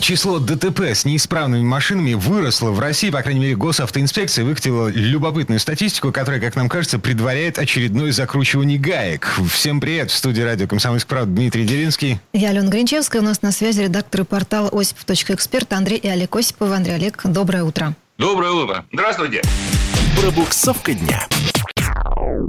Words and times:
Число 0.00 0.38
ДТП 0.38 0.80
с 0.80 1.04
неисправными 1.04 1.62
машинами 1.62 2.14
выросло 2.14 2.70
в 2.70 2.80
России, 2.80 3.10
по 3.10 3.20
крайней 3.22 3.40
мере, 3.40 3.54
госавтоинспекция 3.54 4.44
выкатила 4.46 4.88
любопытную 4.88 5.60
статистику, 5.60 6.10
которая, 6.10 6.40
как 6.40 6.56
нам 6.56 6.68
кажется, 6.68 6.98
предваряет 6.98 7.58
очередное 7.58 8.10
закручивание 8.10 8.78
гаек. 8.78 9.28
Всем 9.52 9.80
привет! 9.80 10.10
В 10.10 10.16
студии 10.16 10.40
радио 10.40 10.66
«Комсомольская 10.66 11.18
правда» 11.18 11.34
Дмитрий 11.34 11.66
Делинский. 11.66 12.18
Я 12.32 12.48
Алена 12.50 12.68
Гринчевская. 12.68 13.20
У 13.20 13.24
нас 13.24 13.42
на 13.42 13.52
связи 13.52 13.82
редакторы 13.82 14.24
портала 14.24 14.70
осипов.эксперт 14.72 15.72
Андрей 15.74 15.98
и 15.98 16.08
Олег 16.08 16.34
Осиповы. 16.34 16.76
Андрей 16.76 16.94
Олег, 16.94 17.20
доброе 17.24 17.64
утро. 17.64 17.94
Доброе 18.16 18.52
утро. 18.52 18.84
Здравствуйте. 18.92 19.42
Пробуксовка 20.18 20.94
дня. 20.94 21.28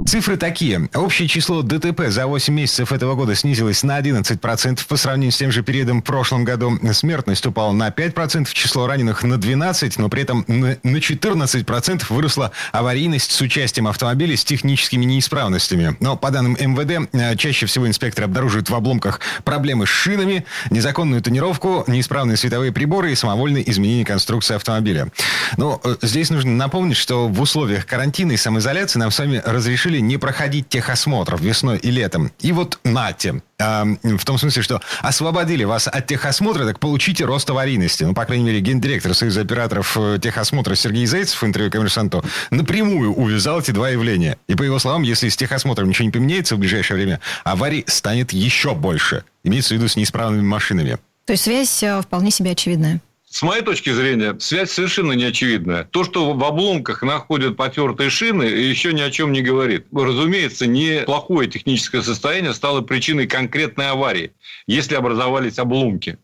Цифры 0.06 0.36
такие. 0.36 0.88
Общее 0.94 1.28
число 1.28 1.62
ДТП 1.62 2.08
за 2.08 2.26
8 2.26 2.52
месяцев 2.52 2.92
этого 2.92 3.14
года 3.14 3.34
снизилось 3.34 3.82
на 3.82 4.00
11% 4.00 4.86
по 4.86 4.96
сравнению 4.96 5.32
с 5.32 5.36
тем 5.36 5.52
же 5.52 5.62
периодом 5.62 6.00
в 6.00 6.04
прошлом 6.04 6.44
году. 6.44 6.78
Смертность 6.92 7.46
упала 7.46 7.72
на 7.72 7.88
5%, 7.88 8.48
число 8.52 8.86
раненых 8.86 9.22
на 9.22 9.34
12%, 9.34 9.94
но 9.98 10.08
при 10.08 10.22
этом 10.22 10.44
на 10.48 10.76
на 10.82 10.96
14% 10.96 12.04
выросла 12.08 12.52
аварийность 12.72 13.30
с 13.30 13.40
участием 13.40 13.86
автомобилей 13.86 14.36
с 14.36 14.44
техническими 14.44 15.04
неисправностями. 15.04 15.96
Но 16.00 16.16
по 16.16 16.30
данным 16.30 16.56
МВД, 16.58 17.08
э, 17.12 17.36
чаще 17.36 17.66
всего 17.66 17.86
инспекторы 17.86 18.26
обнаруживают 18.26 18.70
в 18.70 18.74
обломках 18.74 19.20
проблемы 19.44 19.86
с 19.86 19.90
шинами, 19.90 20.44
незаконную 20.70 21.22
тонировку, 21.22 21.84
неисправные 21.86 22.36
световые 22.36 22.72
приборы 22.72 23.12
и 23.12 23.14
самовольное 23.14 23.62
изменение 23.62 24.04
конструкции 24.04 24.54
автомобиля. 24.54 25.08
Но 25.56 25.80
э, 25.84 25.96
здесь 26.02 26.30
нужно 26.30 26.52
напомнить, 26.52 26.96
что 26.96 27.28
в 27.28 27.40
условиях 27.40 27.86
карантина 27.86 28.32
и 28.32 28.36
самоизоляции 28.36 28.98
нам 28.98 29.10
с 29.10 29.18
вами 29.18 29.42
разрешили 29.44 29.81
не 29.90 30.16
проходить 30.16 30.68
техосмотров 30.68 31.40
весной 31.40 31.78
и 31.78 31.90
летом. 31.90 32.32
И 32.40 32.52
вот 32.52 32.78
нате. 32.84 33.42
А, 33.58 33.84
в 34.02 34.24
том 34.24 34.38
смысле, 34.38 34.62
что 34.62 34.80
освободили 35.00 35.64
вас 35.64 35.88
от 35.88 36.06
техосмотра, 36.06 36.64
так 36.64 36.80
получите 36.80 37.24
рост 37.24 37.48
аварийности. 37.50 38.04
Ну, 38.04 38.14
по 38.14 38.24
крайней 38.24 38.44
мере, 38.44 38.60
гендиректор 38.60 39.14
Союза 39.14 39.42
операторов 39.42 39.96
э, 39.98 40.18
техосмотра 40.20 40.74
Сергей 40.74 41.06
Зайцев 41.06 41.40
в 41.40 41.46
интервью 41.46 41.70
коммерсанту 41.70 42.24
напрямую 42.50 43.14
увязал 43.14 43.60
эти 43.60 43.70
два 43.70 43.90
явления. 43.90 44.38
И 44.48 44.54
по 44.54 44.62
его 44.62 44.78
словам, 44.78 45.02
если 45.02 45.28
с 45.28 45.36
техосмотром 45.36 45.88
ничего 45.88 46.06
не 46.06 46.12
поменяется 46.12 46.56
в 46.56 46.58
ближайшее 46.58 46.96
время, 46.96 47.20
аварий 47.44 47.84
станет 47.86 48.32
еще 48.32 48.74
больше. 48.74 49.24
Имеется 49.44 49.74
в 49.74 49.78
виду 49.78 49.88
с 49.88 49.96
неисправными 49.96 50.42
машинами. 50.42 50.98
То 51.24 51.34
есть 51.34 51.44
связь 51.44 51.82
э, 51.82 52.00
вполне 52.02 52.30
себе 52.30 52.52
очевидная. 52.52 53.00
С 53.32 53.40
моей 53.40 53.62
точки 53.62 53.88
зрения, 53.88 54.36
связь 54.40 54.72
совершенно 54.72 55.12
не 55.12 55.24
очевидная. 55.24 55.84
То, 55.84 56.04
что 56.04 56.34
в 56.34 56.44
обломках 56.44 57.02
находят 57.02 57.56
потертые 57.56 58.10
шины, 58.10 58.42
еще 58.42 58.92
ни 58.92 59.00
о 59.00 59.10
чем 59.10 59.32
не 59.32 59.40
говорит. 59.40 59.86
Разумеется, 59.90 60.66
неплохое 60.66 61.48
техническое 61.48 62.02
состояние 62.02 62.52
стало 62.52 62.82
причиной 62.82 63.26
конкретной 63.26 63.88
аварии, 63.88 64.32
если 64.66 64.96
образовались 64.96 65.58
обломки. 65.58 66.18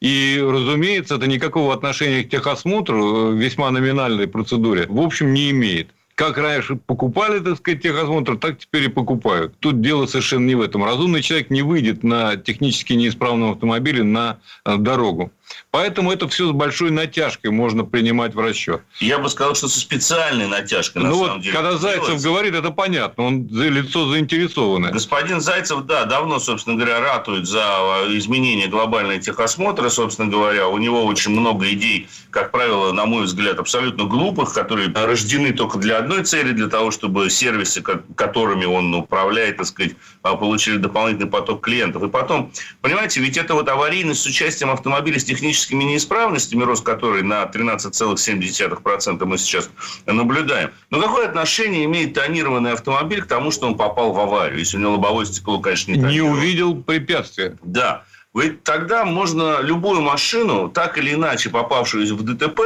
И, 0.00 0.38
разумеется, 0.46 1.14
это 1.14 1.26
никакого 1.26 1.72
отношения 1.72 2.22
к 2.22 2.28
техосмотру, 2.28 3.32
э, 3.32 3.36
весьма 3.38 3.70
номинальной 3.70 4.26
процедуре, 4.26 4.84
в 4.90 5.00
общем, 5.00 5.32
не 5.32 5.52
имеет. 5.52 5.88
Как 6.14 6.36
раньше 6.36 6.76
покупали, 6.76 7.38
так 7.38 7.56
сказать, 7.56 7.82
техосмотр, 7.82 8.36
так 8.36 8.58
теперь 8.58 8.84
и 8.84 8.88
покупают. 8.88 9.54
Тут 9.58 9.80
дело 9.80 10.04
совершенно 10.04 10.46
не 10.46 10.54
в 10.54 10.60
этом. 10.60 10.84
Разумный 10.84 11.22
человек 11.22 11.48
не 11.48 11.62
выйдет 11.62 12.02
на 12.02 12.36
технически 12.36 12.92
неисправном 12.92 13.52
автомобиле 13.52 14.02
на 14.02 14.38
э, 14.66 14.76
дорогу. 14.76 15.32
Поэтому 15.70 16.12
это 16.12 16.28
все 16.28 16.48
с 16.48 16.52
большой 16.52 16.90
натяжкой 16.90 17.50
можно 17.50 17.84
принимать 17.84 18.34
в 18.34 18.40
расчет. 18.40 18.82
Я 19.00 19.18
бы 19.18 19.28
сказал, 19.30 19.54
что 19.54 19.68
со 19.68 19.80
специальной 19.80 20.46
натяжкой, 20.46 21.02
на 21.02 21.08
ну 21.10 21.14
самом 21.16 21.32
вот, 21.34 21.42
деле. 21.42 21.54
когда 21.54 21.76
Зайцев 21.76 22.04
делается. 22.04 22.28
говорит, 22.28 22.54
это 22.54 22.70
понятно. 22.70 23.24
Он 23.24 23.48
за- 23.48 23.68
лицо 23.68 24.06
заинтересованное. 24.10 24.90
Господин 24.92 25.40
Зайцев, 25.40 25.82
да, 25.84 26.04
давно, 26.04 26.38
собственно 26.40 26.76
говоря, 26.76 27.00
ратует 27.00 27.46
за 27.46 28.04
э, 28.06 28.16
изменение 28.18 28.68
глобальной 28.68 29.18
техосмотра, 29.20 29.88
собственно 29.88 30.30
говоря. 30.30 30.68
У 30.68 30.78
него 30.78 31.04
очень 31.06 31.32
много 31.32 31.70
идей, 31.72 32.08
как 32.30 32.50
правило, 32.50 32.92
на 32.92 33.06
мой 33.06 33.24
взгляд, 33.24 33.58
абсолютно 33.58 34.04
глупых, 34.04 34.52
которые 34.52 34.88
рождены 34.94 35.52
только 35.52 35.78
для 35.78 35.98
одной 35.98 36.24
цели, 36.24 36.52
для 36.52 36.68
того, 36.68 36.90
чтобы 36.90 37.30
сервисы, 37.30 37.80
ко- 37.82 38.02
которыми 38.16 38.64
он 38.66 38.94
управляет, 38.94 39.56
так 39.56 39.66
сказать, 39.66 39.92
а, 40.22 40.36
получили 40.36 40.76
дополнительный 40.76 41.30
поток 41.30 41.62
клиентов. 41.64 42.02
И 42.02 42.08
потом, 42.08 42.52
понимаете, 42.80 43.20
ведь 43.20 43.36
это 43.36 43.54
вот 43.54 43.68
аварийность 43.68 44.20
с 44.22 44.26
участием 44.26 44.70
автомобиля 44.70 45.18
с 45.18 45.24
техническими 45.42 45.82
неисправностями, 45.82 46.62
рост 46.62 46.84
которой 46.84 47.22
на 47.22 47.42
13,7% 47.42 49.24
мы 49.24 49.38
сейчас 49.38 49.68
наблюдаем. 50.06 50.70
Но 50.90 51.00
какое 51.00 51.26
отношение 51.26 51.84
имеет 51.84 52.14
тонированный 52.14 52.72
автомобиль 52.72 53.22
к 53.22 53.26
тому, 53.26 53.50
что 53.50 53.66
он 53.66 53.76
попал 53.76 54.12
в 54.12 54.20
аварию, 54.20 54.60
если 54.60 54.76
у 54.76 54.80
него 54.80 54.92
лобовое 54.92 55.24
стекло, 55.26 55.58
конечно, 55.58 55.90
не 55.90 55.98
Не 55.98 56.04
тонировано? 56.04 56.38
увидел 56.38 56.76
препятствия. 56.82 57.56
Да. 57.62 58.04
Ведь 58.34 58.62
тогда 58.62 59.04
можно 59.04 59.60
любую 59.60 60.00
машину, 60.00 60.68
так 60.68 60.96
или 60.96 61.12
иначе 61.14 61.50
попавшую 61.50 62.06
в 62.16 62.22
ДТП, 62.22 62.60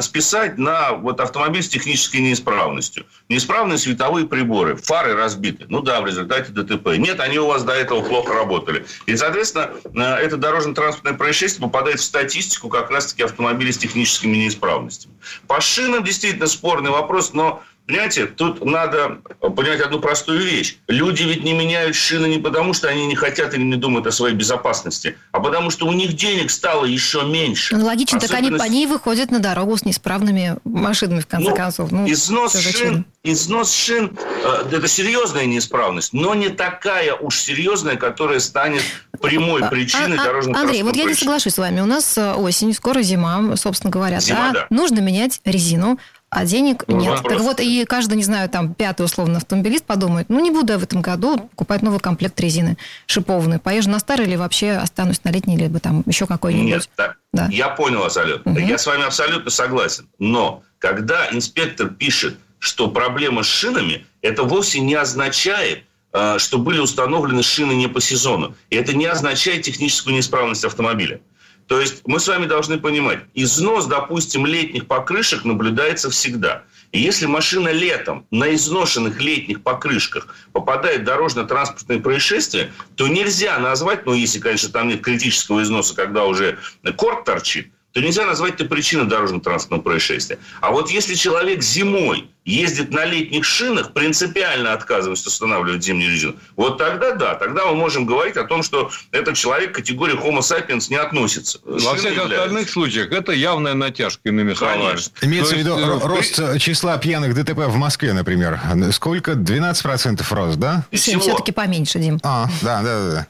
списать 0.00 0.56
на 0.56 0.92
вот 0.92 1.20
автомобиль 1.20 1.62
с 1.62 1.68
технической 1.68 2.20
неисправностью. 2.20 3.04
Неисправные 3.28 3.76
световые 3.76 4.26
приборы, 4.26 4.76
фары 4.76 5.14
разбиты. 5.14 5.66
Ну 5.68 5.82
да, 5.82 6.00
в 6.00 6.06
результате 6.06 6.52
ДТП. 6.52 6.96
Нет, 6.96 7.20
они 7.20 7.38
у 7.38 7.46
вас 7.46 7.62
до 7.62 7.72
этого 7.72 8.02
плохо 8.02 8.32
работали. 8.32 8.86
И, 9.04 9.16
соответственно, 9.16 9.70
э, 9.84 10.00
это 10.00 10.38
дорожно-транспортное 10.38 11.14
происшествие 11.14 11.68
попадает 11.68 12.00
в 12.00 12.04
статистику 12.04 12.68
как 12.68 12.90
раз-таки 12.90 13.22
автомобилей 13.22 13.72
с 13.72 13.78
техническими 13.78 14.36
неисправностями. 14.36 15.14
По 15.46 15.60
шинам 15.60 16.04
действительно 16.04 16.46
спорный 16.46 16.90
вопрос, 16.90 17.34
но 17.34 17.62
Понимаете, 17.86 18.26
тут 18.26 18.64
надо 18.64 19.18
понять 19.54 19.80
одну 19.80 20.00
простую 20.00 20.40
вещь. 20.40 20.78
Люди 20.88 21.22
ведь 21.22 21.44
не 21.44 21.52
меняют 21.52 21.94
шины 21.94 22.26
не 22.26 22.38
потому, 22.38 22.74
что 22.74 22.88
они 22.88 23.06
не 23.06 23.14
хотят 23.14 23.54
или 23.54 23.62
не 23.62 23.76
думают 23.76 24.08
о 24.08 24.12
своей 24.12 24.34
безопасности, 24.34 25.16
а 25.30 25.38
потому, 25.38 25.70
что 25.70 25.86
у 25.86 25.92
них 25.92 26.14
денег 26.14 26.50
стало 26.50 26.84
еще 26.84 27.22
меньше. 27.22 27.76
Ну, 27.76 27.86
логично, 27.86 28.18
так 28.18 28.32
они 28.32 28.50
по 28.50 28.64
ней 28.64 28.86
выходят 28.86 29.30
на 29.30 29.38
дорогу 29.38 29.76
с 29.76 29.84
неисправными 29.84 30.56
машинами, 30.64 31.20
в 31.20 31.28
конце 31.28 31.48
Ну, 31.48 31.54
концов. 31.54 31.92
Ну, 31.92 32.10
износ 32.10 32.58
шин, 32.58 33.04
износ 33.22 33.72
шин 33.72 34.18
э, 34.42 34.64
это 34.72 34.88
серьезная 34.88 35.46
неисправность, 35.46 36.12
но 36.12 36.34
не 36.34 36.48
такая 36.48 37.14
уж 37.14 37.38
серьезная, 37.38 37.96
которая 37.96 38.40
станет 38.40 38.82
прямой 39.20 39.62
причиной 39.68 40.16
А- 40.16 40.22
а- 40.22 40.24
дорожного 40.24 40.60
Андрей, 40.60 40.82
вот 40.82 40.96
я 40.96 41.04
не 41.04 41.14
соглашусь 41.14 41.54
с 41.54 41.58
вами. 41.58 41.80
У 41.80 41.86
нас 41.86 42.18
э, 42.18 42.32
осень, 42.34 42.74
скоро 42.74 43.02
зима, 43.02 43.56
собственно 43.56 43.92
говоря. 43.92 44.18
Зима, 44.18 44.52
да, 44.52 44.52
да. 44.52 44.66
Нужно 44.70 44.98
менять 44.98 45.40
резину. 45.44 45.98
А 46.36 46.44
денег 46.44 46.84
Ну, 46.86 46.98
нет. 47.00 47.08
вопрос. 47.12 47.32
Так 47.32 47.42
вот, 47.42 47.60
и 47.60 47.86
каждый, 47.86 48.18
не 48.18 48.22
знаю, 48.22 48.50
там, 48.50 48.74
пятый 48.74 49.06
условно 49.06 49.38
автомобилист 49.38 49.86
подумает, 49.86 50.28
ну, 50.28 50.38
не 50.38 50.50
буду 50.50 50.74
я 50.74 50.78
в 50.78 50.82
этом 50.82 51.00
году 51.00 51.38
покупать 51.38 51.80
новый 51.80 51.98
комплект 51.98 52.38
резины 52.38 52.76
шипованной. 53.06 53.58
Поезжу 53.58 53.88
на 53.88 53.98
старый 53.98 54.26
или 54.26 54.36
вообще 54.36 54.72
останусь 54.72 55.24
на 55.24 55.30
летний, 55.30 55.56
либо 55.56 55.80
там 55.80 56.02
еще 56.04 56.26
какой-нибудь. 56.26 56.66
Нет, 56.68 56.90
так, 56.94 57.16
Да. 57.32 57.48
я 57.50 57.70
понял 57.70 58.04
Алена. 58.14 58.42
Мгм. 58.44 58.66
Я 58.66 58.76
с 58.76 58.86
вами 58.86 59.04
абсолютно 59.04 59.50
согласен. 59.50 60.10
Но 60.18 60.62
когда 60.78 61.26
инспектор 61.32 61.88
пишет, 61.88 62.36
что 62.58 62.88
проблема 62.88 63.42
с 63.42 63.46
шинами, 63.46 64.04
это 64.20 64.42
вовсе 64.42 64.80
не 64.80 64.94
означает, 64.94 65.84
э, 66.12 66.38
что 66.38 66.58
были 66.58 66.80
установлены 66.80 67.42
шины 67.42 67.72
не 67.72 67.88
по 67.88 68.02
сезону. 68.02 68.54
И 68.68 68.76
это 68.76 68.94
не 68.94 69.06
означает 69.06 69.62
техническую 69.62 70.14
неисправность 70.14 70.66
автомобиля. 70.66 71.20
То 71.66 71.80
есть 71.80 72.02
мы 72.06 72.20
с 72.20 72.28
вами 72.28 72.46
должны 72.46 72.78
понимать, 72.78 73.20
износ, 73.34 73.86
допустим, 73.86 74.46
летних 74.46 74.86
покрышек 74.86 75.44
наблюдается 75.44 76.10
всегда. 76.10 76.62
И 76.92 77.00
если 77.00 77.26
машина 77.26 77.70
летом 77.70 78.26
на 78.30 78.54
изношенных 78.54 79.20
летних 79.20 79.62
покрышках 79.62 80.28
попадает 80.52 81.02
в 81.02 81.04
дорожно-транспортное 81.04 81.98
происшествие, 81.98 82.72
то 82.94 83.08
нельзя 83.08 83.58
назвать, 83.58 84.06
ну, 84.06 84.14
если, 84.14 84.38
конечно, 84.38 84.68
там 84.68 84.88
нет 84.88 85.02
критического 85.02 85.62
износа, 85.62 85.96
когда 85.96 86.24
уже 86.24 86.58
корт 86.96 87.24
торчит, 87.24 87.72
то 87.96 88.02
нельзя 88.02 88.26
назвать 88.26 88.56
это 88.56 88.66
причиной 88.66 89.06
дорожно-транспортного 89.06 89.80
происшествия. 89.80 90.38
А 90.60 90.70
вот 90.70 90.90
если 90.90 91.14
человек 91.14 91.62
зимой 91.62 92.28
ездит 92.44 92.90
на 92.90 93.06
летних 93.06 93.42
шинах, 93.46 93.94
принципиально 93.94 94.74
отказываясь 94.74 95.24
устанавливать 95.24 95.82
зимнюю 95.82 96.12
резину, 96.12 96.36
вот 96.56 96.76
тогда 96.76 97.12
да, 97.12 97.36
тогда 97.36 97.64
мы 97.64 97.74
можем 97.74 98.04
говорить 98.04 98.36
о 98.36 98.44
том, 98.44 98.62
что 98.62 98.90
этот 99.12 99.36
человек 99.36 99.72
к 99.72 99.76
категории 99.76 100.14
Homo 100.14 100.40
sapiens 100.40 100.90
не 100.90 100.96
относится. 100.96 101.58
Во 101.64 101.94
всех 101.94 102.10
являются. 102.10 102.42
остальных 102.42 102.68
случаях 102.68 103.12
это 103.12 103.32
явная 103.32 103.72
натяжка, 103.72 104.28
иными 104.28 104.52
словами. 104.52 104.88
Конечно. 104.88 105.12
Имеется 105.22 105.54
в 105.54 105.54
То 105.54 105.60
виду 105.60 105.78
есть, 105.78 105.88
ро- 105.88 106.00
э, 106.02 106.06
рост 106.06 106.60
числа 106.60 106.98
пьяных 106.98 107.32
ДТП 107.34 107.60
в 107.60 107.76
Москве, 107.76 108.12
например. 108.12 108.60
Сколько? 108.92 109.32
12% 109.32 110.22
рост, 110.34 110.58
да? 110.58 110.84
Всего. 110.92 111.22
все-таки 111.22 111.50
поменьше, 111.50 111.98
Дим. 111.98 112.20
А, 112.22 112.46
да, 112.60 112.82
да, 112.82 113.00
да, 113.00 113.10
да. 113.10 113.26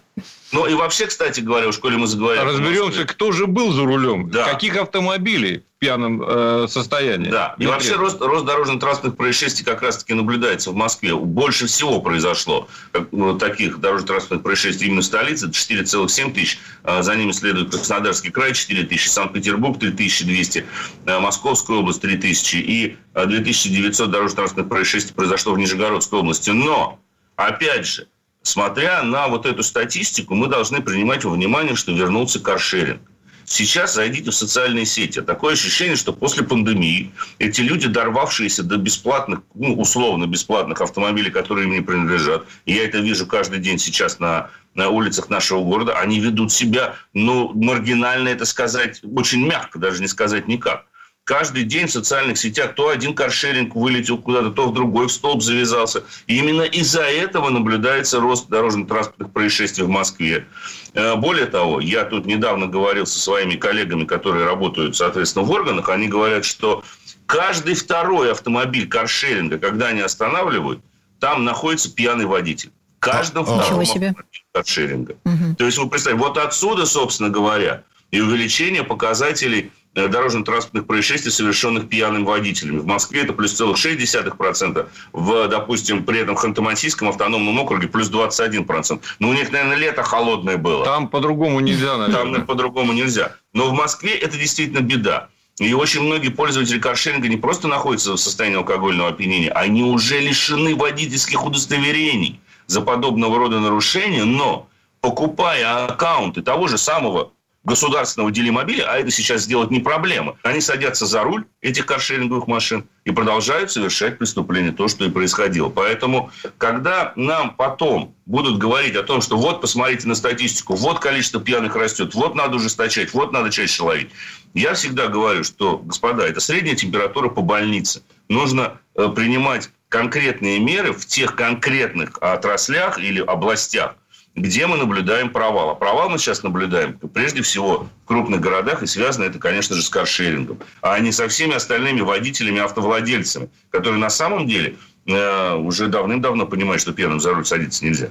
Ну 0.52 0.66
и 0.66 0.74
вообще, 0.74 1.06
кстати 1.06 1.40
говоря, 1.40 1.68
в 1.68 1.72
школе 1.72 1.96
мы 1.96 2.06
заговорили. 2.06 2.44
Разберемся, 2.44 3.04
кто 3.04 3.32
же 3.32 3.46
был 3.46 3.72
за 3.72 3.84
рулем, 3.84 4.30
Да. 4.30 4.44
каких 4.44 4.76
автомобилей. 4.76 5.64
В 5.76 5.78
пьяном 5.78 6.22
э, 6.26 6.66
состоянии. 6.70 7.28
Да, 7.28 7.54
и 7.58 7.66
вообще 7.66 7.96
рост, 7.96 8.18
рост 8.22 8.46
дорожно-транспортных 8.46 9.14
происшествий 9.14 9.62
как 9.62 9.82
раз-таки 9.82 10.14
наблюдается 10.14 10.70
в 10.70 10.74
Москве. 10.74 11.14
Больше 11.14 11.66
всего 11.66 12.00
произошло 12.00 12.66
ну, 13.12 13.38
таких 13.38 13.78
дорожно-транспортных 13.78 14.42
происшествий 14.42 14.88
именно 14.88 15.02
в 15.02 15.04
столице, 15.04 15.48
4,7 15.48 16.32
тысяч. 16.32 16.58
А 16.82 17.02
за 17.02 17.14
ними 17.14 17.32
следует 17.32 17.72
Краснодарский 17.72 18.30
край, 18.30 18.54
4 18.54 18.84
тысячи, 18.84 19.08
Санкт-Петербург, 19.08 19.78
3200, 19.78 20.64
э, 21.04 21.18
Московская 21.18 21.76
область, 21.76 22.00
3 22.00 22.16
тысячи 22.16 22.56
и 22.56 22.96
2900 23.14 24.10
дорожно-транспортных 24.10 24.70
происшествий 24.70 25.14
произошло 25.14 25.52
в 25.52 25.58
Нижегородской 25.58 26.20
области. 26.20 26.48
Но, 26.50 26.98
опять 27.36 27.86
же, 27.86 28.08
смотря 28.46 29.02
на 29.02 29.28
вот 29.28 29.44
эту 29.44 29.62
статистику, 29.62 30.34
мы 30.34 30.46
должны 30.46 30.80
принимать 30.80 31.24
во 31.24 31.32
внимание, 31.32 31.74
что 31.74 31.92
вернулся 31.92 32.38
каршеринг. 32.40 33.00
Сейчас 33.44 33.94
зайдите 33.94 34.30
в 34.30 34.34
социальные 34.34 34.86
сети. 34.86 35.20
Такое 35.20 35.52
ощущение, 35.52 35.94
что 35.94 36.12
после 36.12 36.42
пандемии 36.42 37.12
эти 37.38 37.60
люди, 37.60 37.86
дорвавшиеся 37.86 38.64
до 38.64 38.76
бесплатных, 38.76 39.40
ну, 39.54 39.74
условно 39.74 40.26
бесплатных 40.26 40.80
автомобилей, 40.80 41.30
которые 41.30 41.66
им 41.66 41.74
не 41.74 41.80
принадлежат, 41.80 42.44
и 42.64 42.74
я 42.74 42.84
это 42.84 42.98
вижу 42.98 43.26
каждый 43.26 43.60
день 43.60 43.78
сейчас 43.78 44.18
на, 44.18 44.50
на 44.74 44.88
улицах 44.88 45.28
нашего 45.28 45.62
города, 45.62 45.96
они 45.98 46.18
ведут 46.18 46.52
себя, 46.52 46.96
ну, 47.14 47.52
маргинально 47.54 48.28
это 48.28 48.44
сказать, 48.44 49.00
очень 49.04 49.46
мягко, 49.46 49.78
даже 49.78 50.00
не 50.00 50.08
сказать 50.08 50.48
никак 50.48 50.86
каждый 51.26 51.64
день 51.64 51.88
в 51.88 51.90
социальных 51.90 52.38
сетях 52.38 52.74
то 52.76 52.88
один 52.88 53.12
каршеринг 53.12 53.74
вылетел 53.74 54.16
куда-то, 54.16 54.50
то 54.50 54.68
в 54.68 54.72
другой 54.72 55.08
в 55.08 55.12
столб 55.12 55.42
завязался. 55.42 56.04
И 56.28 56.38
именно 56.38 56.62
из-за 56.62 57.02
этого 57.02 57.50
наблюдается 57.50 58.20
рост 58.20 58.48
дорожно-транспортных 58.48 59.32
происшествий 59.32 59.84
в 59.84 59.88
Москве. 59.88 60.46
Э, 60.94 61.16
более 61.16 61.46
того, 61.46 61.80
я 61.80 62.04
тут 62.04 62.26
недавно 62.26 62.68
говорил 62.68 63.06
со 63.06 63.18
своими 63.18 63.56
коллегами, 63.56 64.04
которые 64.04 64.46
работают, 64.46 64.96
соответственно, 64.96 65.44
в 65.44 65.50
органах, 65.50 65.88
они 65.88 66.06
говорят, 66.06 66.44
что 66.44 66.84
каждый 67.26 67.74
второй 67.74 68.30
автомобиль 68.30 68.88
каршеринга, 68.88 69.58
когда 69.58 69.88
они 69.88 70.02
останавливают, 70.02 70.80
там 71.18 71.44
находится 71.44 71.92
пьяный 71.92 72.26
водитель. 72.26 72.70
Каждом 73.00 73.42
а, 73.42 73.46
втором 73.46 73.80
автомобиле 73.80 74.14
каршеринга. 74.52 75.16
Угу. 75.24 75.56
То 75.58 75.64
есть, 75.64 75.76
вы 75.78 75.90
представьте, 75.90 76.20
вот 76.20 76.38
отсюда, 76.38 76.86
собственно 76.86 77.30
говоря, 77.30 77.82
и 78.12 78.20
увеличение 78.20 78.84
показателей 78.84 79.72
дорожно-транспортных 79.96 80.86
происшествий, 80.86 81.32
совершенных 81.32 81.88
пьяным 81.88 82.24
водителями. 82.24 82.78
В 82.78 82.86
Москве 82.86 83.22
это 83.22 83.32
плюс 83.32 83.52
целых 83.52 83.76
0,6%, 83.76 84.88
в, 85.12 85.48
допустим, 85.48 86.04
при 86.04 86.20
этом 86.20 86.36
Ханты-Мансийском 86.36 87.08
автономном 87.08 87.58
округе 87.58 87.88
плюс 87.88 88.10
21%. 88.10 89.00
Но 89.18 89.28
у 89.28 89.32
них, 89.32 89.50
наверное, 89.50 89.76
лето 89.76 90.02
холодное 90.02 90.58
было. 90.58 90.84
Там 90.84 91.08
по-другому 91.08 91.60
нельзя, 91.60 91.96
наверное. 91.96 92.14
Там 92.14 92.26
наверное, 92.26 92.46
по-другому 92.46 92.92
нельзя. 92.92 93.34
Но 93.52 93.70
в 93.70 93.72
Москве 93.72 94.14
это 94.14 94.36
действительно 94.36 94.80
беда. 94.80 95.28
И 95.58 95.72
очень 95.72 96.02
многие 96.02 96.28
пользователи 96.28 96.78
каршеринга 96.78 97.28
не 97.28 97.38
просто 97.38 97.66
находятся 97.66 98.12
в 98.12 98.18
состоянии 98.18 98.58
алкогольного 98.58 99.08
опьянения, 99.08 99.50
они 99.50 99.82
уже 99.82 100.20
лишены 100.20 100.76
водительских 100.76 101.46
удостоверений 101.46 102.40
за 102.66 102.82
подобного 102.82 103.38
рода 103.38 103.58
нарушения, 103.58 104.24
но 104.24 104.68
покупая 105.00 105.86
аккаунты 105.86 106.42
того 106.42 106.68
же 106.68 106.76
самого 106.76 107.32
государственного 107.66 108.30
делимобиля, 108.30 108.84
а 108.88 108.98
это 108.98 109.10
сейчас 109.10 109.42
сделать 109.42 109.72
не 109.72 109.80
проблема. 109.80 110.36
Они 110.44 110.60
садятся 110.60 111.04
за 111.04 111.22
руль 111.22 111.44
этих 111.60 111.84
каршеринговых 111.84 112.46
машин 112.46 112.88
и 113.04 113.10
продолжают 113.10 113.72
совершать 113.72 114.18
преступления, 114.18 114.70
то, 114.70 114.86
что 114.86 115.04
и 115.04 115.10
происходило. 115.10 115.68
Поэтому, 115.68 116.30
когда 116.58 117.12
нам 117.16 117.56
потом 117.56 118.14
будут 118.24 118.58
говорить 118.58 118.94
о 118.94 119.02
том, 119.02 119.20
что 119.20 119.36
вот, 119.36 119.60
посмотрите 119.60 120.06
на 120.06 120.14
статистику, 120.14 120.76
вот 120.76 121.00
количество 121.00 121.40
пьяных 121.40 121.74
растет, 121.74 122.14
вот 122.14 122.36
надо 122.36 122.56
ужесточать, 122.56 123.12
вот 123.12 123.32
надо 123.32 123.50
чаще 123.50 123.82
ловить. 123.82 124.10
Я 124.54 124.74
всегда 124.74 125.08
говорю, 125.08 125.42
что, 125.42 125.78
господа, 125.78 126.24
это 126.24 126.38
средняя 126.38 126.76
температура 126.76 127.28
по 127.28 127.42
больнице. 127.42 128.02
Нужно 128.28 128.78
э, 128.94 129.08
принимать 129.08 129.70
конкретные 129.88 130.60
меры 130.60 130.92
в 130.92 131.04
тех 131.04 131.34
конкретных 131.34 132.18
отраслях 132.20 132.98
или 133.00 133.20
областях, 133.20 133.96
где 134.36 134.66
мы 134.66 134.76
наблюдаем 134.76 135.30
провал. 135.30 135.70
А 135.70 135.74
провал 135.74 136.10
мы 136.10 136.18
сейчас 136.18 136.42
наблюдаем 136.42 136.98
прежде 136.98 137.42
всего 137.42 137.88
в 138.04 138.06
крупных 138.06 138.40
городах, 138.40 138.82
и 138.82 138.86
связано 138.86 139.24
это, 139.24 139.38
конечно 139.38 139.74
же, 139.74 139.82
с 139.82 139.88
каршерингом, 139.88 140.60
а 140.82 140.98
не 141.00 141.10
со 141.10 141.26
всеми 141.28 141.54
остальными 141.54 142.02
водителями, 142.02 142.60
автовладельцами, 142.60 143.48
которые 143.70 143.98
на 143.98 144.10
самом 144.10 144.46
деле 144.46 144.76
э, 145.06 145.54
уже 145.54 145.88
давным-давно 145.88 146.46
понимают, 146.46 146.82
что 146.82 146.92
пьяным 146.92 147.18
за 147.18 147.32
руль 147.32 147.46
садиться 147.46 147.84
нельзя. 147.84 148.08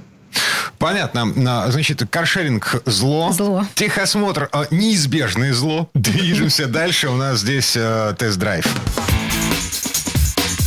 Понятно. 0.78 1.32
Значит, 1.70 2.02
каршеринг 2.10 2.82
зло. 2.84 3.32
Зло. 3.32 3.64
Техосмотр 3.74 4.50
э, 4.52 4.64
неизбежное 4.70 5.54
зло. 5.54 5.88
Движемся 5.94 6.66
дальше. 6.66 7.08
У 7.08 7.16
нас 7.16 7.40
здесь 7.40 7.76
э, 7.76 8.14
тест-драйв. 8.18 8.66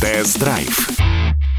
Тест-драйв. 0.00 1.09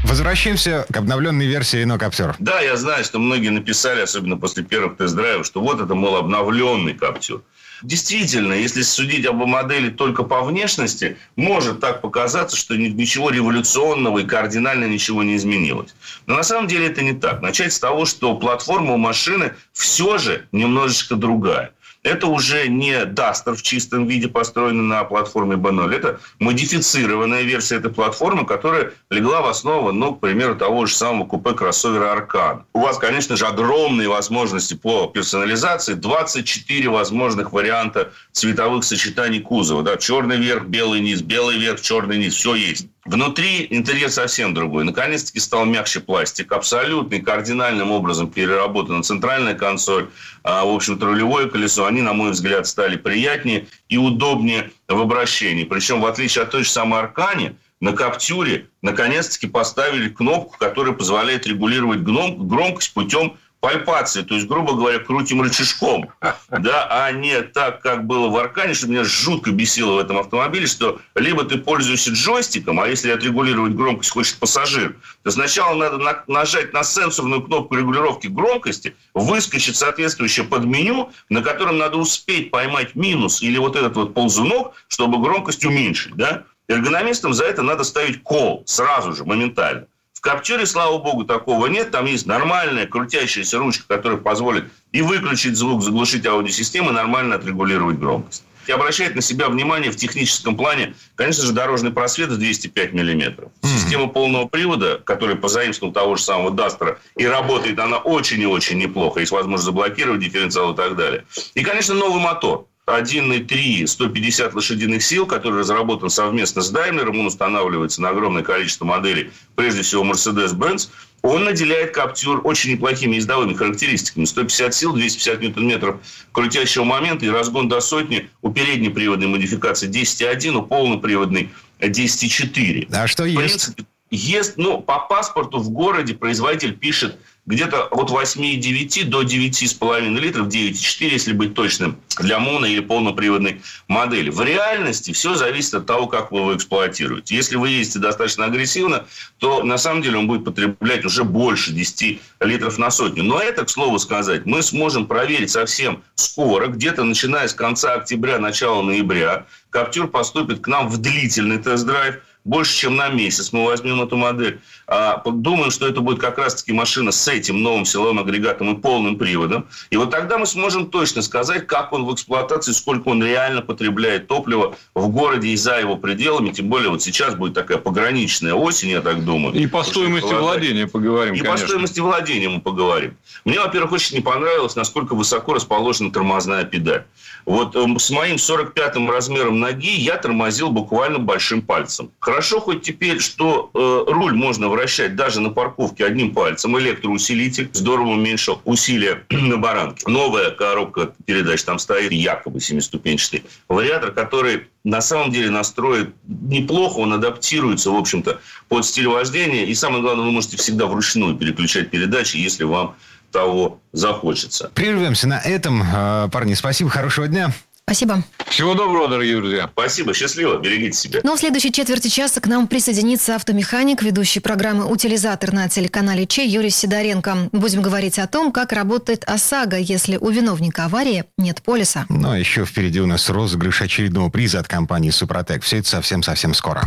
Возвращаемся 0.04 0.84
к 0.90 0.96
обновленной 0.96 1.46
версии 1.46 1.84
Captur. 1.84 2.34
Да, 2.38 2.60
я 2.60 2.76
знаю, 2.76 3.04
что 3.04 3.18
многие 3.18 3.50
написали, 3.50 4.00
особенно 4.00 4.36
после 4.36 4.64
первых 4.64 4.96
тест-драйвов, 4.96 5.46
что 5.46 5.60
вот 5.60 5.80
это, 5.80 5.94
мол, 5.94 6.16
обновленный 6.16 6.92
Captur. 6.92 7.42
Действительно, 7.82 8.52
если 8.52 8.82
судить 8.82 9.26
об 9.26 9.36
модели 9.36 9.90
только 9.90 10.22
по 10.22 10.42
внешности, 10.42 11.16
может 11.36 11.80
так 11.80 12.00
показаться, 12.00 12.56
что 12.56 12.76
ничего 12.76 13.30
революционного 13.30 14.20
и 14.20 14.24
кардинально 14.24 14.84
ничего 14.84 15.22
не 15.22 15.36
изменилось. 15.36 15.94
Но 16.26 16.36
на 16.36 16.42
самом 16.42 16.68
деле 16.68 16.86
это 16.86 17.02
не 17.02 17.12
так. 17.12 17.42
Начать 17.42 17.72
с 17.72 17.80
того, 17.80 18.04
что 18.04 18.36
платформа 18.36 18.94
у 18.94 18.98
машины 18.98 19.54
все 19.72 20.18
же 20.18 20.46
немножечко 20.52 21.16
другая 21.16 21.72
это 22.02 22.26
уже 22.26 22.68
не 22.68 23.04
Duster 23.04 23.54
в 23.54 23.62
чистом 23.62 24.06
виде, 24.06 24.28
построенный 24.28 24.82
на 24.82 25.04
платформе 25.04 25.56
B0. 25.56 25.94
Это 25.94 26.20
модифицированная 26.40 27.42
версия 27.42 27.76
этой 27.76 27.92
платформы, 27.92 28.44
которая 28.44 28.92
легла 29.10 29.42
в 29.42 29.48
основу, 29.48 29.92
ну, 29.92 30.14
к 30.14 30.20
примеру, 30.20 30.56
того 30.56 30.86
же 30.86 30.94
самого 30.94 31.26
купе 31.26 31.52
кроссовера 31.52 32.12
Аркан. 32.12 32.64
У 32.72 32.80
вас, 32.80 32.98
конечно 32.98 33.36
же, 33.36 33.46
огромные 33.46 34.08
возможности 34.08 34.74
по 34.74 35.06
персонализации. 35.06 35.94
24 35.94 36.88
возможных 36.88 37.52
варианта 37.52 38.12
цветовых 38.32 38.84
сочетаний 38.84 39.40
кузова. 39.40 39.82
Да? 39.82 39.96
Черный 39.96 40.38
верх, 40.38 40.64
белый 40.64 41.00
низ, 41.00 41.22
белый 41.22 41.58
верх, 41.58 41.80
черный 41.80 42.18
низ. 42.18 42.34
Все 42.34 42.54
есть. 42.54 42.88
Внутри 43.04 43.66
интерьер 43.70 44.10
совсем 44.10 44.54
другой. 44.54 44.84
Наконец-таки 44.84 45.40
стал 45.40 45.64
мягче 45.64 45.98
пластик. 45.98 46.52
Абсолютно 46.52 47.16
и 47.16 47.20
кардинальным 47.20 47.90
образом 47.90 48.30
переработана 48.30 49.02
центральная 49.02 49.54
консоль. 49.54 50.08
А, 50.44 50.64
в 50.64 50.68
общем-то, 50.68 51.06
рулевое 51.06 51.50
колесо. 51.50 51.84
Они, 51.84 52.00
на 52.00 52.12
мой 52.12 52.30
взгляд, 52.30 52.66
стали 52.68 52.96
приятнее 52.96 53.66
и 53.88 53.96
удобнее 53.96 54.70
в 54.86 55.00
обращении. 55.00 55.64
Причем, 55.64 56.00
в 56.00 56.06
отличие 56.06 56.44
от 56.44 56.52
той 56.52 56.62
же 56.62 56.70
самой 56.70 57.00
Аркани, 57.00 57.56
на 57.80 57.92
Каптюре 57.92 58.68
наконец-таки 58.82 59.48
поставили 59.48 60.08
кнопку, 60.08 60.56
которая 60.56 60.94
позволяет 60.94 61.48
регулировать 61.48 62.02
громкость 62.02 62.94
путем 62.94 63.36
пальпации, 63.62 64.22
то 64.22 64.34
есть, 64.34 64.48
грубо 64.48 64.74
говоря, 64.74 64.98
крутим 64.98 65.40
рычажком, 65.40 66.10
да, 66.50 66.88
а 66.90 67.12
не 67.12 67.42
так, 67.42 67.80
как 67.80 68.06
было 68.08 68.28
в 68.28 68.36
Аркане, 68.36 68.74
что 68.74 68.88
меня 68.88 69.04
жутко 69.04 69.52
бесило 69.52 69.94
в 69.94 69.98
этом 69.98 70.18
автомобиле, 70.18 70.66
что 70.66 71.00
либо 71.14 71.44
ты 71.44 71.58
пользуешься 71.58 72.10
джойстиком, 72.10 72.80
а 72.80 72.88
если 72.88 73.12
отрегулировать 73.12 73.74
громкость 73.74 74.10
хочет 74.10 74.36
пассажир, 74.38 74.96
то 75.22 75.30
сначала 75.30 75.76
надо 75.76 75.98
на, 75.98 76.24
нажать 76.26 76.72
на 76.72 76.82
сенсорную 76.82 77.40
кнопку 77.40 77.76
регулировки 77.76 78.26
громкости, 78.26 78.96
выскочит 79.14 79.76
соответствующее 79.76 80.44
под 80.44 80.64
меню, 80.64 81.12
на 81.28 81.40
котором 81.40 81.78
надо 81.78 81.98
успеть 81.98 82.50
поймать 82.50 82.96
минус 82.96 83.42
или 83.42 83.58
вот 83.58 83.76
этот 83.76 83.94
вот 83.94 84.12
ползунок, 84.12 84.72
чтобы 84.88 85.22
громкость 85.22 85.64
уменьшить, 85.64 86.16
да. 86.16 86.42
Эргономистам 86.66 87.32
за 87.32 87.44
это 87.44 87.62
надо 87.62 87.84
ставить 87.84 88.24
кол 88.24 88.64
сразу 88.66 89.12
же, 89.12 89.24
моментально. 89.24 89.86
Каптюре, 90.22 90.66
слава 90.66 90.98
богу, 90.98 91.24
такого 91.24 91.66
нет. 91.66 91.90
Там 91.90 92.06
есть 92.06 92.26
нормальная 92.26 92.86
крутящаяся 92.86 93.58
ручка, 93.58 93.84
которая 93.88 94.18
позволит 94.18 94.66
и 94.92 95.02
выключить 95.02 95.56
звук, 95.56 95.82
заглушить 95.82 96.24
аудиосистему, 96.24 96.90
и 96.90 96.92
нормально 96.92 97.34
отрегулировать 97.34 97.98
громкость. 97.98 98.44
И 98.68 98.70
обращает 98.70 99.16
на 99.16 99.20
себя 99.20 99.48
внимание 99.48 99.90
в 99.90 99.96
техническом 99.96 100.56
плане, 100.56 100.94
конечно 101.16 101.44
же, 101.44 101.52
дорожный 101.52 101.90
просвет 101.90 102.28
в 102.28 102.38
205 102.38 102.92
миллиметров. 102.92 103.50
Система 103.64 104.06
полного 104.06 104.46
привода, 104.46 105.02
которая 105.04 105.34
позаимствовала 105.34 105.92
того 105.92 106.14
же 106.14 106.22
самого 106.22 106.52
Дастера, 106.52 106.98
и 107.16 107.26
работает 107.26 107.80
она 107.80 107.98
очень 107.98 108.40
и 108.40 108.46
очень 108.46 108.78
неплохо. 108.78 109.18
Есть 109.18 109.32
возможность 109.32 109.64
заблокировать 109.64 110.20
дифференциал 110.20 110.74
и 110.74 110.76
так 110.76 110.94
далее. 110.94 111.24
И, 111.54 111.64
конечно, 111.64 111.94
новый 111.94 112.22
мотор. 112.22 112.68
1,3 112.86 113.86
150 113.86 114.54
лошадиных 114.54 115.02
сил, 115.04 115.26
который 115.26 115.60
разработан 115.60 116.10
совместно 116.10 116.62
с 116.62 116.72
Daimler, 116.72 117.08
он 117.10 117.26
устанавливается 117.26 118.02
на 118.02 118.08
огромное 118.08 118.42
количество 118.42 118.84
моделей, 118.84 119.30
прежде 119.54 119.82
всего 119.82 120.04
Mercedes-Benz, 120.04 120.88
он 121.22 121.44
наделяет 121.44 121.94
Каптюр 121.94 122.40
очень 122.42 122.72
неплохими 122.72 123.14
ездовыми 123.14 123.54
характеристиками. 123.54 124.24
150 124.24 124.74
сил, 124.74 124.92
250 124.92 125.40
ньютон-метров 125.40 126.00
крутящего 126.32 126.82
момента 126.82 127.24
и 127.24 127.28
разгон 127.28 127.68
до 127.68 127.80
сотни 127.80 128.28
у 128.42 128.50
переднеприводной 128.50 129.28
модификации 129.28 129.88
10,1, 129.88 130.56
у 130.56 130.62
полноприводной 130.62 131.50
10,4. 131.78 132.88
А 132.92 133.06
что 133.06 133.24
есть? 133.24 133.38
принципе, 133.38 133.84
Ест, 134.10 134.54
ну, 134.58 134.78
по 134.78 134.98
паспорту 134.98 135.58
в 135.58 135.70
городе 135.70 136.14
производитель 136.14 136.76
пишет 136.76 137.18
где-то 137.44 137.86
от 137.86 138.10
8,9 138.10 139.04
до 139.04 139.22
9,5 139.22 140.18
литров, 140.20 140.46
9,4, 140.46 141.08
если 141.10 141.32
быть 141.32 141.54
точным, 141.54 141.98
для 142.20 142.38
моно- 142.38 142.66
или 142.66 142.78
полноприводной 142.80 143.62
модели. 143.88 144.30
В 144.30 144.42
реальности 144.42 145.12
все 145.12 145.34
зависит 145.34 145.74
от 145.74 145.86
того, 145.86 146.06
как 146.06 146.30
вы 146.30 146.38
его 146.38 146.56
эксплуатируете. 146.56 147.34
Если 147.34 147.56
вы 147.56 147.70
ездите 147.70 147.98
достаточно 147.98 148.44
агрессивно, 148.44 149.06
то 149.38 149.64
на 149.64 149.76
самом 149.76 150.02
деле 150.02 150.18
он 150.18 150.28
будет 150.28 150.44
потреблять 150.44 151.04
уже 151.04 151.24
больше 151.24 151.72
10 151.72 152.20
литров 152.40 152.78
на 152.78 152.90
сотню. 152.90 153.24
Но 153.24 153.40
это, 153.40 153.64
к 153.64 153.70
слову 153.70 153.98
сказать, 153.98 154.46
мы 154.46 154.62
сможем 154.62 155.06
проверить 155.06 155.50
совсем 155.50 156.04
скоро, 156.14 156.68
где-то 156.68 157.02
начиная 157.02 157.48
с 157.48 157.54
конца 157.54 157.94
октября, 157.94 158.38
начала 158.38 158.82
ноября. 158.82 159.46
Каптюр 159.70 160.06
поступит 160.06 160.60
к 160.60 160.68
нам 160.68 160.88
в 160.88 160.98
длительный 160.98 161.58
тест-драйв– 161.58 162.18
больше, 162.44 162.76
чем 162.76 162.96
на 162.96 163.08
месяц 163.08 163.52
мы 163.52 163.64
возьмем 163.64 164.02
эту 164.02 164.16
модель. 164.16 164.60
А, 164.86 165.22
думаем, 165.24 165.70
что 165.70 165.86
это 165.86 166.00
будет 166.00 166.20
как 166.20 166.38
раз-таки 166.38 166.72
машина 166.72 167.12
с 167.12 167.28
этим 167.28 167.62
новым 167.62 167.84
силовым 167.84 168.18
агрегатом 168.18 168.74
и 168.74 168.80
полным 168.80 169.16
приводом. 169.16 169.66
И 169.90 169.96
вот 169.96 170.10
тогда 170.10 170.38
мы 170.38 170.46
сможем 170.46 170.90
точно 170.90 171.22
сказать, 171.22 171.66
как 171.66 171.92
он 171.92 172.04
в 172.04 172.12
эксплуатации, 172.12 172.72
сколько 172.72 173.08
он 173.08 173.22
реально 173.22 173.62
потребляет 173.62 174.28
топлива 174.28 174.76
в 174.94 175.08
городе 175.08 175.48
и 175.48 175.56
за 175.56 175.78
его 175.78 175.96
пределами. 175.96 176.50
Тем 176.50 176.68
более 176.68 176.90
вот 176.90 177.02
сейчас 177.02 177.34
будет 177.34 177.54
такая 177.54 177.78
пограничная 177.78 178.54
осень, 178.54 178.90
я 178.90 179.00
так 179.00 179.24
думаю. 179.24 179.54
И 179.54 179.66
по 179.66 179.82
стоимости 179.82 180.32
владения 180.32 180.86
поговорим, 180.86 181.34
И 181.34 181.38
конечно. 181.38 181.60
по 181.60 181.68
стоимости 181.68 182.00
владения 182.00 182.48
мы 182.48 182.60
поговорим. 182.60 183.16
Мне, 183.44 183.60
во-первых, 183.60 183.92
очень 183.92 184.16
не 184.16 184.22
понравилось, 184.22 184.76
насколько 184.76 185.14
высоко 185.14 185.54
расположена 185.54 186.10
тормозная 186.10 186.64
педаль. 186.64 187.04
Вот 187.44 187.74
э, 187.74 187.98
с 187.98 188.10
моим 188.10 188.36
45-м 188.36 189.10
размером 189.10 189.58
ноги 189.58 189.90
я 189.90 190.16
тормозил 190.16 190.70
буквально 190.70 191.18
большим 191.18 191.62
пальцем. 191.62 192.10
Хорошо 192.20 192.60
хоть 192.60 192.82
теперь, 192.82 193.20
что 193.20 193.70
э, 193.74 194.12
руль 194.12 194.34
можно 194.34 194.68
вращать 194.72 195.14
даже 195.14 195.40
на 195.40 195.50
парковке 195.50 196.04
одним 196.04 196.32
пальцем. 196.34 196.78
Электроусилитель 196.78 197.68
здорово 197.72 198.08
уменьшил 198.08 198.60
усилия 198.64 199.24
на 199.30 199.58
баранке. 199.58 200.08
Новая 200.08 200.50
коробка 200.50 201.12
передач 201.26 201.62
там 201.62 201.78
стоит, 201.78 202.10
якобы 202.12 202.60
семиступенчатый 202.60 203.44
вариатор, 203.68 204.12
который 204.12 204.68
на 204.84 205.00
самом 205.00 205.30
деле 205.30 205.50
настроит 205.50 206.14
неплохо, 206.26 206.98
он 206.98 207.12
адаптируется, 207.12 207.90
в 207.90 207.96
общем-то, 207.96 208.40
под 208.68 208.84
стиль 208.84 209.06
вождения. 209.08 209.66
И 209.66 209.74
самое 209.74 210.02
главное, 210.02 210.24
вы 210.24 210.32
можете 210.32 210.56
всегда 210.56 210.86
вручную 210.86 211.36
переключать 211.36 211.90
передачи, 211.90 212.36
если 212.36 212.64
вам 212.64 212.96
того 213.30 213.80
захочется. 213.92 214.70
Прервемся 214.74 215.28
на 215.28 215.38
этом. 215.40 215.82
Э, 215.82 216.28
Парни, 216.30 216.54
спасибо, 216.54 216.90
хорошего 216.90 217.28
дня. 217.28 217.52
Спасибо. 217.84 218.22
Всего 218.46 218.74
доброго, 218.74 219.08
дорогие 219.08 219.36
друзья. 219.36 219.68
Спасибо, 219.72 220.14
счастливо, 220.14 220.58
берегите 220.58 220.96
себя. 220.96 221.20
Ну, 221.24 221.36
в 221.36 221.38
следующей 221.40 221.72
четверти 221.72 222.08
часа 222.08 222.40
к 222.40 222.46
нам 222.46 222.68
присоединится 222.68 223.34
автомеханик, 223.34 224.02
ведущий 224.02 224.40
программы 224.40 224.86
«Утилизатор» 224.86 225.52
на 225.52 225.68
телеканале 225.68 226.26
Че 226.26 226.46
Юрий 226.46 226.70
Сидоренко. 226.70 227.50
Будем 227.52 227.82
говорить 227.82 228.18
о 228.18 228.26
том, 228.26 228.52
как 228.52 228.72
работает 228.72 229.24
ОСАГО, 229.26 229.78
если 229.78 230.16
у 230.16 230.30
виновника 230.30 230.84
аварии 230.84 231.24
нет 231.36 231.62
полиса. 231.62 232.06
Ну, 232.08 232.30
а 232.30 232.38
еще 232.38 232.64
впереди 232.64 233.00
у 233.00 233.06
нас 233.06 233.28
розыгрыш 233.28 233.82
очередного 233.82 234.30
приза 234.30 234.60
от 234.60 234.68
компании 234.68 235.10
«Супротек». 235.10 235.62
Все 235.62 235.78
это 235.78 235.88
совсем-совсем 235.88 236.54
скоро. 236.54 236.82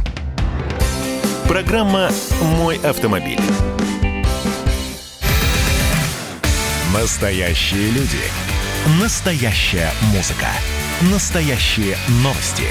Программа 1.47 2.09
«Мой 2.41 2.77
автомобиль». 2.77 3.39
Настоящие 6.93 7.91
люди. 7.91 8.21
Настоящая 9.01 9.91
музыка. 10.13 10.47
Настоящие 11.01 11.97
новости. 12.23 12.63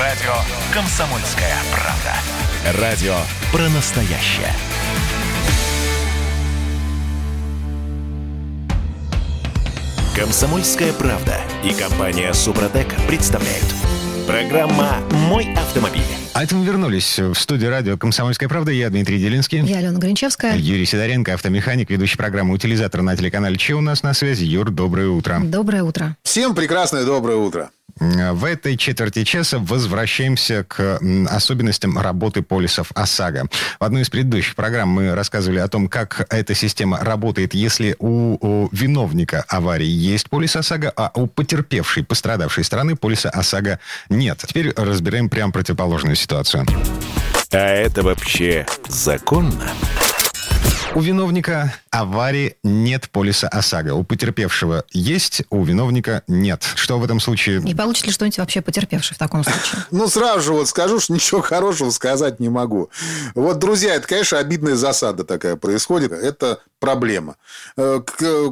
Радио 0.00 0.32
«Комсомольская 0.72 1.54
правда». 1.70 2.80
Радио 2.80 3.14
про 3.52 3.68
настоящее. 3.68 4.54
«Комсомольская 10.16 10.94
правда» 10.94 11.42
и 11.62 11.74
компания 11.74 12.32
«Супротек» 12.32 12.88
представляют. 13.06 13.66
Программа 14.28 14.98
«Мой 15.30 15.54
автомобиль». 15.54 16.02
А 16.34 16.44
это 16.44 16.54
мы 16.54 16.66
вернулись 16.66 17.18
в 17.18 17.32
студию 17.32 17.70
радио 17.70 17.96
«Комсомольская 17.96 18.46
правда». 18.46 18.70
Я 18.70 18.90
Дмитрий 18.90 19.18
Делинский. 19.18 19.60
Я 19.64 19.78
Алена 19.78 19.98
Гринчевская. 19.98 20.54
Юрий 20.54 20.84
Сидоренко, 20.84 21.32
автомеханик, 21.32 21.88
ведущий 21.88 22.18
программы 22.18 22.52
«Утилизатор» 22.52 23.00
на 23.00 23.16
телеканале 23.16 23.56
Че 23.56 23.76
у 23.76 23.80
нас 23.80 24.02
на 24.02 24.12
связи. 24.12 24.44
Юр, 24.44 24.70
доброе 24.70 25.08
утро. 25.08 25.40
Доброе 25.42 25.82
утро. 25.82 26.14
Всем 26.24 26.54
прекрасное 26.54 27.06
доброе 27.06 27.38
утро. 27.38 27.70
В 28.00 28.44
этой 28.44 28.76
четверти 28.76 29.24
часа 29.24 29.58
возвращаемся 29.58 30.64
к 30.64 31.00
особенностям 31.28 31.98
работы 31.98 32.42
полисов 32.42 32.90
ОСАГО. 32.94 33.48
В 33.80 33.84
одной 33.84 34.02
из 34.02 34.10
предыдущих 34.10 34.54
программ 34.54 34.88
мы 34.88 35.14
рассказывали 35.14 35.58
о 35.58 35.68
том, 35.68 35.88
как 35.88 36.26
эта 36.30 36.54
система 36.54 36.98
работает, 36.98 37.54
если 37.54 37.96
у, 37.98 38.38
у 38.40 38.68
виновника 38.72 39.44
аварии 39.48 39.86
есть 39.86 40.30
полис 40.30 40.56
ОСАГО, 40.56 40.92
а 40.96 41.10
у 41.14 41.26
потерпевшей, 41.26 42.04
пострадавшей 42.04 42.64
стороны 42.64 42.96
полиса 42.96 43.30
ОСАГО 43.30 43.80
нет. 44.08 44.44
Теперь 44.46 44.72
разбираем 44.76 45.28
прям 45.28 45.52
противоположную 45.52 46.16
ситуацию. 46.16 46.66
А 47.50 47.58
это 47.58 48.02
вообще 48.02 48.66
законно? 48.88 49.70
У 50.94 51.00
виновника 51.00 51.74
аварии 51.90 52.56
нет 52.62 53.10
полиса 53.10 53.46
ОСАГО. 53.48 53.94
У 53.94 54.04
потерпевшего 54.04 54.84
есть, 54.90 55.42
у 55.50 55.62
виновника 55.62 56.22
нет. 56.26 56.64
Что 56.74 56.98
в 56.98 57.04
этом 57.04 57.20
случае? 57.20 57.62
И 57.66 57.74
получит 57.74 58.06
ли 58.06 58.12
что-нибудь 58.12 58.38
вообще 58.38 58.62
потерпевший 58.62 59.14
в 59.14 59.18
таком 59.18 59.44
случае? 59.44 59.84
Ну, 59.90 60.08
сразу 60.08 60.40
же 60.40 60.52
вот 60.52 60.68
скажу, 60.68 61.00
что 61.00 61.12
ничего 61.12 61.40
хорошего 61.40 61.90
сказать 61.90 62.40
не 62.40 62.48
могу. 62.48 62.90
Вот, 63.34 63.58
друзья, 63.58 63.94
это, 63.94 64.06
конечно, 64.06 64.38
обидная 64.38 64.76
засада 64.76 65.24
такая 65.24 65.56
происходит. 65.56 66.12
Это 66.12 66.60
проблема. 66.78 67.36
Э, 67.76 68.00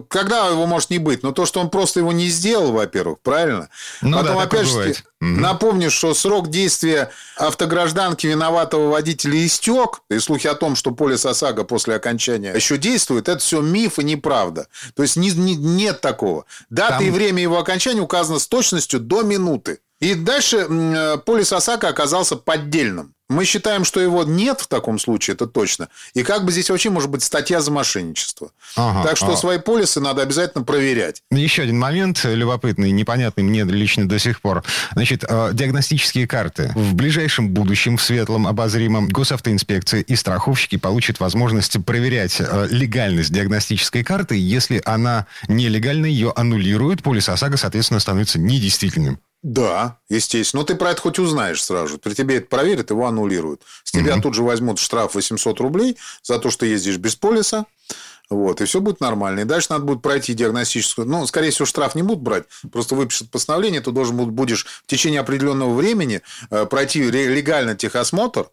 Когда 0.08 0.48
его 0.48 0.66
может 0.66 0.90
не 0.90 0.98
быть? 0.98 1.22
Но 1.22 1.32
то, 1.32 1.46
что 1.46 1.60
он 1.60 1.70
просто 1.70 2.00
его 2.00 2.12
не 2.12 2.28
сделал, 2.28 2.72
во-первых, 2.72 3.20
правильно? 3.22 3.68
Ну 4.02 4.16
Потом, 4.16 4.36
да, 4.36 4.42
опять 4.42 4.66
же, 4.66 4.94
напомню, 5.20 5.90
что 5.90 6.14
срок 6.14 6.48
действия 6.48 7.10
автогражданки 7.36 8.26
виноватого 8.26 8.90
водителя 8.90 9.44
истек. 9.44 10.00
И 10.10 10.18
слухи 10.18 10.46
о 10.46 10.54
том, 10.54 10.74
что 10.74 10.90
полис 10.90 11.24
ОСАГО 11.24 11.64
после 11.64 11.94
окончания 11.94 12.25
еще 12.34 12.76
действует, 12.78 13.28
это 13.28 13.38
все 13.38 13.60
миф 13.60 13.98
и 13.98 14.04
неправда. 14.04 14.68
То 14.94 15.02
есть 15.02 15.16
не- 15.16 15.30
не- 15.32 15.56
нет 15.56 16.00
такого. 16.00 16.44
Дата 16.70 16.94
Там- 16.98 17.04
и 17.04 17.10
время 17.10 17.42
его 17.42 17.58
окончания 17.58 18.00
указано 18.00 18.38
с 18.38 18.46
точностью 18.46 19.00
до 19.00 19.22
минуты. 19.22 19.80
И 20.00 20.14
дальше 20.14 20.66
э, 20.68 21.16
полис 21.24 21.52
ОСАГО 21.52 21.88
оказался 21.88 22.36
поддельным. 22.36 23.14
Мы 23.28 23.44
считаем, 23.44 23.84
что 23.84 24.00
его 24.00 24.22
нет 24.22 24.60
в 24.60 24.68
таком 24.68 25.00
случае, 25.00 25.34
это 25.34 25.46
точно. 25.46 25.88
И 26.14 26.22
как 26.22 26.44
бы 26.44 26.52
здесь 26.52 26.70
вообще 26.70 26.90
может 26.90 27.10
быть 27.10 27.24
статья 27.24 27.60
за 27.60 27.72
мошенничество. 27.72 28.52
Ага, 28.76 29.02
так 29.02 29.16
что 29.16 29.32
а. 29.32 29.36
свои 29.36 29.58
полисы 29.58 30.00
надо 30.00 30.22
обязательно 30.22 30.62
проверять. 30.62 31.22
Еще 31.32 31.62
один 31.62 31.78
момент 31.78 32.24
э, 32.24 32.34
любопытный, 32.34 32.92
непонятный 32.92 33.42
мне 33.42 33.64
лично 33.64 34.08
до 34.08 34.20
сих 34.20 34.40
пор. 34.40 34.62
Значит, 34.92 35.24
э, 35.28 35.50
диагностические 35.52 36.28
карты. 36.28 36.70
В 36.76 36.94
ближайшем 36.94 37.48
будущем, 37.48 37.96
в 37.96 38.02
светлом, 38.02 38.46
обозримом, 38.46 39.08
госавтоинспекция 39.08 40.02
и 40.02 40.14
страховщики 40.14 40.76
получат 40.76 41.18
возможность 41.18 41.84
проверять 41.84 42.36
э, 42.38 42.68
легальность 42.70 43.32
диагностической 43.32 44.04
карты. 44.04 44.36
Если 44.36 44.80
она 44.84 45.26
нелегальна, 45.48 46.06
ее 46.06 46.32
аннулируют, 46.36 47.02
полис 47.02 47.28
ОСАГО, 47.28 47.56
соответственно, 47.56 47.98
становится 47.98 48.38
недействительным. 48.38 49.18
Да, 49.42 49.98
естественно. 50.08 50.62
Но 50.62 50.66
ты 50.66 50.74
про 50.74 50.90
это 50.90 51.00
хоть 51.00 51.18
узнаешь 51.18 51.62
сразу. 51.62 51.98
При 51.98 52.14
тебе 52.14 52.36
это 52.36 52.46
проверят, 52.48 52.90
его 52.90 53.06
аннулируют. 53.06 53.62
С 53.84 53.92
тебя 53.92 54.20
тут 54.20 54.34
же 54.34 54.42
возьмут 54.42 54.78
штраф 54.78 55.14
800 55.14 55.60
рублей 55.60 55.96
за 56.22 56.38
то, 56.38 56.50
что 56.50 56.66
ездишь 56.66 56.96
без 56.96 57.14
полиса. 57.16 57.66
Вот, 58.28 58.60
и 58.60 58.64
все 58.64 58.80
будет 58.80 59.00
нормально. 59.00 59.40
И 59.40 59.44
дальше 59.44 59.68
надо 59.70 59.84
будет 59.84 60.02
пройти 60.02 60.34
диагностическую... 60.34 61.06
Ну, 61.06 61.24
скорее 61.26 61.50
всего, 61.50 61.64
штраф 61.64 61.94
не 61.94 62.02
будут 62.02 62.24
брать. 62.24 62.44
Просто 62.72 62.96
выпишут 62.96 63.30
постановление. 63.30 63.80
Ты 63.80 63.92
должен 63.92 64.16
буд- 64.16 64.30
будешь 64.30 64.66
в 64.66 64.86
течение 64.86 65.20
определенного 65.20 65.72
времени 65.72 66.22
э, 66.50 66.66
пройти 66.66 67.08
легально 67.08 67.76
техосмотр. 67.76 68.48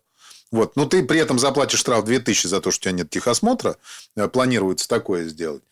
Вот. 0.54 0.76
Но 0.76 0.86
ты 0.86 1.02
при 1.04 1.20
этом 1.20 1.40
заплатишь 1.40 1.80
штраф 1.80 2.06
2000 2.06 2.46
за 2.46 2.62
то, 2.62 2.70
что 2.70 2.82
у 2.82 2.84
тебя 2.84 2.92
нет 3.00 3.10
техосмотра. 3.10 3.76
Э, 4.16 4.28
Планируется 4.28 4.88
такое 4.88 5.28
сделать. 5.28 5.64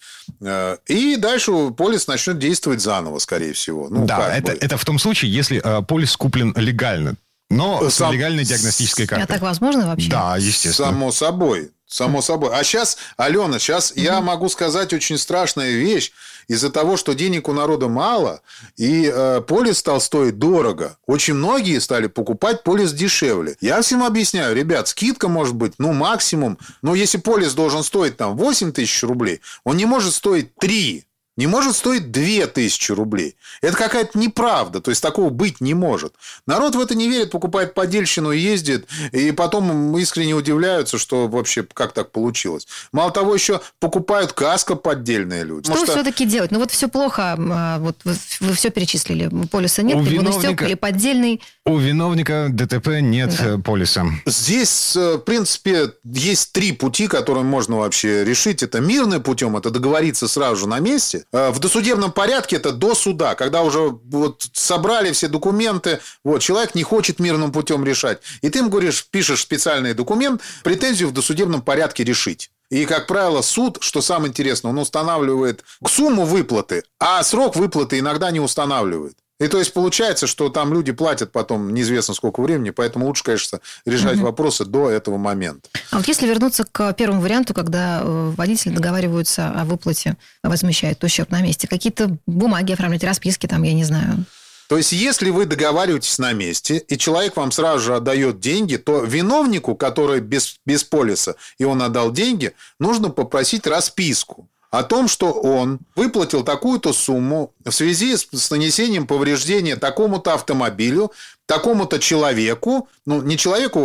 Э, 0.41 0.77
И 0.87 1.17
дальше 1.17 1.51
полис 1.77 2.07
начнет 2.07 2.39
действовать 2.39 2.81
заново, 2.81 3.19
скорее 3.19 3.53
всего. 3.53 3.89
Ну, 3.89 4.05
да, 4.07 4.35
это, 4.35 4.53
бы. 4.53 4.57
это 4.59 4.77
в 4.77 4.83
том 4.83 4.97
случае, 4.97 5.31
если 5.31 5.61
э, 5.63 5.83
полис 5.83 6.17
куплен 6.17 6.51
легально, 6.57 7.15
но 7.51 7.89
с 7.91 7.93
Сам- 7.95 8.11
легальной 8.11 8.43
диагностической 8.43 9.05
А 9.05 9.07
картой. 9.09 9.27
так 9.27 9.41
возможно 9.41 9.85
вообще? 9.85 10.09
Да, 10.09 10.35
естественно. 10.37 10.89
Само 10.89 11.11
собой. 11.11 11.69
Само 11.85 12.21
собой. 12.23 12.49
А 12.57 12.63
сейчас, 12.63 12.97
Алена, 13.17 13.59
сейчас 13.59 13.93
я 13.95 14.19
могу 14.21 14.49
сказать 14.49 14.93
очень 14.93 15.17
страшная 15.19 15.71
вещь. 15.73 16.11
Из-за 16.51 16.69
того, 16.69 16.97
что 16.97 17.13
денег 17.13 17.47
у 17.47 17.53
народа 17.53 17.87
мало, 17.87 18.41
и 18.75 19.09
э, 19.09 19.39
полис 19.39 19.77
стал 19.77 20.01
стоить 20.01 20.37
дорого, 20.37 20.97
очень 21.07 21.35
многие 21.35 21.79
стали 21.79 22.07
покупать 22.07 22.63
полис 22.63 22.91
дешевле. 22.91 23.55
Я 23.61 23.81
всем 23.81 24.03
объясняю, 24.03 24.53
ребят, 24.53 24.89
скидка 24.89 25.29
может 25.29 25.55
быть, 25.55 25.75
ну, 25.77 25.93
максимум. 25.93 26.57
Но 26.81 26.93
если 26.93 27.19
полис 27.19 27.53
должен 27.53 27.83
стоить 27.83 28.17
там 28.17 28.35
8 28.35 28.73
тысяч 28.73 29.01
рублей, 29.01 29.39
он 29.63 29.77
не 29.77 29.85
может 29.85 30.13
стоить 30.13 30.53
3. 30.55 31.05
Не 31.37 31.47
может 31.47 31.75
стоить 31.75 32.11
2000 32.11 32.91
рублей. 32.91 33.35
Это 33.61 33.77
какая-то 33.77 34.17
неправда, 34.17 34.81
то 34.81 34.91
есть 34.91 35.01
такого 35.01 35.29
быть 35.29 35.61
не 35.61 35.73
может. 35.73 36.13
Народ 36.45 36.75
в 36.75 36.79
это 36.79 36.93
не 36.95 37.07
верит, 37.07 37.31
покупает 37.31 37.73
подельщину, 37.73 38.31
ездит, 38.31 38.87
и 39.11 39.31
потом 39.31 39.97
искренне 39.97 40.33
удивляются, 40.33 40.97
что 40.97 41.27
вообще 41.27 41.63
как 41.63 41.93
так 41.93 42.11
получилось. 42.11 42.67
Мало 42.91 43.11
того, 43.11 43.33
еще 43.33 43.61
покупают 43.79 44.33
каска 44.33 44.75
поддельные 44.75 45.43
люди. 45.43 45.71
Что, 45.71 45.85
что... 45.85 45.93
все-таки 45.93 46.25
делать? 46.25 46.51
Ну 46.51 46.59
вот 46.59 46.71
все 46.71 46.87
плохо, 46.87 47.35
а, 47.37 47.79
вот 47.79 47.97
вы, 48.03 48.15
вы 48.41 48.53
все 48.53 48.69
перечислили. 48.69 49.29
Полиса 49.49 49.83
нет, 49.83 50.05
виновника... 50.05 50.65
или 50.65 50.73
поддельный. 50.73 51.41
У 51.65 51.77
виновника 51.77 52.47
ДТП 52.49 52.99
нет 53.01 53.35
да. 53.37 53.51
Э, 53.51 53.57
полиса. 53.57 54.05
Здесь, 54.25 54.95
э, 54.95 55.15
в 55.15 55.19
принципе, 55.19 55.93
есть 56.03 56.51
три 56.51 56.71
пути, 56.71 57.07
которые 57.07 57.43
можно 57.43 57.77
вообще 57.77 58.25
решить. 58.25 58.63
Это 58.63 58.81
мирным 58.81 59.21
путем, 59.21 59.55
это 59.55 59.69
договориться 59.69 60.27
сразу 60.27 60.61
же 60.61 60.67
на 60.67 60.79
месте. 60.79 61.20
Э, 61.31 61.51
в 61.51 61.59
досудебном 61.59 62.11
порядке 62.11 62.57
это 62.57 62.71
до 62.71 62.95
суда, 62.95 63.35
когда 63.35 63.61
уже 63.61 63.79
вот 63.79 64.47
собрали 64.53 65.11
все 65.11 65.27
документы, 65.27 65.99
вот, 66.23 66.41
человек 66.41 66.75
не 66.75 66.83
хочет 66.83 67.19
мирным 67.19 67.51
путем 67.51 67.83
решать. 67.83 68.19
И 68.41 68.49
ты 68.49 68.59
им 68.59 68.69
говоришь, 68.69 69.07
пишешь 69.09 69.41
специальный 69.41 69.93
документ, 69.93 70.41
претензию 70.63 71.09
в 71.09 71.13
досудебном 71.13 71.61
порядке 71.61 72.03
решить. 72.03 72.51
И, 72.69 72.85
как 72.85 73.05
правило, 73.05 73.41
суд, 73.41 73.77
что 73.81 74.01
самое 74.01 74.29
интересное, 74.29 74.69
он 74.69 74.79
устанавливает 74.79 75.63
сумму 75.85 76.25
выплаты, 76.25 76.83
а 76.99 77.21
срок 77.23 77.57
выплаты 77.57 77.99
иногда 77.99 78.31
не 78.31 78.39
устанавливает. 78.39 79.17
И 79.41 79.47
то 79.47 79.57
есть 79.57 79.73
получается, 79.73 80.27
что 80.27 80.49
там 80.49 80.71
люди 80.71 80.91
платят 80.91 81.31
потом 81.31 81.73
неизвестно 81.73 82.13
сколько 82.13 82.41
времени, 82.41 82.69
поэтому 82.69 83.07
лучше, 83.07 83.23
конечно, 83.23 83.59
решать 83.85 84.17
угу. 84.17 84.25
вопросы 84.25 84.65
до 84.65 84.91
этого 84.91 85.17
момента. 85.17 85.67
А 85.89 85.97
вот 85.97 86.07
если 86.07 86.27
вернуться 86.27 86.63
к 86.63 86.93
первому 86.93 87.21
варианту, 87.21 87.55
когда 87.55 88.01
э, 88.03 88.33
водители 88.37 88.71
договариваются 88.71 89.49
о 89.49 89.65
выплате, 89.65 90.15
возмещают 90.43 91.03
ущерб 91.03 91.31
на 91.31 91.41
месте, 91.41 91.67
какие-то 91.67 92.15
бумаги 92.27 92.73
оформлять, 92.73 93.03
расписки 93.03 93.47
там, 93.47 93.63
я 93.63 93.73
не 93.73 93.83
знаю. 93.83 94.25
То 94.69 94.77
есть, 94.77 94.91
если 94.91 95.31
вы 95.31 95.47
договариваетесь 95.47 96.19
на 96.19 96.33
месте, 96.33 96.77
и 96.77 96.97
человек 96.97 97.35
вам 97.35 97.51
сразу 97.51 97.79
же 97.83 97.95
отдает 97.95 98.39
деньги, 98.39 98.77
то 98.77 99.03
виновнику, 99.03 99.75
который 99.75 100.21
без, 100.21 100.59
без 100.67 100.83
полиса, 100.83 101.35
и 101.57 101.65
он 101.65 101.81
отдал 101.81 102.11
деньги, 102.11 102.53
нужно 102.79 103.09
попросить 103.09 103.65
расписку 103.65 104.47
о 104.71 104.83
том, 104.83 105.09
что 105.09 105.31
он 105.33 105.79
выплатил 105.97 106.43
такую-то 106.43 106.93
сумму 106.93 107.53
в 107.63 107.71
связи 107.71 108.15
с 108.15 108.49
нанесением 108.49 109.05
повреждения 109.05 109.75
такому-то 109.75 110.33
автомобилю, 110.33 111.11
такому-то 111.45 111.99
человеку, 111.99 112.87
ну, 113.05 113.21
не 113.21 113.37
человеку, 113.37 113.81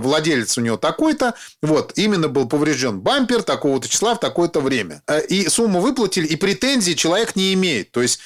владелец 0.00 0.58
у 0.58 0.60
него 0.60 0.76
такой-то, 0.76 1.32
вот, 1.62 1.94
именно 1.96 2.28
был 2.28 2.46
поврежден 2.46 3.00
бампер 3.00 3.42
такого-то 3.42 3.88
числа 3.88 4.14
в 4.14 4.20
такое-то 4.20 4.60
время. 4.60 5.02
Э, 5.06 5.24
и 5.24 5.48
сумму 5.48 5.80
выплатили, 5.80 6.26
и 6.26 6.36
претензий 6.36 6.94
человек 6.94 7.34
не 7.34 7.54
имеет. 7.54 7.90
То 7.92 8.02
есть, 8.02 8.20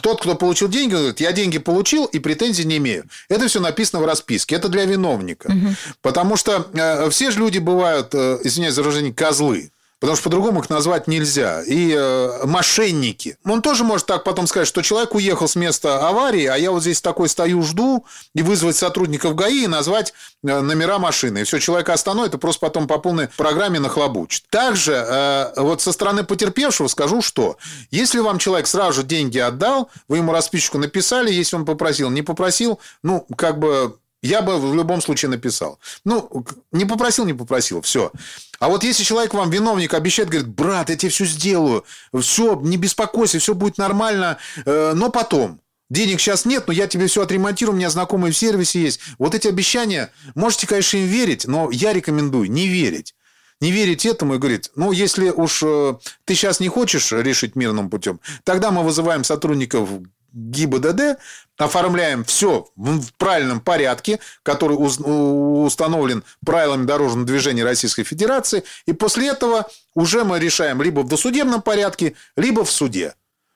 тот, 0.00 0.22
кто 0.22 0.36
получил 0.36 0.68
деньги, 0.68 0.92
говорит, 0.92 1.20
я 1.20 1.32
деньги 1.32 1.58
получил, 1.58 2.04
и 2.04 2.20
претензий 2.20 2.64
не 2.64 2.76
имею. 2.76 3.06
Это 3.28 3.48
все 3.48 3.58
написано 3.58 4.00
в 4.00 4.06
расписке. 4.06 4.54
Это 4.54 4.68
для 4.68 4.84
виновника. 4.84 5.48
Угу. 5.48 5.74
Потому 6.00 6.36
что 6.36 6.68
э, 6.72 7.10
все 7.10 7.32
же 7.32 7.40
люди 7.40 7.58
бывают, 7.58 8.14
э, 8.14 8.38
извиняюсь 8.44 8.74
за 8.74 8.84
выражение, 8.84 9.12
козлы. 9.12 9.72
Потому 10.00 10.16
что 10.16 10.24
по-другому 10.24 10.60
их 10.60 10.70
назвать 10.70 11.06
нельзя. 11.06 11.62
И 11.62 11.94
э, 11.94 12.46
мошенники. 12.46 13.36
Он 13.44 13.60
тоже 13.60 13.84
может 13.84 14.06
так 14.06 14.24
потом 14.24 14.46
сказать, 14.46 14.66
что 14.66 14.80
человек 14.80 15.14
уехал 15.14 15.46
с 15.46 15.56
места 15.56 16.08
аварии, 16.08 16.46
а 16.46 16.56
я 16.56 16.70
вот 16.70 16.80
здесь 16.80 17.02
такой 17.02 17.28
стою, 17.28 17.62
жду, 17.62 18.06
и 18.34 18.40
вызвать 18.40 18.76
сотрудников 18.76 19.34
ГАИ 19.34 19.64
и 19.64 19.66
назвать 19.66 20.14
э, 20.42 20.60
номера 20.60 20.98
машины. 20.98 21.40
И 21.40 21.44
все, 21.44 21.58
человека 21.58 21.92
остановит, 21.92 22.32
и 22.32 22.38
просто 22.38 22.60
потом 22.60 22.88
по 22.88 22.96
полной 22.96 23.28
программе 23.36 23.78
нахлобучит. 23.78 24.44
Также 24.48 24.94
э, 24.94 25.52
вот 25.56 25.82
со 25.82 25.92
стороны 25.92 26.24
потерпевшего 26.24 26.88
скажу, 26.88 27.20
что 27.20 27.58
если 27.90 28.20
вам 28.20 28.38
человек 28.38 28.68
сразу 28.68 29.02
же 29.02 29.02
деньги 29.02 29.38
отдал, 29.38 29.90
вы 30.08 30.16
ему 30.16 30.32
расписочку 30.32 30.78
написали, 30.78 31.30
если 31.30 31.56
он 31.56 31.66
попросил, 31.66 32.08
не 32.08 32.22
попросил, 32.22 32.80
ну, 33.02 33.26
как 33.36 33.58
бы 33.58 33.98
я 34.22 34.42
бы 34.42 34.58
в 34.58 34.74
любом 34.74 35.00
случае 35.00 35.30
написал. 35.30 35.78
Ну, 36.04 36.44
не 36.72 36.84
попросил, 36.84 37.24
не 37.24 37.32
попросил, 37.32 37.80
все. 37.82 38.12
А 38.58 38.68
вот 38.68 38.84
если 38.84 39.02
человек 39.02 39.34
вам, 39.34 39.50
виновник, 39.50 39.94
обещает, 39.94 40.28
говорит, 40.28 40.48
брат, 40.48 40.90
я 40.90 40.96
тебе 40.96 41.10
все 41.10 41.24
сделаю, 41.24 41.84
все, 42.20 42.58
не 42.62 42.76
беспокойся, 42.76 43.38
все 43.38 43.54
будет 43.54 43.78
нормально, 43.78 44.38
э, 44.64 44.92
но 44.94 45.10
потом. 45.10 45.60
Денег 45.88 46.20
сейчас 46.20 46.44
нет, 46.44 46.68
но 46.68 46.72
я 46.72 46.86
тебе 46.86 47.08
все 47.08 47.22
отремонтирую, 47.22 47.74
у 47.74 47.76
меня 47.76 47.90
знакомые 47.90 48.32
в 48.32 48.36
сервисе 48.36 48.80
есть. 48.80 49.00
Вот 49.18 49.34
эти 49.34 49.48
обещания, 49.48 50.12
можете, 50.36 50.68
конечно, 50.68 50.98
им 50.98 51.06
верить, 51.06 51.46
но 51.46 51.68
я 51.72 51.92
рекомендую 51.92 52.50
не 52.50 52.68
верить 52.68 53.14
не 53.60 53.70
верить 53.70 54.06
этому 54.06 54.34
и 54.34 54.38
говорить, 54.38 54.70
ну, 54.74 54.90
если 54.90 55.28
уж 55.28 55.62
э, 55.62 55.94
ты 56.24 56.34
сейчас 56.34 56.60
не 56.60 56.68
хочешь 56.68 57.12
решить 57.12 57.56
мирным 57.56 57.90
путем, 57.90 58.20
тогда 58.44 58.70
мы 58.70 58.82
вызываем 58.82 59.22
сотрудников 59.22 59.88
ГИБДД, 60.32 61.18
оформляем 61.58 62.24
все 62.24 62.68
в 62.76 63.12
правильном 63.18 63.60
порядке, 63.60 64.18
который 64.42 64.74
установлен 64.74 66.24
правилами 66.44 66.86
дорожного 66.86 67.26
движения 67.26 67.64
Российской 67.64 68.04
Федерации, 68.04 68.64
и 68.86 68.92
после 68.92 69.28
этого 69.28 69.66
уже 69.94 70.24
мы 70.24 70.38
решаем 70.38 70.80
либо 70.82 71.00
в 71.00 71.08
досудебном 71.08 71.62
порядке, 71.62 72.14
либо 72.36 72.64
в 72.64 72.70
суде. 72.70 73.14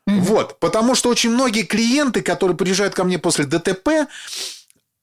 Mm-hmm. 0.08 0.20
Вот, 0.20 0.60
потому 0.60 0.94
что 0.94 1.08
очень 1.08 1.30
многие 1.30 1.62
клиенты, 1.62 2.20
которые 2.20 2.56
приезжают 2.56 2.94
ко 2.94 3.04
мне 3.04 3.18
после 3.18 3.46
ДТП, 3.46 4.06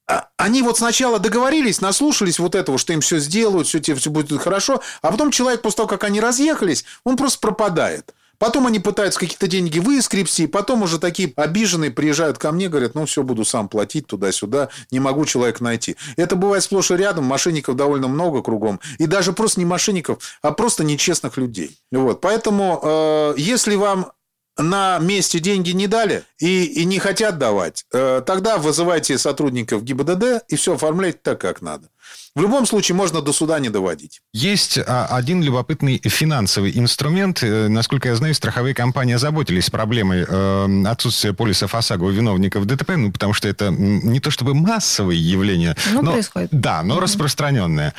а, 0.07 0.29
они 0.37 0.61
вот 0.61 0.77
сначала 0.77 1.19
договорились, 1.19 1.81
наслушались 1.81 2.37
вот 2.37 2.53
этого, 2.53 2.77
что 2.77 2.93
им 2.93 3.01
все 3.01 3.17
сделают, 3.19 3.67
все, 3.67 3.79
все 3.81 4.09
будет 4.09 4.39
хорошо, 4.41 4.81
а 5.01 5.11
потом 5.11 5.31
человек 5.31 5.61
после 5.61 5.77
того, 5.77 5.87
как 5.87 6.03
они 6.03 6.19
разъехались, 6.19 6.85
он 7.03 7.17
просто 7.17 7.39
пропадает. 7.39 8.13
Потом 8.41 8.65
они 8.65 8.79
пытаются 8.79 9.19
какие-то 9.19 9.45
деньги 9.45 9.77
выскрепсти, 9.77 10.47
потом 10.47 10.81
уже 10.81 10.97
такие 10.97 11.31
обиженные 11.35 11.91
приезжают 11.91 12.39
ко 12.39 12.51
мне, 12.51 12.69
говорят, 12.69 12.95
ну, 12.95 13.05
все, 13.05 13.21
буду 13.21 13.45
сам 13.45 13.69
платить 13.69 14.07
туда-сюда, 14.07 14.69
не 14.89 14.99
могу 14.99 15.25
человека 15.25 15.63
найти. 15.63 15.95
Это 16.17 16.35
бывает 16.35 16.63
сплошь 16.63 16.89
и 16.89 16.95
рядом, 16.95 17.25
мошенников 17.25 17.75
довольно 17.75 18.07
много 18.07 18.41
кругом. 18.41 18.79
И 18.97 19.05
даже 19.05 19.33
просто 19.33 19.59
не 19.59 19.67
мошенников, 19.67 20.39
а 20.41 20.53
просто 20.53 20.83
нечестных 20.83 21.37
людей. 21.37 21.77
Вот. 21.91 22.19
Поэтому, 22.21 22.79
э, 22.81 23.33
если 23.37 23.75
вам 23.75 24.11
на 24.57 24.99
месте 24.99 25.39
деньги 25.39 25.71
не 25.71 25.87
дали 25.87 26.23
и, 26.39 26.65
и 26.65 26.85
не 26.85 26.99
хотят 26.99 27.37
давать, 27.37 27.85
э, 27.93 28.21
тогда 28.25 28.57
вызывайте 28.57 29.17
сотрудников 29.17 29.83
ГИБДД 29.83 30.43
и 30.47 30.55
все 30.55 30.75
оформляйте 30.75 31.19
так, 31.21 31.39
как 31.39 31.61
надо. 31.61 31.87
В 32.35 32.41
любом 32.41 32.65
случае 32.65 32.95
можно 32.95 33.21
до 33.21 33.33
суда 33.33 33.59
не 33.59 33.69
доводить. 33.69 34.21
Есть 34.33 34.77
а, 34.77 35.07
один 35.07 35.43
любопытный 35.43 36.01
финансовый 36.03 36.77
инструмент. 36.77 37.43
Э, 37.43 37.67
насколько 37.67 38.09
я 38.09 38.15
знаю, 38.15 38.33
страховые 38.33 38.73
компании 38.73 39.15
заботились 39.15 39.69
проблемой 39.69 40.25
э, 40.27 40.83
отсутствия 40.85 41.33
полисов 41.33 41.75
ОСАГО 41.75 42.05
у 42.05 42.09
виновников 42.09 42.65
ДТП, 42.65 42.91
ну, 42.95 43.11
потому 43.11 43.33
что 43.33 43.47
это 43.47 43.69
не 43.69 44.19
то 44.19 44.31
чтобы 44.31 44.53
массовое 44.53 45.15
явление. 45.15 45.75
Ну, 45.93 46.01
но, 46.01 46.11
происходит. 46.13 46.49
Да, 46.51 46.83
но 46.83 46.95
mm-hmm. 46.95 47.01
распространенное. 47.01 47.93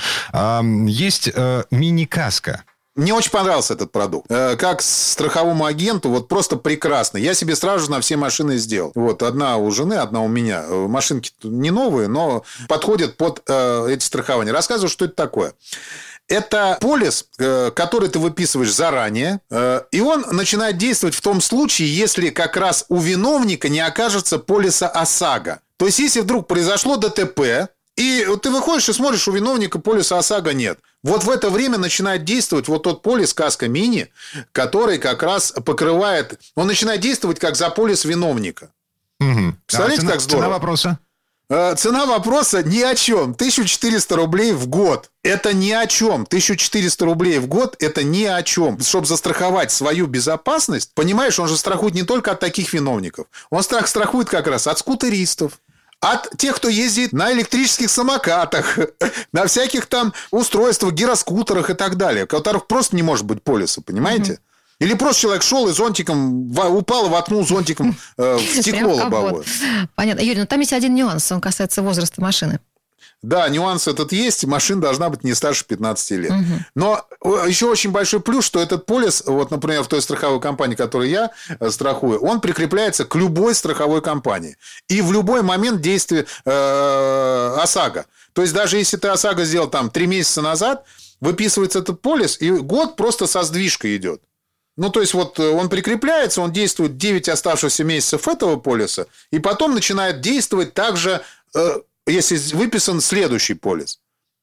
Есть 0.86 1.30
мини-каска 1.70 2.64
мне 2.94 3.14
очень 3.14 3.30
понравился 3.30 3.74
этот 3.74 3.90
продукт. 3.90 4.26
Э, 4.30 4.56
как 4.56 4.82
страховому 4.82 5.64
агенту, 5.64 6.10
вот 6.10 6.28
просто 6.28 6.56
прекрасно. 6.56 7.16
Я 7.16 7.32
себе 7.34 7.56
сразу 7.56 7.86
же 7.86 7.90
на 7.90 8.00
все 8.00 8.16
машины 8.16 8.58
сделал. 8.58 8.92
Вот 8.94 9.22
одна 9.22 9.56
у 9.56 9.70
жены, 9.70 9.94
одна 9.94 10.20
у 10.20 10.28
меня. 10.28 10.62
Э, 10.66 10.86
машинки 10.88 11.30
не 11.42 11.70
новые, 11.70 12.08
но 12.08 12.44
подходят 12.68 13.16
под 13.16 13.42
э, 13.48 13.86
эти 13.90 14.04
страхования. 14.04 14.52
Рассказываю, 14.52 14.90
что 14.90 15.06
это 15.06 15.14
такое. 15.14 15.54
Это 16.28 16.78
полис, 16.80 17.26
который 17.36 18.08
ты 18.08 18.18
выписываешь 18.18 18.72
заранее, 18.72 19.40
и 19.90 20.00
он 20.00 20.24
начинает 20.30 20.78
действовать 20.78 21.16
в 21.16 21.20
том 21.20 21.42
случае, 21.42 21.94
если 21.94 22.30
как 22.30 22.56
раз 22.56 22.86
у 22.88 23.00
виновника 23.00 23.68
не 23.68 23.80
окажется 23.80 24.38
полиса 24.38 24.88
ОСАГО. 24.88 25.60
То 25.76 25.86
есть, 25.86 25.98
если 25.98 26.20
вдруг 26.20 26.46
произошло 26.46 26.96
ДТП, 26.96 27.68
и 27.96 28.26
ты 28.42 28.50
выходишь 28.50 28.88
и 28.88 28.92
смотришь, 28.92 29.28
у 29.28 29.32
виновника 29.32 29.78
полиса 29.78 30.18
ОСАГО 30.18 30.52
нет. 30.54 30.78
Вот 31.02 31.24
в 31.24 31.30
это 31.30 31.50
время 31.50 31.78
начинает 31.78 32.24
действовать 32.24 32.68
вот 32.68 32.84
тот 32.84 33.02
полис 33.02 33.34
Каска 33.34 33.68
Мини, 33.68 34.08
который 34.52 34.98
как 34.98 35.22
раз 35.22 35.52
покрывает... 35.64 36.40
Он 36.54 36.66
начинает 36.66 37.00
действовать 37.00 37.38
как 37.38 37.56
за 37.56 37.70
полис 37.70 38.04
виновника. 38.04 38.70
Угу. 39.20 39.54
Представляете, 39.66 40.02
а 40.02 40.04
цена, 40.04 40.12
как 40.12 40.20
здорово? 40.20 40.44
Цена 40.44 40.54
вопроса? 40.54 40.98
Э, 41.50 41.74
цена 41.76 42.06
вопроса 42.06 42.62
ни 42.62 42.80
о 42.80 42.94
чем. 42.94 43.32
1400 43.32 44.16
рублей 44.16 44.52
в 44.52 44.68
год. 44.68 45.10
Это 45.22 45.52
ни 45.52 45.70
о 45.70 45.86
чем. 45.86 46.22
1400 46.22 47.04
рублей 47.04 47.38
в 47.40 47.46
год– 47.46 47.76
это 47.78 48.02
ни 48.02 48.24
о 48.24 48.42
чем. 48.42 48.80
Чтобы 48.80 49.06
застраховать 49.06 49.70
свою 49.70 50.06
безопасность, 50.06 50.92
понимаешь, 50.94 51.38
он 51.38 51.48
же 51.48 51.58
страхует 51.58 51.94
не 51.94 52.04
только 52.04 52.32
от 52.32 52.40
таких 52.40 52.72
виновников. 52.72 53.26
Он 53.50 53.62
страх 53.62 53.86
страхует 53.86 54.30
как 54.30 54.46
раз 54.46 54.66
от 54.66 54.78
скутеристов, 54.78 55.58
от 56.02 56.36
тех, 56.36 56.56
кто 56.56 56.68
ездит 56.68 57.12
на 57.12 57.32
электрических 57.32 57.88
самокатах, 57.88 58.76
на 59.32 59.46
всяких 59.46 59.86
там 59.86 60.12
устройствах, 60.32 60.92
гироскутерах 60.92 61.70
и 61.70 61.74
так 61.74 61.96
далее, 61.96 62.26
которых 62.26 62.66
просто 62.66 62.96
не 62.96 63.02
может 63.02 63.24
быть 63.24 63.42
полиса, 63.42 63.80
понимаете? 63.80 64.40
Или 64.80 64.94
просто 64.94 65.22
человек 65.22 65.42
шел 65.44 65.68
и 65.68 65.72
зонтиком 65.72 66.50
упал 66.58 67.06
и 67.06 67.08
воткнул 67.08 67.46
зонтиком 67.46 67.96
э, 68.18 68.36
в 68.36 68.40
стекло 68.60 68.94
лобовое. 68.94 69.44
Понятно. 69.94 70.22
Юрий, 70.22 70.40
но 70.40 70.46
там 70.46 70.58
есть 70.58 70.72
один 70.72 70.96
нюанс, 70.96 71.30
он 71.30 71.40
касается 71.40 71.82
возраста 71.82 72.20
машины. 72.20 72.58
Да, 73.22 73.48
нюанс 73.48 73.86
этот 73.86 74.10
есть, 74.10 74.44
машина 74.46 74.80
должна 74.80 75.08
быть 75.08 75.22
не 75.22 75.32
старше 75.34 75.64
15 75.64 76.10
лет. 76.18 76.32
Угу. 76.32 76.40
Но 76.74 77.06
э, 77.24 77.44
еще 77.46 77.66
очень 77.66 77.92
большой 77.92 78.18
плюс, 78.18 78.44
что 78.44 78.60
этот 78.60 78.84
полис, 78.84 79.22
вот, 79.24 79.52
например, 79.52 79.84
в 79.84 79.86
той 79.86 80.02
страховой 80.02 80.40
компании, 80.40 80.74
которую 80.74 81.08
я 81.08 81.30
э, 81.60 81.70
страхую, 81.70 82.20
он 82.20 82.40
прикрепляется 82.40 83.04
к 83.04 83.14
любой 83.14 83.54
страховой 83.54 84.02
компании. 84.02 84.56
И 84.88 85.00
в 85.02 85.12
любой 85.12 85.42
момент 85.42 85.80
действия 85.80 86.26
э, 86.44 87.56
ОСАГО. 87.62 88.06
То 88.32 88.42
есть, 88.42 88.54
даже 88.54 88.78
если 88.78 88.96
ты 88.96 89.06
ОСАГО 89.06 89.44
сделал 89.44 89.68
там 89.68 89.88
3 89.88 90.06
месяца 90.08 90.42
назад, 90.42 90.84
выписывается 91.20 91.78
этот 91.78 92.02
полис, 92.02 92.40
и 92.40 92.50
год 92.50 92.96
просто 92.96 93.28
со 93.28 93.44
сдвижкой 93.44 93.96
идет. 93.96 94.20
Ну, 94.76 94.90
то 94.90 95.00
есть, 95.00 95.14
вот 95.14 95.38
он 95.38 95.68
прикрепляется, 95.68 96.40
он 96.40 96.50
действует 96.50 96.96
9 96.96 97.28
оставшихся 97.28 97.84
месяцев 97.84 98.26
этого 98.26 98.56
полиса, 98.56 99.06
и 99.30 99.38
потом 99.38 99.74
начинает 99.74 100.20
действовать 100.20 100.74
также 100.74 101.22
если 102.06 102.36
выписан 102.56 103.00
следующий 103.00 103.54
полис. 103.54 104.00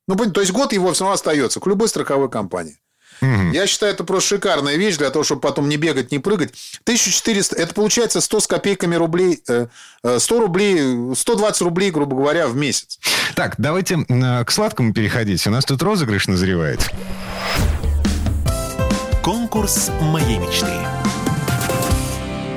Ну, 0.08 0.15
то 0.15 0.41
есть 0.41 0.54
год 0.54 0.74
его 0.74 0.91
все 0.93 1.04
равно 1.04 1.15
остается 1.15 1.60
к 1.60 1.67
любой 1.67 1.88
страховой 1.88 2.30
компании. 2.30 2.80
Угу. 3.22 3.52
Я 3.52 3.67
считаю, 3.67 3.93
это 3.93 4.04
просто 4.04 4.30
шикарная 4.30 4.76
вещь 4.76 4.98
для 4.98 5.10
того, 5.10 5.24
чтобы 5.24 5.41
потом 5.41 5.67
не 5.67 5.78
бегать, 5.78 6.12
не 6.12 6.19
прыгать. 6.19 6.54
1400, 6.84 7.56
это 7.56 7.74
получается 7.74 8.22
100 8.22 8.39
с 8.39 8.48
копейками 8.48 8.95
рублей, 8.95 9.41
100 9.43 9.54
э, 9.54 9.67
э, 10.04 10.39
рублей, 10.39 11.15
120 11.15 11.62
рублей, 11.62 11.91
грубо 11.91 12.15
говоря, 12.15 12.48
в 12.48 12.56
месяц. 12.56 13.00
Так, 13.36 13.56
давайте 13.58 13.98
к 14.08 14.52
сладкому 14.52 14.93
переходить. 14.93 15.45
У 15.48 15.52
нас 15.52 15.65
тут 15.65 15.84
розыгрыш 15.84 16.28
назревает. 16.28 16.80
Конкурс 19.24 19.91
моей 20.02 20.39
мечты. 20.39 20.72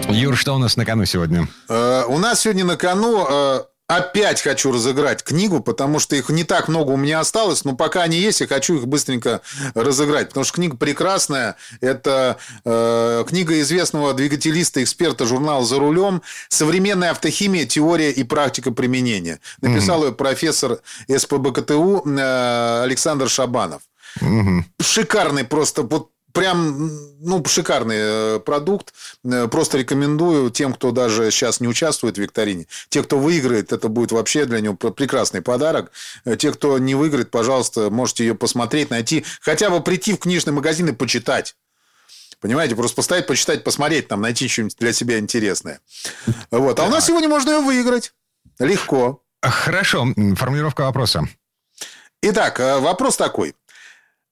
Юр, 0.09 0.37
что 0.37 0.55
у 0.55 0.59
нас 0.59 0.77
на 0.77 0.85
кону 0.85 1.05
сегодня? 1.07 1.49
Э, 1.69 2.05
у 2.07 2.19
нас 2.19 2.41
сегодня 2.41 2.65
на 2.65 2.77
кону 2.77 3.67
опять 3.89 4.41
хочу 4.41 4.73
разыграть 4.73 5.23
книгу, 5.23 5.61
потому 5.61 5.99
что 5.99 6.17
их 6.17 6.31
не 6.31 6.45
так 6.45 6.69
много 6.69 6.91
у 6.91 6.97
меня 6.97 7.21
осталось, 7.21 7.65
но 7.65 7.75
пока 7.75 8.03
они 8.03 8.19
есть, 8.19 8.41
я 8.41 8.47
хочу 8.47 8.77
их 8.77 8.87
быстренько 8.87 9.43
разыграть, 9.75 10.29
потому 10.29 10.45
что 10.45 10.55
книга 10.55 10.77
прекрасная. 10.77 11.57
Это 11.81 12.39
э, 12.65 13.25
книга 13.29 13.61
известного 13.61 14.15
двигателиста, 14.15 14.83
эксперта 14.83 15.27
журнала 15.27 15.65
«За 15.65 15.79
рулем. 15.79 16.23
Современная 16.49 17.11
автохимия. 17.11 17.67
Теория 17.67 18.11
и 18.11 18.23
практика 18.25 18.71
применения». 18.71 19.41
Написал 19.61 20.03
mm-hmm. 20.03 20.07
ее 20.07 20.13
профессор 20.13 20.79
СПБКТУ 21.09 22.05
э, 22.07 22.83
Александр 22.83 23.29
Шабанов. 23.29 23.83
Угу. 24.21 24.65
Шикарный 24.81 25.45
просто. 25.45 25.83
Вот 25.83 26.11
прям, 26.33 26.91
ну, 27.21 27.45
шикарный 27.45 27.97
э, 27.99 28.41
продукт. 28.41 28.93
Э, 29.25 29.49
просто 29.49 29.79
рекомендую 29.79 30.51
тем, 30.51 30.75
кто 30.75 30.91
даже 30.91 31.31
сейчас 31.31 31.61
не 31.61 31.69
участвует 31.69 32.17
в 32.17 32.21
викторине. 32.21 32.67
Те, 32.89 33.03
кто 33.03 33.19
выиграет, 33.19 33.73
это 33.73 33.89
будет 33.89 34.13
вообще 34.13 34.45
для 34.45 34.61
него 34.61 34.75
прекрасный 34.75 35.43
подарок. 35.43 35.93
Э, 36.25 36.37
те, 36.37 36.53
кто 36.53 36.79
не 36.79 36.95
выиграет, 36.95 37.31
пожалуйста, 37.31 37.91
можете 37.91 38.25
ее 38.25 38.35
посмотреть, 38.35 38.91
найти. 38.91 39.25
Хотя 39.41 39.71
бы 39.71 39.81
прийти 39.81 40.15
в 40.15 40.19
книжный 40.19 40.53
магазин 40.53 40.89
и 40.89 40.93
почитать. 40.93 41.57
Понимаете, 42.41 42.75
просто 42.75 42.97
поставить, 42.97 43.27
почитать, 43.27 43.63
посмотреть, 43.63 44.09
там, 44.09 44.21
найти 44.21 44.49
что-нибудь 44.49 44.77
для 44.79 44.93
себя 44.93 45.19
интересное. 45.19 45.81
Вот. 46.51 46.81
А 46.81 46.85
у 46.85 46.89
нас 46.89 47.07
сегодня 47.07 47.29
можно 47.29 47.51
ее 47.51 47.61
выиграть. 47.61 48.13
Легко. 48.59 49.23
Хорошо. 49.41 50.09
Формулировка 50.37 50.83
вопроса. 50.83 51.29
Итак, 52.21 52.59
вопрос 52.59 53.17
такой. 53.17 53.55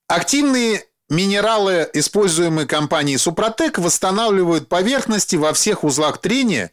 Активные 0.09 0.85
Минералы, 1.11 1.91
используемые 1.93 2.69
компанией 2.69 3.19
Супротек, 3.19 3.79
восстанавливают 3.79 4.69
поверхности 4.69 5.35
во 5.35 5.53
всех 5.53 5.83
узлах 5.83 6.19
трения 6.19 6.71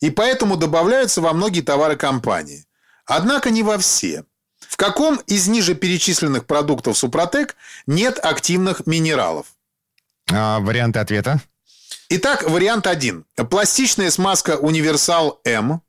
и 0.00 0.10
поэтому 0.10 0.56
добавляются 0.56 1.20
во 1.20 1.32
многие 1.32 1.60
товары 1.60 1.96
компании. 1.96 2.66
Однако 3.04 3.50
не 3.50 3.62
во 3.64 3.76
все. 3.78 4.24
В 4.60 4.76
каком 4.76 5.16
из 5.26 5.48
ниже 5.48 5.74
перечисленных 5.74 6.46
продуктов 6.46 6.96
Супротек 6.96 7.56
нет 7.88 8.18
активных 8.22 8.86
минералов? 8.86 9.46
А, 10.32 10.60
варианты 10.60 11.00
ответа? 11.00 11.40
Итак, 12.08 12.48
вариант 12.48 12.86
1. 12.86 13.24
Пластичная 13.50 14.10
смазка 14.10 14.56
Универсал 14.56 15.40
М. 15.44 15.82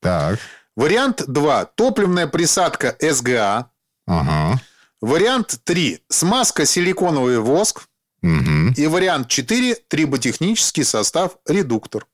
Так. 0.00 0.38
Вариант 0.76 1.24
2. 1.26 1.64
Топливная 1.64 2.28
присадка 2.28 2.96
СГА. 3.00 3.70
Ага. 4.06 4.60
Вариант 5.00 5.60
3. 5.64 6.00
Смазка 6.08 6.66
силиконовый 6.66 7.38
воск. 7.38 7.88
Угу. 8.22 8.74
И 8.76 8.86
вариант 8.86 9.28
4. 9.28 9.76
Триботехнический 9.88 10.84
состав 10.84 11.36
редуктор. 11.46 12.06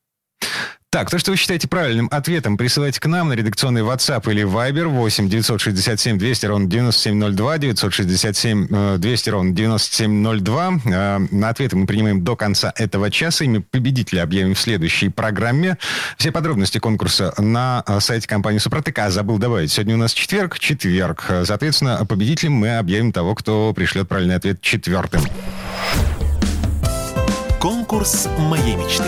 Так, 0.95 1.11
то, 1.11 1.19
что 1.19 1.33
вы 1.33 1.37
считаете 1.37 1.67
правильным 1.67 2.09
ответом, 2.13 2.57
присылайте 2.57 3.01
к 3.01 3.07
нам 3.07 3.29
на 3.29 3.33
редакционный 3.33 3.81
WhatsApp 3.81 4.31
или 4.31 4.45
Viber 4.45 4.85
8 4.85 5.29
967 5.29 6.19
200 6.19 6.47
ровно 6.47 6.71
9702, 6.71 7.59
967 7.59 8.99
200 8.99 9.31
ровно 9.31 9.53
9702. 9.53 10.71
На 11.33 11.49
ответы 11.49 11.75
мы 11.75 11.87
принимаем 11.87 12.23
до 12.23 12.37
конца 12.37 12.73
этого 12.77 13.11
часа. 13.11 13.45
Имя 13.45 13.61
победителя 13.61 14.23
объявим 14.23 14.55
в 14.55 14.61
следующей 14.61 15.09
программе. 15.09 15.79
Все 16.17 16.31
подробности 16.31 16.79
конкурса 16.79 17.35
на 17.39 17.83
э, 17.89 17.99
сайте 17.99 18.29
компании 18.29 18.59
Супротек. 18.59 18.97
А 19.01 19.11
забыл 19.11 19.39
добавить, 19.39 19.73
сегодня 19.73 19.97
у 19.97 19.99
нас 19.99 20.13
четверг, 20.13 20.61
четверг. 20.61 21.29
Соответственно, 21.45 22.07
победителем 22.07 22.53
мы 22.53 22.79
объявим 22.79 23.11
того, 23.11 23.35
кто 23.35 23.73
пришлет 23.75 24.09
правильный 24.09 24.37
ответ 24.37 24.61
четвертым. 24.61 25.23
Конкурс 27.59 28.29
моей 28.39 28.77
мечты. 28.77 29.03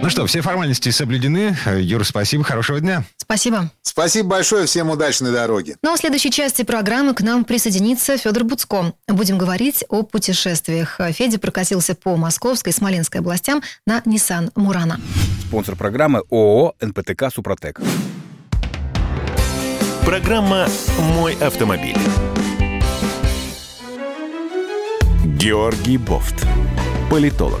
Ну 0.00 0.10
что, 0.10 0.26
все 0.26 0.40
формальности 0.42 0.90
соблюдены. 0.90 1.56
Юр, 1.66 2.04
спасибо, 2.04 2.44
хорошего 2.44 2.80
дня. 2.80 3.04
Спасибо. 3.16 3.70
Спасибо 3.82 4.28
большое, 4.28 4.66
всем 4.66 4.90
удачной 4.90 5.32
дороги. 5.32 5.76
Ну 5.82 5.92
а 5.92 5.96
в 5.96 5.98
следующей 5.98 6.30
части 6.30 6.62
программы 6.62 7.14
к 7.14 7.20
нам 7.20 7.44
присоединится 7.44 8.16
Федор 8.16 8.44
Буцко. 8.44 8.94
Будем 9.08 9.38
говорить 9.38 9.84
о 9.88 10.04
путешествиях. 10.04 11.00
Федя 11.12 11.38
прокатился 11.38 11.94
по 11.94 12.16
Московской 12.16 12.72
и 12.72 12.74
Смоленской 12.74 13.20
областям 13.20 13.62
на 13.86 13.98
Nissan 14.00 14.50
Мурана. 14.54 15.00
Спонсор 15.48 15.74
программы 15.76 16.22
ООО 16.30 16.74
«НПТК 16.80 17.30
Супротек». 17.34 17.80
Программа 20.04 20.68
«Мой 21.16 21.34
автомобиль». 21.34 21.96
Георгий 25.24 25.98
Бофт. 25.98 26.46
Политолог, 27.10 27.60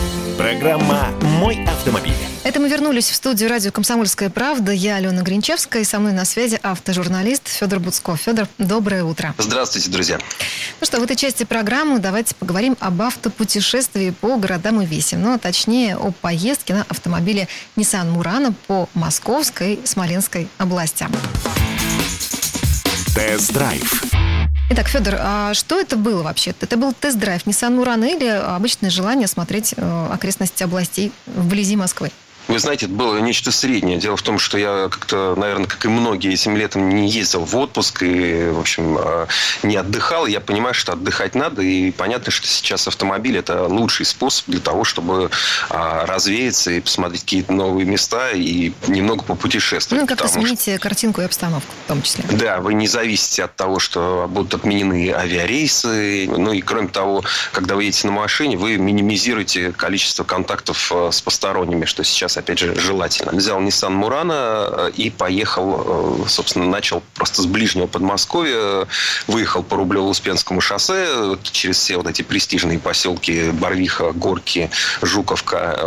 Программа 0.41 1.09
«Мой 1.39 1.63
автомобиль». 1.65 2.15
Это 2.43 2.59
мы 2.59 2.67
вернулись 2.67 3.11
в 3.11 3.13
студию 3.13 3.47
радио 3.47 3.71
«Комсомольская 3.71 4.31
правда». 4.31 4.71
Я 4.71 4.95
Алена 4.95 5.21
Гринчевская, 5.21 5.83
и 5.83 5.85
со 5.85 5.99
мной 5.99 6.13
на 6.13 6.25
связи 6.25 6.59
автожурналист 6.63 7.47
Федор 7.47 7.79
Буцков. 7.79 8.19
Федор, 8.21 8.47
доброе 8.57 9.03
утро. 9.03 9.35
Здравствуйте, 9.37 9.91
друзья. 9.91 10.17
Ну 10.79 10.87
что, 10.87 10.99
в 10.99 11.03
этой 11.03 11.15
части 11.15 11.43
программы 11.43 11.99
давайте 11.99 12.33
поговорим 12.33 12.75
об 12.79 13.03
автопутешествии 13.03 14.09
по 14.09 14.35
городам 14.37 14.81
и 14.81 14.85
весям. 14.87 15.21
Ну, 15.21 15.35
а 15.35 15.37
точнее, 15.37 15.95
о 15.95 16.09
поездке 16.09 16.73
на 16.73 16.87
автомобиле 16.89 17.47
Nissan 17.75 18.11
Murano 18.11 18.55
по 18.65 18.89
Московской 18.95 19.75
и 19.75 19.85
Смоленской 19.85 20.47
областям. 20.57 21.11
Тест-драйв 23.13 24.05
Итак, 24.73 24.87
Федор, 24.87 25.15
а 25.19 25.53
что 25.53 25.81
это 25.81 25.97
было 25.97 26.23
вообще? 26.23 26.55
Это 26.61 26.77
был 26.77 26.93
тест-драйв 26.93 27.45
Nissan 27.45 27.77
Murano 27.77 28.09
или 28.09 28.25
обычное 28.25 28.89
желание 28.89 29.27
смотреть 29.27 29.73
э, 29.75 30.07
окрестности 30.09 30.63
областей 30.63 31.11
вблизи 31.25 31.75
Москвы? 31.75 32.09
Вы 32.51 32.59
знаете, 32.59 32.85
это 32.87 32.95
было 32.95 33.17
нечто 33.19 33.51
среднее. 33.51 33.97
Дело 33.97 34.17
в 34.17 34.21
том, 34.21 34.37
что 34.37 34.57
я 34.57 34.89
как-то, 34.89 35.35
наверное, 35.37 35.67
как 35.67 35.85
и 35.85 35.87
многие, 35.87 36.33
этим 36.33 36.57
летом 36.57 36.89
не 36.89 37.09
ездил 37.09 37.45
в 37.45 37.55
отпуск 37.55 38.03
и, 38.03 38.49
в 38.49 38.59
общем, 38.59 38.97
а, 38.99 39.27
не 39.63 39.77
отдыхал. 39.77 40.25
Я 40.25 40.41
понимаю, 40.41 40.73
что 40.73 40.91
отдыхать 40.91 41.33
надо. 41.33 41.61
И 41.61 41.91
понятно, 41.91 42.31
что 42.31 42.47
сейчас 42.47 42.87
автомобиль– 42.87 43.37
это 43.37 43.67
лучший 43.67 44.05
способ 44.05 44.47
для 44.47 44.59
того, 44.59 44.83
чтобы 44.83 45.29
а, 45.69 46.05
развеяться 46.05 46.71
и 46.71 46.81
посмотреть 46.81 47.21
какие-то 47.21 47.53
новые 47.53 47.85
места 47.85 48.31
и 48.31 48.73
немного 48.87 49.23
попутешествовать. 49.23 50.01
Ну, 50.01 50.07
как-то 50.07 50.27
сменить 50.27 50.61
что... 50.61 50.77
картинку 50.77 51.21
и 51.21 51.23
обстановку 51.23 51.71
в 51.85 51.87
том 51.87 52.01
числе. 52.01 52.25
Да, 52.31 52.59
вы 52.59 52.73
не 52.73 52.87
зависите 52.87 53.45
от 53.45 53.55
того, 53.55 53.79
что 53.79 54.27
будут 54.29 54.53
отменены 54.53 55.13
авиарейсы. 55.13 56.27
Ну 56.27 56.51
и, 56.51 56.61
кроме 56.61 56.89
того, 56.89 57.23
когда 57.53 57.75
вы 57.75 57.85
едете 57.85 58.07
на 58.07 58.13
машине, 58.13 58.57
вы 58.57 58.75
минимизируете 58.75 59.71
количество 59.71 60.25
контактов 60.25 60.91
а, 60.93 61.11
с 61.11 61.21
посторонними, 61.21 61.85
что 61.85 62.03
сейчас 62.03 62.40
опять 62.41 62.59
же, 62.59 62.75
желательно. 62.79 63.31
Взял 63.31 63.59
Nissan 63.61 63.99
Murano 63.99 64.91
и 64.91 65.09
поехал, 65.09 66.25
собственно, 66.27 66.65
начал 66.65 67.01
просто 67.15 67.41
с 67.41 67.45
ближнего 67.45 67.87
Подмосковья, 67.87 68.87
выехал 69.27 69.63
по 69.63 69.75
Рублево-Успенскому 69.75 70.61
шоссе 70.61 71.37
через 71.43 71.77
все 71.77 71.97
вот 71.97 72.07
эти 72.07 72.21
престижные 72.21 72.79
поселки 72.79 73.51
Барвиха, 73.51 74.11
Горки, 74.11 74.69
Жуковка, 75.01 75.79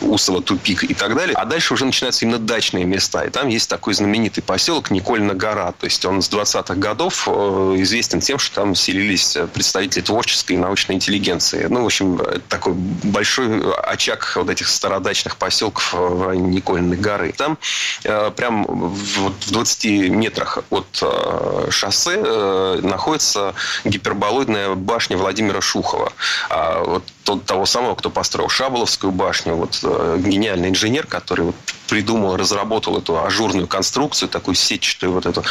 Усово, 0.00 0.42
Тупик 0.42 0.84
и 0.84 0.94
так 0.94 1.14
далее. 1.14 1.34
А 1.36 1.44
дальше 1.44 1.74
уже 1.74 1.84
начинаются 1.84 2.24
именно 2.24 2.38
дачные 2.38 2.84
места. 2.84 3.24
И 3.24 3.30
там 3.30 3.48
есть 3.48 3.68
такой 3.68 3.94
знаменитый 3.94 4.42
поселок 4.42 4.90
Никольна 4.90 5.34
гора. 5.34 5.72
То 5.72 5.84
есть 5.86 6.04
он 6.04 6.22
с 6.22 6.30
20-х 6.30 6.74
годов 6.74 7.28
известен 7.28 8.20
тем, 8.20 8.38
что 8.38 8.54
там 8.54 8.74
селились 8.74 9.36
представители 9.52 10.02
творческой 10.02 10.52
и 10.52 10.56
научной 10.56 10.96
интеллигенции. 10.96 11.66
Ну, 11.68 11.82
в 11.82 11.86
общем, 11.86 12.20
такой 12.48 12.72
большой 12.74 13.62
очаг 13.82 14.32
вот 14.36 14.50
этих 14.50 14.68
стародачных 14.68 15.36
поселков 15.36 15.63
в 15.70 16.26
районе 16.26 16.56
Никольной 16.56 16.96
горы. 16.96 17.32
Там 17.36 17.58
э, 18.04 18.30
прям 18.30 18.64
в 18.64 19.50
20 19.50 19.84
метрах 20.10 20.58
от 20.70 20.86
э, 21.02 21.68
шоссе 21.70 22.22
э, 22.24 22.80
находится 22.82 23.54
гиперболоидная 23.84 24.74
башня 24.74 25.16
Владимира 25.16 25.60
Шухова. 25.60 26.12
А 26.50 26.82
вот 26.82 27.04
тот, 27.24 27.44
того 27.44 27.66
самого, 27.66 27.94
кто 27.94 28.10
построил 28.10 28.48
Шаболовскую 28.48 29.12
башню, 29.12 29.54
вот 29.54 29.82
гениальный 29.82 30.68
инженер, 30.68 31.06
который 31.06 31.46
вот 31.46 31.56
придумал, 31.88 32.36
разработал 32.36 32.98
эту 32.98 33.22
ажурную 33.22 33.66
конструкцию, 33.66 34.28
такую 34.28 34.54
сетчатую 34.54 35.12
вот 35.12 35.26
эту. 35.26 35.42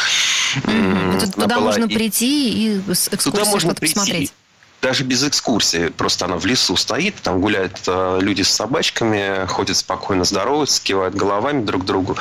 Туда 1.35 1.59
можно 1.59 1.87
прийти 1.87 2.49
и 2.51 2.79
экскурсию 2.79 3.31
Туда 3.31 3.45
можно 3.45 3.73
прийти. 3.73 3.95
посмотреть 3.95 4.33
даже 4.83 5.03
без 5.05 5.23
экскурсии. 5.23 5.87
Просто 5.87 6.25
она 6.25 6.35
в 6.35 6.45
лесу 6.45 6.75
стоит, 6.75 7.15
там 7.23 7.39
гуляют 7.39 7.79
э, 7.87 8.19
люди 8.21 8.41
с 8.41 8.49
собачками, 8.49 9.47
ходят 9.47 9.77
спокойно, 9.77 10.25
здороваются, 10.25 10.83
кивают 10.83 11.15
головами 11.15 11.63
друг 11.63 11.85
другу. 11.85 12.17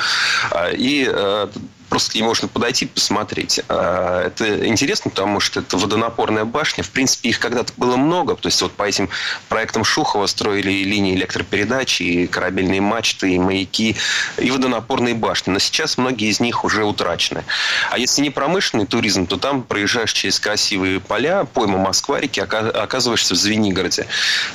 Э, 0.51 0.73
и 0.73 1.05
э, 1.07 1.47
просто 1.93 2.13
к 2.13 2.15
ней 2.15 2.23
можно 2.23 2.47
подойти 2.47 2.87
посмотреть. 2.87 3.61
А, 3.69 4.25
это 4.25 4.65
интересно, 4.67 5.11
потому 5.11 5.39
что 5.39 5.59
это 5.59 5.77
водонапорная 5.77 6.43
башня. 6.43 6.83
В 6.83 6.89
принципе, 6.89 7.29
их 7.29 7.37
когда-то 7.37 7.71
было 7.77 7.97
много. 7.97 8.35
То 8.35 8.47
есть 8.47 8.59
вот 8.63 8.71
по 8.71 8.81
этим 8.81 9.09
проектам 9.47 9.83
Шухова 9.83 10.25
строили 10.25 10.71
и 10.71 10.83
линии 10.85 11.13
электропередач, 11.13 12.01
и 12.01 12.25
корабельные 12.25 12.81
мачты, 12.81 13.35
и 13.35 13.37
маяки, 13.37 13.95
и 14.39 14.49
водонапорные 14.49 15.13
башни. 15.13 15.51
Но 15.51 15.59
сейчас 15.59 15.99
многие 15.99 16.29
из 16.29 16.39
них 16.39 16.65
уже 16.65 16.83
утрачены. 16.83 17.43
А 17.91 17.99
если 17.99 18.23
не 18.23 18.31
промышленный 18.31 18.87
туризм, 18.87 19.27
то 19.27 19.37
там 19.37 19.61
проезжаешь 19.61 20.13
через 20.13 20.39
красивые 20.39 20.99
поля, 20.99 21.43
пойма 21.43 21.77
Москва-реки, 21.77 22.39
оказываешься 22.39 23.35
в 23.35 23.37
Звенигороде. 23.37 24.07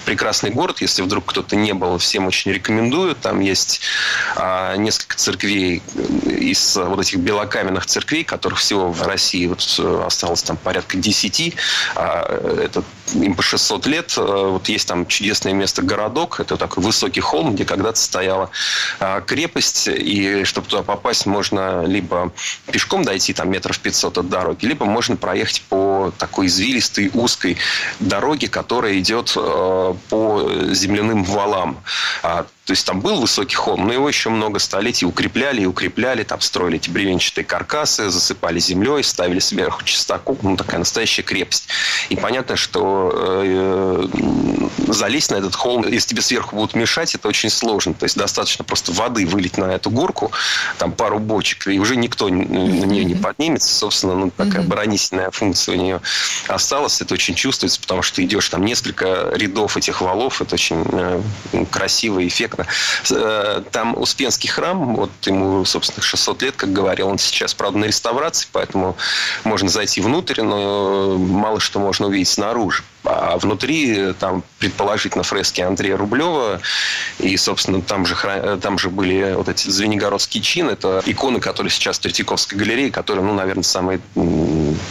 Прекрасный 0.04 0.50
город, 0.50 0.80
если 0.80 1.02
вдруг 1.02 1.26
кто-то 1.26 1.54
не 1.54 1.72
был, 1.72 1.98
всем 1.98 2.26
очень 2.26 2.50
рекомендую. 2.50 3.14
Там 3.14 3.38
есть 3.38 3.80
а, 4.34 4.74
несколько 4.74 5.16
церквей 5.16 5.82
из 6.26 6.74
вот 6.74 6.98
этих 6.98 7.20
белокаменных 7.28 7.84
церквей, 7.84 8.24
которых 8.24 8.58
всего 8.58 8.90
в 8.90 9.02
России 9.02 9.46
вот 9.46 9.60
э, 9.78 10.02
осталось 10.06 10.42
там 10.42 10.56
порядка 10.56 10.96
10. 10.96 11.54
А, 11.94 12.64
это 12.64 12.82
им 13.12 13.34
по 13.34 13.42
600 13.42 13.86
лет. 13.86 14.14
Э, 14.16 14.22
вот 14.22 14.66
есть 14.70 14.88
там 14.88 15.06
чудесное 15.06 15.52
место 15.52 15.82
городок. 15.82 16.40
Это 16.40 16.56
такой 16.56 16.82
высокий 16.82 17.20
холм, 17.20 17.54
где 17.54 17.66
когда-то 17.66 17.98
стояла 17.98 18.48
а, 18.98 19.20
крепость. 19.20 19.88
И 19.88 20.44
чтобы 20.44 20.68
туда 20.68 20.82
попасть, 20.82 21.26
можно 21.26 21.84
либо 21.84 22.32
пешком 22.72 23.04
дойти 23.04 23.34
там 23.34 23.50
метров 23.50 23.78
500 23.78 24.18
от 24.18 24.28
дороги, 24.30 24.64
либо 24.64 24.86
можно 24.86 25.16
проехать 25.16 25.60
по 25.68 26.10
такой 26.16 26.46
извилистой 26.46 27.10
узкой 27.12 27.58
дороге, 28.00 28.48
которая 28.48 28.98
идет 28.98 29.34
э, 29.36 29.94
по 30.08 30.50
земляным 30.72 31.24
валам. 31.24 31.82
То 32.68 32.72
есть 32.72 32.84
там 32.84 33.00
был 33.00 33.18
высокий 33.18 33.56
холм, 33.56 33.86
но 33.86 33.94
его 33.94 34.06
еще 34.06 34.28
много 34.28 34.58
столетий 34.58 35.06
укрепляли 35.06 35.62
и 35.62 35.64
укрепляли, 35.64 36.22
там 36.22 36.42
строили 36.42 36.76
эти 36.76 36.90
бревенчатые 36.90 37.42
каркасы, 37.42 38.10
засыпали 38.10 38.58
землей, 38.58 39.02
ставили 39.02 39.38
сверху 39.38 39.84
чистокол, 39.84 40.36
ну 40.42 40.54
такая 40.54 40.78
настоящая 40.78 41.22
крепость. 41.22 41.68
И 42.10 42.16
понятно, 42.16 42.56
что 42.56 43.10
э, 43.14 44.08
залезть 44.86 45.30
на 45.30 45.36
этот 45.36 45.54
холм, 45.54 45.88
если 45.88 46.10
тебе 46.10 46.20
сверху 46.20 46.56
будут 46.56 46.74
мешать, 46.74 47.14
это 47.14 47.26
очень 47.28 47.48
сложно. 47.48 47.94
То 47.94 48.04
есть 48.04 48.18
достаточно 48.18 48.66
просто 48.66 48.92
воды 48.92 49.24
вылить 49.24 49.56
на 49.56 49.72
эту 49.72 49.88
горку, 49.88 50.30
там 50.76 50.92
пару 50.92 51.18
бочек, 51.20 51.68
и 51.68 51.78
уже 51.78 51.96
никто 51.96 52.28
на 52.28 52.34
нее 52.34 53.04
не 53.06 53.14
поднимется. 53.14 53.74
Собственно, 53.74 54.14
ну, 54.14 54.30
такая 54.30 54.60
оборонительная 54.60 55.30
функция 55.30 55.74
у 55.74 55.80
нее 55.80 56.02
осталась. 56.48 57.00
Это 57.00 57.14
очень 57.14 57.34
чувствуется, 57.34 57.80
потому 57.80 58.02
что 58.02 58.22
идешь 58.22 58.46
там 58.50 58.62
несколько 58.62 59.30
рядов 59.32 59.78
этих 59.78 60.02
валов. 60.02 60.42
Это 60.42 60.56
очень 60.56 60.84
э, 60.92 61.22
красиво 61.70 62.18
и 62.18 62.28
эффектно 62.28 62.57
понятно. 62.58 62.74
Э, 63.10 63.62
там 63.70 63.96
Успенский 63.96 64.48
храм, 64.48 64.96
вот 64.96 65.10
ему, 65.24 65.64
собственно, 65.64 66.02
600 66.02 66.42
лет, 66.42 66.56
как 66.56 66.72
говорил, 66.72 67.08
он 67.08 67.18
сейчас, 67.18 67.54
правда, 67.54 67.78
на 67.78 67.84
реставрации, 67.84 68.48
поэтому 68.52 68.96
можно 69.44 69.68
зайти 69.68 70.00
внутрь, 70.00 70.42
но 70.42 71.16
мало 71.18 71.60
что 71.60 71.78
можно 71.78 72.06
увидеть 72.06 72.28
снаружи. 72.28 72.82
А 73.10 73.38
внутри 73.38 74.12
там 74.20 74.44
предположительно 74.58 75.24
фрески 75.24 75.62
Андрея 75.62 75.96
Рублева. 75.96 76.60
И, 77.18 77.36
собственно, 77.38 77.80
там 77.80 78.04
же, 78.04 78.14
там 78.62 78.78
же 78.78 78.90
были 78.90 79.32
вот 79.34 79.48
эти 79.48 79.68
Звенигородские 79.68 80.42
чины. 80.42 80.72
Это 80.72 81.02
иконы, 81.06 81.40
которые 81.40 81.70
сейчас 81.70 81.98
в 81.98 82.02
Третьяковской 82.02 82.56
галерее, 82.56 82.90
которые, 82.90 83.24
ну, 83.24 83.32
наверное, 83.32 83.62
самые 83.62 84.00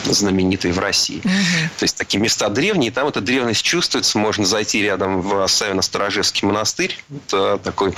знаменитые 0.06 0.74
в 0.74 0.80
России. 0.80 1.20
Угу. 1.20 1.70
То 1.78 1.84
есть 1.84 1.96
такие 1.96 2.20
места 2.20 2.50
древние. 2.50 2.92
Там 2.92 3.08
эта 3.08 3.22
древность 3.22 3.62
чувствуется. 3.62 4.18
Можно 4.18 4.46
зайти 4.46 4.82
рядом 4.82 5.22
в 5.22 5.48
Савино-Сторожевский 5.48 6.48
монастырь. 6.48 6.98
Это 7.28 7.60
такой 7.60 7.94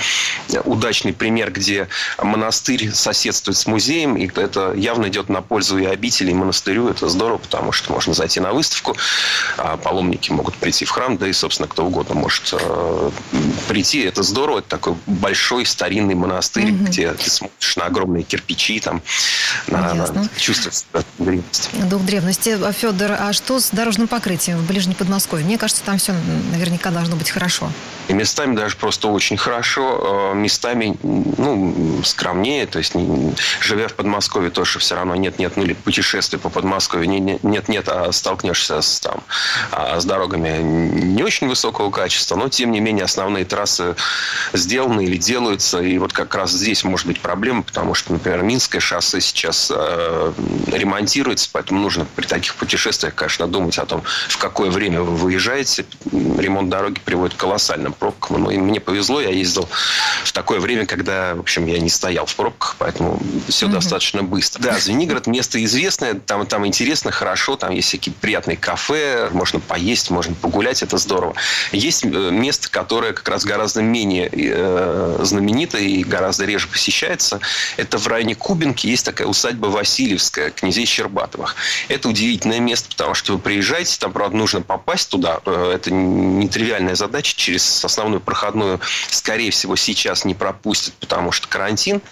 удачный 0.64 1.14
пример, 1.14 1.50
где 1.50 1.88
монастырь 2.22 2.92
соседствует 2.92 3.56
с 3.56 3.66
музеем. 3.66 4.16
И 4.16 4.28
это 4.34 4.74
явно 4.74 5.06
идет 5.06 5.30
на 5.30 5.40
пользу 5.40 5.78
и 5.78 5.86
обители, 5.86 6.30
и 6.30 6.34
монастырю. 6.34 6.88
Это 6.88 7.08
здорово, 7.08 7.38
потому 7.38 7.72
что 7.72 7.92
можно 7.92 8.12
зайти 8.12 8.40
на 8.40 8.52
выставку, 8.52 8.96
а 9.56 9.78
паломники 10.10 10.32
могут 10.32 10.56
прийти 10.56 10.84
в 10.84 10.90
храм, 10.90 11.16
да 11.16 11.28
и, 11.28 11.32
собственно, 11.32 11.68
кто 11.68 11.86
угодно 11.86 12.14
может 12.14 12.52
э, 12.52 13.10
прийти. 13.68 14.00
Это 14.00 14.22
здорово. 14.22 14.58
Это 14.58 14.68
такой 14.68 14.94
большой 15.06 15.64
старинный 15.64 16.14
монастырь, 16.14 16.72
угу. 16.72 16.84
где 16.84 17.12
ты 17.12 17.30
смотришь 17.30 17.76
на 17.76 17.86
огромные 17.86 18.24
кирпичи, 18.24 18.80
там, 18.80 19.02
на, 19.68 19.94
на 19.94 20.28
чувствуешь 20.36 20.84
древность. 21.18 21.70
Дух 21.88 22.02
древности. 22.02 22.58
А, 22.62 22.72
Федор, 22.72 23.12
а 23.12 23.32
что 23.32 23.60
с 23.60 23.70
дорожным 23.70 24.08
покрытием 24.08 24.58
в 24.58 24.66
ближнем 24.66 24.94
Подмосковье? 24.94 25.46
Мне 25.46 25.58
кажется, 25.58 25.82
там 25.84 25.98
все 25.98 26.12
наверняка 26.52 26.90
должно 26.90 27.16
быть 27.16 27.30
хорошо. 27.30 27.70
И 28.08 28.12
местами 28.12 28.56
даже 28.56 28.76
просто 28.76 29.06
очень 29.06 29.36
хорошо, 29.36 30.32
э, 30.32 30.36
местами 30.36 30.96
ну, 31.02 32.00
скромнее. 32.04 32.66
То 32.66 32.78
есть, 32.78 32.94
живя 33.60 33.86
в 33.86 33.94
Подмосковье, 33.94 34.50
тоже 34.50 34.80
все 34.80 34.96
равно 34.96 35.14
нет-нет, 35.14 35.56
ну 35.56 35.62
или 35.62 35.74
путешествие 35.74 36.40
по 36.40 36.48
Подмосковью, 36.48 37.08
нет-нет, 37.42 37.88
а 37.88 38.10
столкнешься 38.10 38.80
с, 38.80 38.98
там, 38.98 39.22
а, 39.70 39.99
с 40.00 40.04
дорогами 40.04 40.58
не 40.62 41.22
очень 41.22 41.48
высокого 41.48 41.90
качества, 41.90 42.36
но 42.36 42.48
тем 42.48 42.72
не 42.72 42.80
менее 42.80 43.04
основные 43.04 43.44
трассы 43.44 43.96
сделаны 44.52 45.04
или 45.04 45.16
делаются. 45.16 45.80
И 45.80 45.98
вот 45.98 46.12
как 46.12 46.34
раз 46.34 46.52
здесь 46.52 46.84
может 46.84 47.06
быть 47.06 47.20
проблема, 47.20 47.62
потому 47.62 47.94
что, 47.94 48.12
например, 48.12 48.42
Минское 48.42 48.80
шоссе 48.80 49.20
сейчас 49.20 49.72
э, 49.74 50.32
ремонтируется, 50.68 51.48
поэтому 51.52 51.80
нужно 51.80 52.06
при 52.16 52.26
таких 52.26 52.54
путешествиях, 52.54 53.14
конечно, 53.14 53.46
думать 53.46 53.78
о 53.78 53.86
том, 53.86 54.02
в 54.28 54.38
какое 54.38 54.70
время 54.70 55.02
вы 55.02 55.16
выезжаете. 55.16 55.84
Ремонт 56.12 56.68
дороги 56.68 57.00
приводит 57.04 57.36
к 57.36 57.40
колоссальным 57.40 57.92
пробкам. 57.92 58.42
Ну, 58.42 58.50
и 58.50 58.58
мне 58.58 58.80
повезло, 58.80 59.20
я 59.20 59.30
ездил 59.30 59.68
в 60.24 60.32
такое 60.32 60.60
время, 60.60 60.86
когда, 60.86 61.34
в 61.34 61.40
общем, 61.40 61.66
я 61.66 61.78
не 61.78 61.90
стоял 61.90 62.26
в 62.26 62.34
пробках, 62.34 62.76
поэтому 62.78 63.20
все 63.48 63.66
mm 63.66 63.70
достаточно 63.70 64.22
быстро. 64.22 64.62
Да, 64.62 64.78
Звенигород 64.78 65.26
место 65.26 65.62
известное, 65.64 66.14
там, 66.14 66.44
там 66.46 66.66
интересно, 66.66 67.10
хорошо, 67.10 67.56
там 67.56 67.70
есть 67.70 67.88
всякие 67.88 68.14
приятные 68.14 68.56
кафе, 68.56 69.30
можно 69.32 69.60
поесть, 69.80 70.10
можно 70.10 70.34
погулять, 70.34 70.82
это 70.82 70.98
здорово. 70.98 71.34
Есть 71.72 72.04
э, 72.04 72.08
место, 72.08 72.70
которое 72.70 73.12
как 73.12 73.28
раз 73.28 73.44
гораздо 73.44 73.80
менее 73.82 74.28
э, 74.30 75.18
знаменитое 75.22 75.82
и 75.82 76.04
гораздо 76.04 76.44
реже 76.44 76.68
посещается. 76.68 77.40
Это 77.76 77.98
в 77.98 78.06
районе 78.06 78.34
Кубинки 78.34 78.86
есть 78.86 79.06
такая 79.06 79.26
усадьба 79.26 79.66
Васильевская, 79.66 80.50
князей 80.50 80.84
Щербатовых. 80.84 81.56
Это 81.88 82.08
удивительное 82.08 82.60
место, 82.60 82.90
потому 82.90 83.14
что 83.14 83.32
вы 83.32 83.38
приезжаете, 83.38 83.96
там, 83.98 84.12
правда, 84.12 84.36
нужно 84.36 84.60
попасть 84.60 85.08
туда. 85.08 85.40
Э, 85.46 85.72
это 85.74 85.90
нетривиальная 85.90 86.94
задача. 86.94 87.34
Через 87.36 87.82
основную 87.84 88.20
проходную, 88.20 88.80
скорее 89.08 89.50
всего, 89.50 89.76
сейчас 89.76 90.26
не 90.26 90.34
пропустят, 90.34 90.92
потому 90.94 91.32
что 91.32 91.48
карантин. 91.48 92.02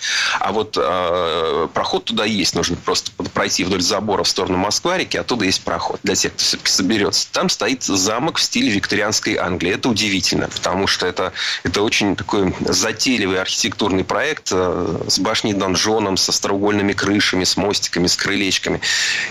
А 0.40 0.52
вот 0.52 0.78
э, 0.80 1.68
проход 1.74 2.06
туда 2.06 2.24
есть. 2.24 2.54
Нужно 2.54 2.76
просто 2.76 3.10
пройти 3.34 3.64
вдоль 3.64 3.82
забора 3.82 4.22
в 4.22 4.28
сторону 4.28 4.56
Москва-реки, 4.56 5.18
оттуда 5.18 5.44
есть 5.44 5.62
проход 5.62 6.00
для 6.02 6.14
тех, 6.14 6.32
кто 6.32 6.42
все-таки 6.42 6.70
соберется. 6.70 7.28
Там 7.32 7.48
стоит 7.58 7.82
замок 7.82 8.38
в 8.38 8.40
стиле 8.40 8.70
викторианской 8.70 9.34
Англии. 9.34 9.72
Это 9.72 9.88
удивительно, 9.88 10.46
потому 10.46 10.86
что 10.86 11.08
это, 11.08 11.32
это 11.64 11.82
очень 11.82 12.14
такой 12.14 12.54
затейливый 12.60 13.40
архитектурный 13.40 14.04
проект 14.04 14.50
э, 14.52 14.98
с 15.08 15.18
башней-донжоном, 15.18 16.16
со 16.16 16.30
остроугольными 16.30 16.92
крышами, 16.92 17.42
с 17.42 17.56
мостиками, 17.56 18.06
с 18.06 18.16
крылечками. 18.16 18.80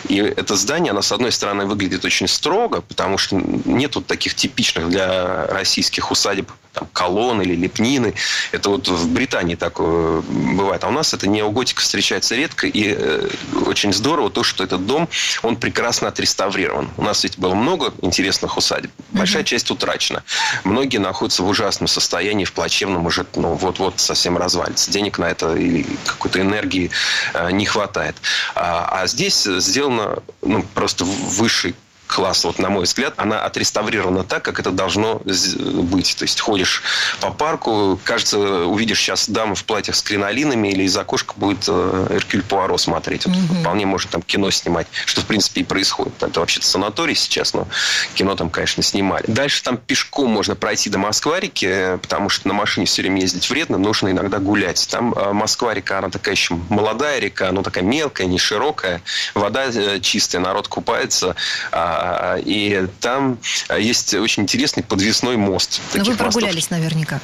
И 0.10 0.18
это 0.18 0.58
здание, 0.58 0.92
оно, 0.92 1.02
с 1.02 1.14
одной 1.14 1.32
стороны, 1.32 1.66
выглядит 1.66 2.04
очень 2.04 2.28
строго, 2.28 2.82
потому 2.82 3.18
что 3.18 3.38
нет 3.38 3.96
вот 3.96 4.08
таких 4.08 4.36
типичных 4.36 4.90
для 4.90 5.48
российских 5.48 6.12
усадеб 6.12 6.52
там, 6.78 6.88
колонн 6.94 7.42
или 7.42 7.56
лепнины. 7.56 8.14
Это 8.52 8.70
вот 8.70 8.88
в 8.88 9.14
Британии 9.14 9.56
такое 9.56 10.22
бывает. 10.22 10.84
А 10.84 10.90
у 10.90 10.92
нас 10.92 11.14
это 11.14 11.28
неоготика 11.28 11.82
встречается 11.82 12.36
редко. 12.36 12.68
И 12.68 12.94
э, 12.96 13.30
очень 13.66 13.94
здорово 13.94 14.30
то, 14.30 14.44
что 14.44 14.64
этот 14.64 14.86
дом, 14.86 15.10
он 15.44 15.56
прекрасно 15.56 16.08
отреставрирован. 16.08 16.90
У 16.98 17.04
нас 17.04 17.24
ведь 17.24 17.40
было 17.40 17.56
много 17.56 17.94
интересных 18.02 18.17
усадеб. 18.58 18.92
Большая 19.12 19.44
угу. 19.44 19.48
часть 19.48 19.72
утрачена. 19.72 20.24
Многие 20.64 20.98
находятся 20.98 21.44
в 21.44 21.48
ужасном 21.48 21.88
состоянии, 21.88 22.46
в 22.46 22.54
плачевном, 22.54 23.06
уже 23.06 23.26
ну, 23.36 23.54
вот-вот 23.54 24.00
совсем 24.00 24.38
развалится. 24.38 24.92
Денег 24.92 25.18
на 25.18 25.26
это 25.26 25.56
или 25.56 25.86
какой-то 26.06 26.42
энергии 26.42 26.92
э, 27.34 27.52
не 27.52 27.66
хватает. 27.66 28.16
А, 28.56 29.02
а 29.02 29.08
здесь 29.08 29.44
сделано 29.44 30.24
ну, 30.42 30.64
просто 30.74 31.04
высший 31.06 31.76
класс, 32.08 32.44
вот 32.46 32.58
на 32.60 32.70
мой 32.70 32.86
взгляд, 32.86 33.14
она 33.18 33.44
отреставрирована 33.44 34.24
так, 34.24 34.44
как 34.44 34.60
это 34.60 34.72
должно 34.72 35.22
быть. 35.24 36.16
То 36.18 36.24
есть 36.24 36.40
ходишь 36.40 36.82
по 37.20 37.32
парку, 37.32 38.00
кажется, 38.04 38.40
увидишь 38.66 39.00
сейчас 39.00 39.30
даму 39.30 39.56
в 39.56 39.64
платьях 39.66 39.96
с 39.96 40.02
кринолинами 40.02 40.70
или 40.70 40.84
из 40.84 40.98
окошка 40.98 41.34
будет 41.36 41.66
э, 41.68 42.08
Эркюль 42.12 42.44
Пуаро 42.44 42.78
смотреть. 42.78 43.26
Вот 43.26 43.36
угу. 43.36 43.62
Вполне 43.62 43.86
может 43.86 44.10
там 44.10 44.22
кино 44.22 44.50
снимать, 44.52 44.88
что 45.06 45.22
в 45.22 45.26
принципе 45.26 45.62
и 45.62 45.64
происходит. 45.64 46.24
Это 46.24 46.40
вообще-то 46.40 46.66
санаторий 46.66 47.16
сейчас, 47.16 47.54
но 47.54 47.68
кино 48.16 48.36
там, 48.36 48.50
конечно, 48.50 48.82
снимали. 48.82 49.26
Дальше 49.28 49.62
там 49.64 49.78
пешком 49.78 50.32
можно 50.32 50.56
пройти 50.56 50.90
до 50.90 50.98
Москва-реки, 50.98 51.98
потому 52.02 52.30
что 52.30 52.48
на 52.48 52.54
машине 52.54 52.86
все 52.86 53.02
время 53.02 53.22
ездить 53.22 53.50
вредно, 53.50 53.78
нужно 53.78 54.10
иногда 54.10 54.40
гулять. 54.40 54.88
Там 54.90 55.14
э, 55.14 55.34
Москва-река, 55.34 56.00
она 56.00 56.10
такая 56.10 56.36
еще 56.36 56.56
молодая 56.70 57.20
река, 57.20 57.50
она 57.50 57.62
такая 57.62 57.84
мелкая, 57.84 58.28
не 58.28 58.40
широкая, 58.40 59.02
вода 59.34 59.66
э, 59.66 60.00
чистая, 60.00 60.42
народ 60.42 60.68
купается, 60.68 61.36
а, 61.72 61.97
и 62.44 62.88
там 63.00 63.38
есть 63.78 64.14
очень 64.14 64.44
интересный 64.44 64.84
подвесной 64.84 65.38
мост. 65.38 65.82
Но 65.94 66.04
вы 66.04 66.16
прогулялись 66.16 66.70
мостов. 66.70 66.72
наверняка. 66.72 67.20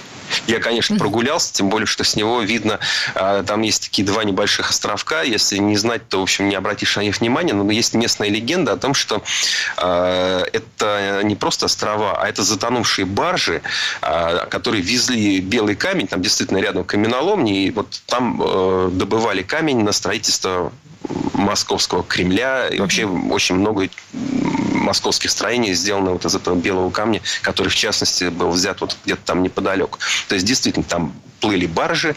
Я, 0.48 0.60
конечно, 0.60 0.98
прогулялся, 0.98 1.54
тем 1.54 1.70
более, 1.70 1.86
что 1.86 2.04
с 2.04 2.16
него 2.16 2.42
видно, 2.42 2.80
а, 3.16 3.44
там 3.44 3.62
есть 3.62 3.84
такие 3.84 4.06
два 4.06 4.24
небольших 4.24 4.70
островка. 4.70 5.22
Если 5.22 5.58
не 5.58 5.78
знать, 5.78 6.08
то, 6.10 6.20
в 6.20 6.24
общем, 6.24 6.50
не 6.50 6.56
обратишь 6.56 6.96
на 6.96 7.02
них 7.02 7.20
внимания. 7.20 7.54
Но 7.54 7.70
есть 7.72 7.94
местная 7.94 8.30
легенда 8.30 8.74
о 8.74 8.78
том, 8.78 8.94
что 8.94 9.24
а, 9.78 10.44
это 10.52 11.22
не 11.24 11.36
просто 11.36 11.66
острова, 11.66 12.22
а 12.22 12.28
это 12.28 12.44
затонувшие 12.44 13.06
баржи, 13.06 13.62
которые 14.02 14.82
везли 14.82 15.40
белый 15.40 15.76
камень. 15.76 16.08
Там 16.08 16.22
действительно 16.22 16.58
рядом 16.58 16.84
каменоломни. 16.84 17.66
И 17.66 17.72
вот 17.72 18.02
там 18.06 18.42
э, 18.42 18.90
добывали 18.94 19.44
камень 19.44 19.84
на 19.84 19.92
строительство 19.92 20.72
московского 21.34 22.04
Кремля. 22.04 22.68
И 22.68 22.80
вообще 22.80 23.06
очень 23.06 23.56
много 23.56 23.90
московских 24.84 25.32
строений 25.32 25.74
сделано 25.74 26.12
вот 26.12 26.26
из 26.26 26.36
этого 26.36 26.56
белого 26.56 26.90
камня, 26.92 27.22
который, 27.42 27.70
в 27.70 27.76
частности, 27.76 28.26
был 28.26 28.50
взят 28.50 28.82
вот 28.82 28.98
где-то 29.06 29.22
там 29.26 29.44
неподалеку. 29.44 30.00
То 30.28 30.36
есть, 30.36 30.46
действительно, 30.46 30.86
там 30.86 31.14
плыли 31.44 31.66
баржи, 31.66 32.16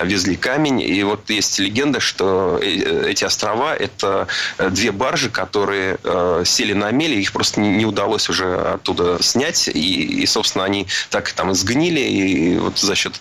везли 0.00 0.36
камень. 0.36 0.80
И 0.80 1.02
вот 1.02 1.28
есть 1.30 1.58
легенда, 1.58 1.98
что 1.98 2.60
э, 2.62 3.10
эти 3.10 3.24
острова– 3.24 3.74
это 3.76 4.28
две 4.70 4.92
баржи, 4.92 5.30
которые 5.30 5.98
э, 6.04 6.42
сели 6.46 6.74
на 6.74 6.92
мели, 6.92 7.16
их 7.16 7.32
просто 7.32 7.60
не 7.60 7.84
удалось 7.84 8.28
уже 8.28 8.54
оттуда 8.74 9.20
снять. 9.20 9.66
И, 9.66 10.22
и 10.22 10.26
собственно, 10.26 10.64
они 10.64 10.86
так 11.10 11.32
там 11.32 11.50
изгнили, 11.50 12.00
и 12.00 12.58
вот 12.58 12.78
за 12.78 12.94
счет 12.94 13.14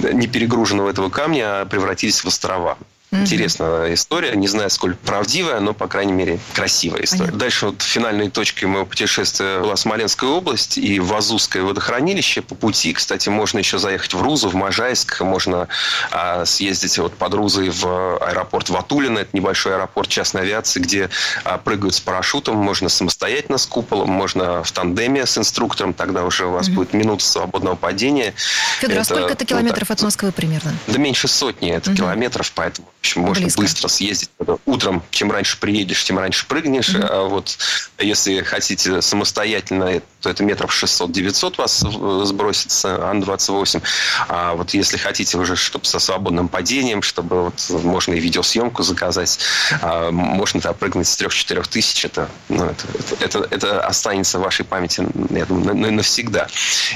неперегруженного 0.00 0.90
этого 0.90 1.08
камня 1.08 1.64
превратились 1.64 2.22
в 2.22 2.26
острова. 2.26 2.76
Mm-hmm. 3.10 3.20
Интересная 3.22 3.94
история. 3.94 4.36
Не 4.36 4.48
знаю, 4.48 4.68
сколь 4.68 4.94
правдивая, 4.94 5.60
но, 5.60 5.72
по 5.72 5.88
крайней 5.88 6.12
мере, 6.12 6.38
красивая 6.52 7.04
история. 7.04 7.20
Понятно. 7.20 7.38
Дальше 7.38 7.66
вот 7.66 7.80
финальной 7.80 8.28
точкой 8.28 8.66
моего 8.66 8.84
путешествия 8.84 9.60
была 9.60 9.76
Смоленская 9.76 10.28
область 10.28 10.76
и 10.76 11.00
Вазузское 11.00 11.62
водохранилище 11.62 12.42
по 12.42 12.54
пути. 12.54 12.92
Кстати, 12.92 13.30
можно 13.30 13.58
еще 13.58 13.78
заехать 13.78 14.12
в 14.12 14.20
Рузу, 14.20 14.50
в 14.50 14.54
Можайск. 14.54 15.22
Можно 15.22 15.68
а, 16.10 16.44
съездить 16.44 16.98
вот 16.98 17.16
под 17.16 17.32
Рузой 17.32 17.70
в 17.70 18.18
аэропорт 18.18 18.68
Ватулина. 18.68 19.20
Это 19.20 19.30
небольшой 19.32 19.76
аэропорт 19.76 20.08
частной 20.08 20.42
авиации, 20.42 20.80
где 20.80 21.08
а, 21.44 21.56
прыгают 21.56 21.94
с 21.94 22.00
парашютом. 22.00 22.56
Можно 22.56 22.90
самостоятельно 22.90 23.56
с 23.56 23.64
куполом, 23.64 24.10
можно 24.10 24.62
в 24.62 24.70
тандеме 24.72 25.24
с 25.24 25.38
инструктором. 25.38 25.94
Тогда 25.94 26.24
уже 26.24 26.44
у 26.44 26.50
вас 26.50 26.68
mm-hmm. 26.68 26.74
будет 26.74 26.92
минута 26.92 27.24
свободного 27.24 27.74
падения. 27.74 28.34
Федор, 28.80 28.98
а 28.98 29.00
это, 29.00 29.00
а 29.00 29.04
сколько 29.04 29.32
это 29.32 29.44
километров 29.46 29.88
ну, 29.88 29.94
так, 29.94 29.98
от 29.98 30.02
Москвы 30.02 30.30
примерно? 30.30 30.74
Да 30.86 30.98
меньше 30.98 31.26
сотни 31.26 31.70
это 31.70 31.90
mm-hmm. 31.90 31.96
километров, 31.96 32.52
поэтому 32.54 32.86
общем, 33.08 33.22
можно 33.22 33.44
Близко. 33.44 33.60
быстро 33.60 33.88
съездить. 33.88 34.30
Утром, 34.66 35.02
чем 35.10 35.30
раньше 35.30 35.58
приедешь, 35.58 36.04
тем 36.04 36.18
раньше 36.18 36.46
прыгнешь. 36.46 36.90
Mm-hmm. 36.90 37.08
А 37.08 37.28
вот 37.28 37.58
если 37.98 38.42
хотите 38.42 39.00
самостоятельно, 39.00 40.00
то 40.20 40.30
это 40.30 40.42
метров 40.42 40.70
600-900 40.70 41.54
вас 41.58 41.78
сбросится, 42.26 43.08
Ан-28. 43.10 43.82
А 44.28 44.54
вот 44.54 44.74
если 44.74 44.96
хотите 44.96 45.38
уже, 45.38 45.56
чтобы 45.56 45.84
со 45.84 45.98
свободным 45.98 46.48
падением, 46.48 47.02
чтобы 47.02 47.44
вот 47.44 47.70
можно 47.84 48.14
и 48.14 48.20
видеосъемку 48.20 48.82
заказать, 48.82 49.38
а, 49.80 50.10
можно 50.10 50.60
туда 50.60 50.74
прыгнуть 50.74 51.08
с 51.08 51.20
3-4 51.20 51.68
тысяч. 51.68 52.04
Это, 52.04 52.28
ну, 52.48 52.64
это, 52.64 52.84
это, 52.98 53.24
это, 53.24 53.48
это 53.50 53.86
останется 53.86 54.38
в 54.38 54.42
вашей 54.42 54.64
памяти, 54.64 55.06
я 55.30 55.46
думаю, 55.46 55.92
навсегда. 55.92 56.48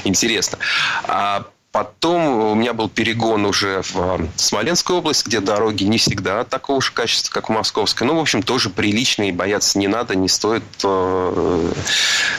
Интересно. 0.03 0.57
А 1.05 1.45
Потом 1.73 2.51
у 2.51 2.53
меня 2.53 2.73
был 2.73 2.87
перегон 2.87 3.47
уже 3.47 3.81
в 3.81 3.95
э, 3.95 4.27
Смоленскую 4.35 4.99
область, 4.99 5.25
где 5.25 5.39
дороги 5.39 5.85
не 5.85 5.97
всегда 5.97 6.43
такого 6.43 6.79
же 6.79 6.91
качества, 6.91 7.33
как 7.33 7.49
в 7.49 7.51
Московской. 7.51 8.05
Ну, 8.05 8.15
в 8.15 8.19
общем, 8.19 8.43
тоже 8.43 8.69
приличные, 8.69 9.33
бояться 9.33 9.79
не 9.79 9.87
надо, 9.87 10.15
не 10.15 10.29
стоит. 10.29 10.61
Э, 10.83 11.71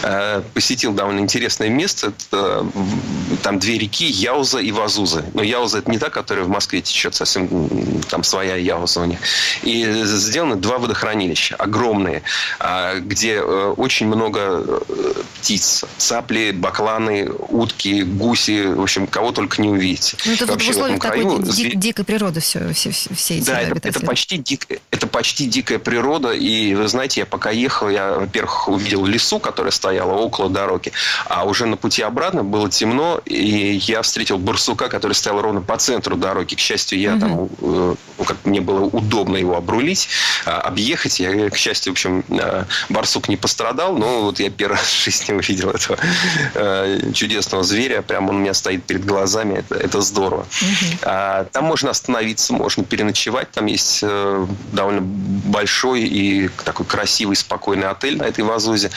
э, 0.04 0.42
посетил 0.54 0.92
довольно 0.92 1.18
интересное 1.18 1.68
место. 1.68 2.12
Там 3.42 3.58
две 3.58 3.76
реки, 3.76 4.06
Яуза 4.06 4.60
и 4.60 4.70
Вазуза. 4.70 5.24
Но 5.34 5.42
Яуза 5.42 5.78
это 5.78 5.90
не 5.90 5.98
та, 5.98 6.10
которая 6.10 6.44
в 6.44 6.48
Москве 6.48 6.80
течет, 6.80 7.16
совсем 7.16 7.48
там 8.08 8.22
своя 8.22 8.54
Яуза 8.54 9.00
у 9.00 9.04
них. 9.04 9.18
И 9.64 9.84
сделаны 10.04 10.54
два 10.54 10.78
водохранилища, 10.78 11.56
огромные, 11.56 12.22
где 13.00 13.40
очень 13.40 14.06
много 14.06 14.80
птиц. 15.40 15.84
Цапли, 15.98 16.52
бакланы, 16.52 17.28
утки, 17.48 18.02
гуси, 18.02 18.66
в 18.66 18.82
общем, 18.82 19.08
кого 19.08 19.23
только 19.32 19.60
не 19.60 19.68
увидите. 19.68 20.16
Ну, 20.24 20.32
это 20.32 20.46
Вообще, 20.46 20.68
в 20.68 20.70
условиях 20.70 20.98
в 20.98 21.02
такой 21.02 21.22
краю, 21.22 21.42
ди- 21.42 21.74
дикой 21.74 22.04
природы 22.04 22.40
все, 22.40 22.72
все, 22.72 22.90
все 22.90 23.38
эти 23.38 23.46
Да, 23.46 23.60
это, 23.60 23.88
это, 23.88 24.00
почти 24.00 24.38
дик, 24.38 24.66
это 24.90 25.06
почти 25.06 25.46
дикая 25.46 25.78
природа. 25.78 26.32
И, 26.32 26.74
вы 26.74 26.88
знаете, 26.88 27.20
я 27.20 27.26
пока 27.26 27.50
ехал, 27.50 27.88
я, 27.88 28.12
во-первых, 28.12 28.68
увидел 28.68 29.04
лесу, 29.04 29.38
которая 29.38 29.72
стояла 29.72 30.12
около 30.12 30.50
дороги, 30.50 30.92
а 31.26 31.44
уже 31.44 31.66
на 31.66 31.76
пути 31.76 32.02
обратно 32.02 32.44
было 32.44 32.70
темно, 32.70 33.20
и 33.24 33.80
я 33.82 34.02
встретил 34.02 34.38
барсука, 34.38 34.88
который 34.88 35.12
стоял 35.12 35.40
ровно 35.40 35.60
по 35.60 35.76
центру 35.76 36.16
дороги. 36.16 36.54
К 36.54 36.58
счастью, 36.58 36.98
я 36.98 37.14
угу. 37.14 37.20
там, 37.20 37.48
э, 37.60 37.94
ну, 38.18 38.24
как 38.24 38.36
мне 38.44 38.60
было 38.60 38.84
удобно 38.84 39.36
его 39.36 39.56
обрулить, 39.56 40.08
а, 40.44 40.60
объехать. 40.60 41.20
Я, 41.20 41.50
к 41.50 41.56
счастью, 41.56 41.92
в 41.92 41.94
общем, 41.94 42.24
э, 42.28 42.64
барсук 42.88 43.28
не 43.28 43.36
пострадал, 43.36 43.96
но 43.96 44.22
вот 44.22 44.40
я 44.40 44.50
первый 44.50 44.74
раз 44.78 44.86
в 44.86 45.04
жизни 45.04 45.34
увидел 45.34 45.70
этого 45.70 45.98
э, 46.54 47.12
чудесного 47.12 47.64
зверя. 47.64 48.02
Прям 48.02 48.28
он 48.28 48.36
у 48.36 48.38
меня 48.38 48.54
стоит 48.54 48.84
перед 48.84 49.04
глазами 49.04 49.13
глазами, 49.14 49.54
это, 49.58 49.76
это 49.76 50.00
здорово. 50.00 50.42
Угу. 50.42 50.98
А, 51.02 51.44
там 51.52 51.64
можно 51.64 51.90
остановиться, 51.90 52.52
можно 52.52 52.84
переночевать. 52.84 53.50
Там 53.52 53.66
есть 53.66 54.00
э, 54.02 54.46
довольно 54.72 55.02
большой 55.02 56.02
и 56.02 56.48
такой 56.64 56.86
красивый, 56.86 57.36
спокойный 57.36 57.88
отель 57.88 58.18
на 58.18 58.24
этой 58.24 58.42
Вазузе. 58.42 58.90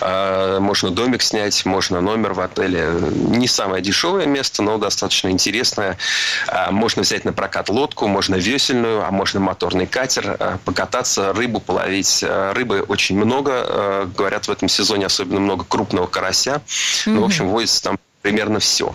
А, 0.00 0.60
можно 0.60 0.90
домик 0.90 1.22
снять, 1.22 1.66
можно 1.66 2.00
номер 2.00 2.34
в 2.34 2.40
отеле. 2.40 2.88
Не 3.12 3.48
самое 3.48 3.82
дешевое 3.82 4.26
место, 4.26 4.62
но 4.62 4.78
достаточно 4.78 5.28
интересное. 5.28 5.98
А, 6.46 6.70
можно 6.70 7.02
взять 7.02 7.24
на 7.24 7.32
прокат 7.32 7.68
лодку, 7.68 8.06
можно 8.06 8.36
весельную, 8.36 9.04
а 9.04 9.10
можно 9.10 9.40
моторный 9.40 9.86
катер, 9.86 10.36
а, 10.38 10.58
покататься, 10.64 11.32
рыбу 11.32 11.60
половить. 11.60 12.22
А, 12.22 12.52
рыбы 12.54 12.82
очень 12.82 13.16
много. 13.16 13.52
А, 13.54 14.06
говорят, 14.16 14.46
в 14.46 14.50
этом 14.50 14.68
сезоне 14.68 15.06
особенно 15.06 15.40
много 15.40 15.64
крупного 15.64 16.06
карася. 16.06 16.62
Ну, 17.06 17.22
в 17.22 17.24
общем, 17.24 17.48
водится 17.48 17.82
там 17.82 17.98
примерно 18.24 18.58
все. 18.58 18.94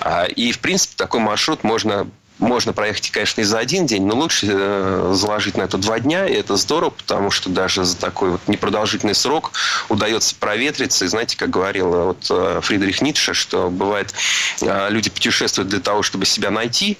А, 0.00 0.24
и, 0.24 0.50
в 0.50 0.58
принципе, 0.58 0.94
такой 0.96 1.20
маршрут 1.20 1.64
можно 1.64 2.06
можно 2.38 2.72
проехать, 2.72 3.12
конечно, 3.12 3.42
и 3.42 3.44
за 3.44 3.58
один 3.60 3.86
день, 3.86 4.04
но 4.06 4.16
лучше 4.16 4.48
э, 4.50 5.12
заложить 5.14 5.56
на 5.56 5.62
это 5.62 5.78
два 5.78 6.00
дня, 6.00 6.26
и 6.26 6.34
это 6.34 6.56
здорово, 6.56 6.90
потому 6.90 7.30
что 7.30 7.48
даже 7.48 7.84
за 7.84 7.96
такой 7.96 8.30
вот 8.30 8.40
непродолжительный 8.48 9.14
срок 9.14 9.52
удается 9.88 10.34
проветриться. 10.34 11.04
И 11.04 11.08
знаете, 11.08 11.36
как 11.36 11.50
говорил 11.50 11.90
вот 11.90 12.26
э, 12.30 12.60
Фридрих 12.60 13.00
Ницше, 13.02 13.34
что 13.34 13.70
бывает, 13.70 14.12
э, 14.62 14.88
люди 14.90 15.10
путешествуют 15.10 15.68
для 15.68 15.78
того, 15.78 16.02
чтобы 16.02 16.26
себя 16.26 16.50
найти, 16.50 16.98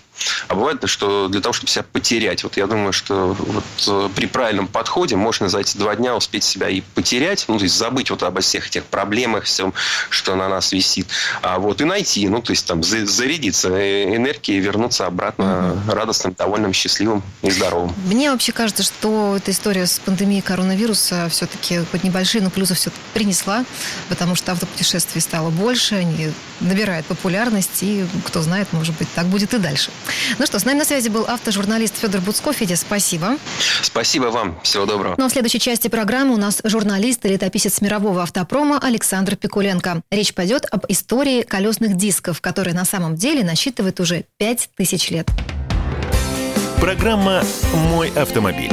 а 0.49 0.55
бывает, 0.55 0.81
что 0.89 1.29
для 1.29 1.41
того, 1.41 1.53
чтобы 1.53 1.71
себя 1.71 1.85
потерять. 1.93 2.45
Вот 2.45 2.57
я 2.57 2.67
думаю, 2.67 2.93
что 2.93 3.37
вот 3.39 3.65
э, 3.87 4.09
при 4.15 4.27
правильном 4.27 4.69
подходе 4.69 5.17
можно 5.17 5.49
за 5.49 5.61
эти 5.61 5.77
два 5.77 5.97
дня 5.97 6.17
успеть 6.17 6.45
себя 6.45 6.69
и 6.69 6.81
потерять, 6.81 7.45
ну, 7.49 7.59
то 7.59 7.65
есть 7.65 7.77
забыть 7.77 8.11
вот 8.11 8.23
обо 8.23 8.41
всех 8.41 8.69
этих 8.69 8.85
проблемах, 8.85 9.45
всем, 9.45 9.73
что 10.11 10.35
на 10.35 10.49
нас 10.49 10.73
висит, 10.73 11.07
а 11.43 11.59
вот 11.59 11.81
и 11.81 11.85
найти, 11.85 12.29
ну, 12.29 12.41
то 12.43 12.51
есть 12.53 12.67
там 12.67 12.83
зарядиться 12.83 13.69
энергией 13.69 14.59
и 14.59 14.61
вернуться 14.61 15.07
обратно 15.07 15.73
угу. 15.73 15.93
радостным, 15.93 16.35
довольным, 16.35 16.73
счастливым 16.73 17.23
и 17.43 17.51
здоровым. 17.51 17.95
Мне 18.07 18.31
вообще 18.31 18.53
кажется, 18.53 18.83
что 18.83 19.37
эта 19.37 19.51
история 19.51 19.87
с 19.87 19.99
пандемией 19.99 20.43
коронавируса 20.43 21.29
все-таки 21.31 21.81
хоть 21.91 22.05
небольшие, 22.05 22.43
но 22.43 22.51
плюсы 22.51 22.75
все 22.75 22.91
принесла, 23.13 23.65
потому 24.09 24.35
что 24.35 24.53
автопутешествий 24.53 25.21
стало 25.21 25.51
больше, 25.51 25.97
они 25.97 26.33
набирают 26.61 27.07
популярность, 27.07 27.83
и 27.83 28.07
кто 28.27 28.43
знает, 28.43 28.69
может 28.73 28.97
быть, 28.97 29.09
так 29.15 29.27
будет 29.27 29.55
и 29.55 29.59
дальше. 29.59 29.91
Ну 30.39 30.47
что, 30.47 30.59
с 30.59 30.65
нами 30.65 30.79
на 30.79 30.85
связи 30.85 31.09
был 31.09 31.25
автожурналист 31.27 31.97
Федор 31.97 32.21
Буцко. 32.21 32.53
Федя, 32.53 32.77
спасибо. 32.77 33.39
Спасибо 33.83 34.27
вам. 34.27 34.59
Всего 34.63 34.87
доброго. 34.87 35.15
Ну 35.19 35.25
а 35.25 35.29
в 35.29 35.33
следующей 35.33 35.61
части 35.61 35.89
программы 35.89 36.35
у 36.35 36.37
нас 36.37 36.61
журналист 36.65 37.25
и 37.25 37.29
летописец 37.29 37.81
мирового 37.81 38.23
автопрома 38.23 38.79
Александр 38.79 39.37
Пикуленко. 39.37 40.03
Речь 40.11 40.35
пойдет 40.35 40.67
об 40.71 40.85
истории 40.89 41.43
колесных 41.43 41.97
дисков, 41.97 42.41
которые 42.41 42.75
на 42.75 42.85
самом 42.85 43.17
деле 43.17 43.45
насчитывают 43.45 44.01
уже 44.01 44.25
5000 44.39 45.11
лет. 45.11 45.29
Программа 46.81 47.43
«Мой 47.73 48.11
автомобиль». 48.11 48.73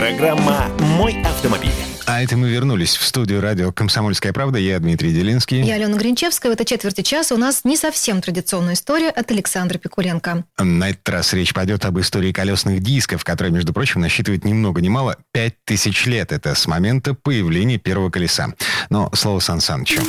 Программа 0.00 0.70
«Мой 0.96 1.20
автомобиль». 1.24 1.74
А 2.06 2.22
это 2.22 2.34
мы 2.34 2.48
вернулись 2.48 2.96
в 2.96 3.04
студию 3.04 3.42
радио 3.42 3.70
«Комсомольская 3.70 4.32
правда». 4.32 4.58
Я 4.58 4.78
Дмитрий 4.78 5.12
Делинский. 5.12 5.60
Я 5.60 5.74
Алена 5.74 5.94
Гринчевская. 5.94 6.50
В 6.50 6.54
этой 6.54 6.64
четверти 6.64 7.02
часа 7.02 7.34
у 7.34 7.38
нас 7.38 7.66
не 7.66 7.76
совсем 7.76 8.22
традиционная 8.22 8.72
история 8.72 9.10
от 9.10 9.30
Александра 9.30 9.76
Пикуленко. 9.76 10.46
На 10.58 10.88
этот 10.88 11.06
раз 11.06 11.34
речь 11.34 11.52
пойдет 11.52 11.84
об 11.84 12.00
истории 12.00 12.32
колесных 12.32 12.80
дисков, 12.80 13.24
которая, 13.24 13.52
между 13.52 13.74
прочим, 13.74 14.00
насчитывает 14.00 14.42
ни 14.46 14.54
много 14.54 14.80
ни 14.80 14.88
мало 14.88 15.18
5000 15.34 16.06
лет. 16.06 16.32
Это 16.32 16.54
с 16.54 16.66
момента 16.66 17.12
появления 17.12 17.76
первого 17.76 18.08
колеса. 18.08 18.54
Но 18.88 19.10
слово 19.12 19.40
Сан 19.40 19.60
Санычу. 19.60 20.00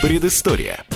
Предыстория. 0.00 0.86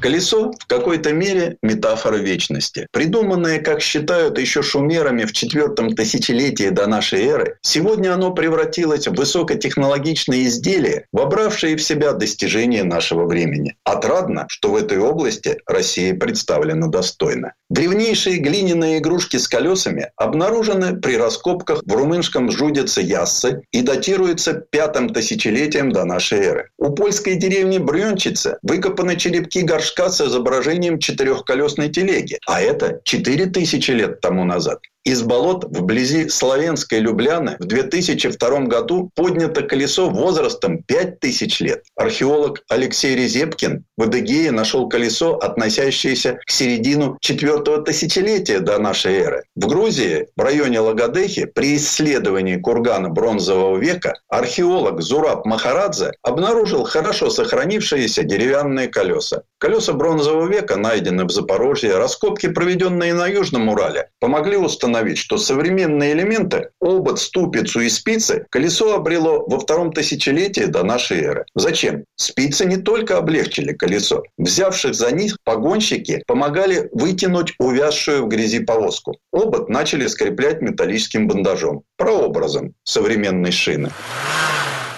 Колесо 0.00 0.52
в 0.58 0.66
какой-то 0.66 1.12
мере 1.12 1.58
метафора 1.62 2.16
вечности. 2.16 2.86
Придуманное, 2.90 3.60
как 3.60 3.82
считают 3.82 4.38
еще 4.38 4.62
шумерами 4.62 5.24
в 5.24 5.32
четвертом 5.32 5.94
тысячелетии 5.94 6.70
до 6.70 6.86
нашей 6.86 7.26
эры, 7.26 7.58
сегодня 7.60 8.14
оно 8.14 8.32
превратилось 8.32 9.06
в 9.06 9.14
высокотехнологичное 9.14 10.44
изделие, 10.44 11.06
вобравшее 11.12 11.76
в 11.76 11.82
себя 11.82 12.12
достижения 12.12 12.82
нашего 12.82 13.26
времени. 13.26 13.76
Отрадно, 13.84 14.46
что 14.48 14.72
в 14.72 14.76
этой 14.76 14.98
области 14.98 15.58
Россия 15.66 16.14
представлена 16.14 16.88
достойно. 16.88 17.52
Древнейшие 17.70 18.38
глиняные 18.38 18.98
игрушки 18.98 19.36
с 19.36 19.46
колесами 19.46 20.10
обнаружены 20.16 20.96
при 20.96 21.16
раскопках 21.16 21.84
в 21.86 21.92
румынском 21.92 22.50
жудице 22.50 23.00
Яссы 23.00 23.62
и 23.70 23.82
датируются 23.82 24.54
пятым 24.54 25.08
тысячелетием 25.10 25.92
до 25.92 26.04
нашей 26.04 26.40
эры. 26.40 26.70
У 26.78 26.90
польской 26.90 27.36
деревни 27.36 27.78
Брюнчице 27.78 28.58
выкопаны 28.62 29.16
черепки 29.16 29.62
горшка 29.62 30.10
с 30.10 30.20
изображением 30.20 30.98
четырехколесной 30.98 31.90
телеги. 31.90 32.40
А 32.44 32.60
это 32.60 33.00
4000 33.04 33.90
лет 33.92 34.20
тому 34.20 34.44
назад. 34.44 34.80
Из 35.02 35.22
болот 35.22 35.64
вблизи 35.64 36.28
Славянской 36.28 36.98
Любляны 36.98 37.56
в 37.58 37.64
2002 37.64 38.60
году 38.66 39.10
поднято 39.14 39.62
колесо 39.62 40.10
возрастом 40.10 40.82
5000 40.82 41.60
лет. 41.60 41.84
Археолог 41.96 42.62
Алексей 42.68 43.16
Резепкин 43.16 43.84
в 43.96 44.02
Адыгее 44.02 44.50
нашел 44.50 44.90
колесо, 44.90 45.36
относящееся 45.36 46.38
к 46.46 46.50
середину 46.50 47.16
четвертого 47.22 47.82
тысячелетия 47.82 48.60
до 48.60 48.78
нашей 48.78 49.14
эры. 49.14 49.44
В 49.56 49.66
Грузии, 49.68 50.26
в 50.36 50.42
районе 50.42 50.80
Лагодехи, 50.80 51.46
при 51.46 51.76
исследовании 51.76 52.56
кургана 52.56 53.08
бронзового 53.08 53.78
века 53.78 54.20
археолог 54.28 55.00
Зураб 55.00 55.46
Махарадзе 55.46 56.12
обнаружил 56.22 56.84
хорошо 56.84 57.30
сохранившиеся 57.30 58.22
деревянные 58.22 58.88
колеса. 58.88 59.44
Колеса 59.56 59.94
бронзового 59.94 60.46
века 60.46 60.76
найдены 60.76 61.24
в 61.24 61.30
Запорожье. 61.30 61.96
Раскопки, 61.96 62.48
проведенные 62.48 63.14
на 63.14 63.26
Южном 63.26 63.70
Урале, 63.70 64.10
помогли 64.20 64.58
установить 64.58 64.89
установить, 64.90 65.18
что 65.18 65.38
современные 65.38 66.12
элементы, 66.12 66.70
обод, 66.80 67.20
ступицу 67.20 67.80
и 67.80 67.88
спицы, 67.88 68.46
колесо 68.50 68.94
обрело 68.94 69.44
во 69.46 69.58
втором 69.58 69.92
тысячелетии 69.92 70.64
до 70.64 70.82
нашей 70.82 71.20
эры. 71.20 71.44
Зачем? 71.54 72.04
Спицы 72.16 72.66
не 72.66 72.76
только 72.76 73.16
облегчили 73.18 73.72
колесо. 73.72 74.22
Взявших 74.38 74.94
за 74.94 75.12
них 75.12 75.36
погонщики 75.44 76.22
помогали 76.26 76.88
вытянуть 76.92 77.54
увязшую 77.58 78.24
в 78.24 78.28
грязи 78.28 78.60
повозку. 78.60 79.18
Обод 79.32 79.68
начали 79.68 80.06
скреплять 80.08 80.60
металлическим 80.60 81.28
бандажом, 81.28 81.82
прообразом 81.96 82.74
современной 82.84 83.52
шины. 83.52 83.90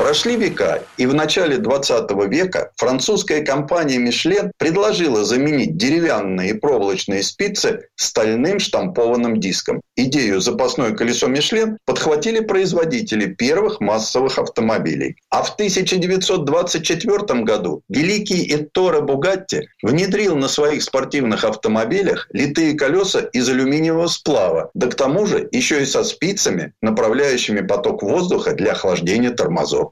Прошли 0.03 0.34
века, 0.34 0.82
и 0.96 1.07
в 1.07 1.14
начале 1.14 1.59
20 1.59 2.11
века 2.28 2.72
французская 2.76 3.42
компания 3.42 3.98
«Мишлен» 3.98 4.50
предложила 4.59 5.24
заменить 5.24 5.76
деревянные 5.76 6.50
и 6.50 6.55
проволочные 6.55 7.22
спицы 7.22 7.86
стальным 7.94 8.59
штампованным 8.59 9.38
диском. 9.38 9.80
Идею 9.94 10.40
«запасное 10.40 10.90
колесо 10.90 11.28
Мишлен» 11.28 11.78
подхватили 11.86 12.40
производители 12.40 13.26
первых 13.26 13.78
массовых 13.78 14.40
автомобилей. 14.40 15.14
А 15.30 15.44
в 15.44 15.55
1924 15.55 17.44
году 17.44 17.82
великий 17.88 18.53
Этторе 18.53 19.03
Бугатти 19.03 19.68
внедрил 19.84 20.34
на 20.34 20.48
своих 20.48 20.82
спортивных 20.82 21.44
автомобилях 21.44 22.26
литые 22.32 22.74
колеса 22.74 23.20
из 23.20 23.48
алюминиевого 23.48 24.09
сплава, 24.09 24.72
да 24.74 24.88
к 24.88 24.96
тому 24.96 25.26
же 25.26 25.48
еще 25.53 25.80
и 25.80 25.86
со 25.86 26.03
спицами, 26.03 26.72
направляющими 26.82 27.61
поток 27.61 28.03
воздуха 28.03 28.55
для 28.55 28.72
охлаждения 28.72 29.30
тормозов 29.30 29.91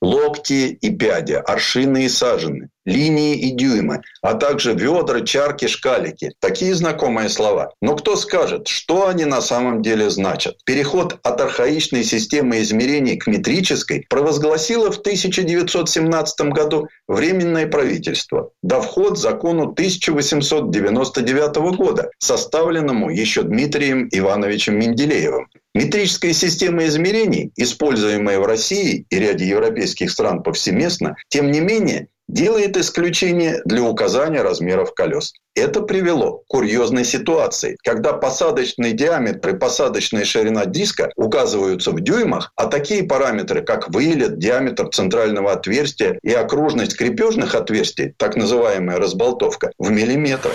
локти 0.00 0.78
и 0.80 0.90
пяди, 0.90 1.32
аршины 1.32 2.04
и 2.04 2.08
сажены, 2.08 2.68
линии 2.84 3.36
и 3.36 3.50
дюймы, 3.50 4.02
а 4.22 4.34
также 4.34 4.72
ведра, 4.74 5.20
чарки, 5.20 5.66
шкалики. 5.66 6.32
Такие 6.40 6.74
знакомые 6.74 7.28
слова. 7.28 7.70
Но 7.82 7.96
кто 7.96 8.16
скажет, 8.16 8.68
что 8.68 9.08
они 9.08 9.24
на 9.24 9.40
самом 9.40 9.82
деле 9.82 10.10
значат? 10.10 10.56
Переход 10.64 11.18
от 11.22 11.40
архаичной 11.40 12.04
системы 12.04 12.60
измерений 12.60 13.16
к 13.16 13.26
метрической 13.26 14.06
провозгласило 14.08 14.90
в 14.90 14.98
1917 14.98 16.40
году 16.52 16.88
Временное 17.08 17.66
правительство, 17.66 18.50
до 18.62 18.82
вход 18.82 19.18
закону 19.18 19.62
1899 19.62 21.56
года, 21.74 22.10
составленному 22.18 23.08
еще 23.08 23.42
Дмитрием 23.42 24.08
Ивановичем 24.10 24.78
Менделеевым. 24.78 25.48
Метрическая 25.74 26.34
система 26.34 26.84
измерений, 26.84 27.50
используемая 27.56 28.40
в 28.40 28.46
России 28.46 29.06
и 29.08 29.18
ряде 29.18 29.46
европейских 29.46 29.87
стран 30.10 30.42
повсеместно, 30.42 31.16
тем 31.28 31.50
не 31.50 31.60
менее 31.60 32.08
делает 32.28 32.76
исключение 32.76 33.60
для 33.64 33.82
указания 33.82 34.42
размеров 34.42 34.94
колес. 34.94 35.32
Это 35.54 35.80
привело 35.80 36.38
к 36.38 36.46
курьезной 36.46 37.04
ситуации, 37.04 37.76
когда 37.82 38.12
посадочный 38.12 38.92
диаметр 38.92 39.48
и 39.48 39.58
посадочная 39.58 40.24
ширина 40.24 40.66
диска 40.66 41.10
указываются 41.16 41.90
в 41.90 42.00
дюймах, 42.00 42.52
а 42.54 42.66
такие 42.66 43.02
параметры, 43.02 43.62
как 43.62 43.88
вылет, 43.88 44.38
диаметр 44.38 44.88
центрального 44.90 45.52
отверстия 45.52 46.18
и 46.22 46.32
окружность 46.32 46.96
крепежных 46.96 47.56
отверстий, 47.56 48.14
так 48.18 48.36
называемая 48.36 48.98
разболтовка, 48.98 49.72
в 49.78 49.90
миллиметрах. 49.90 50.54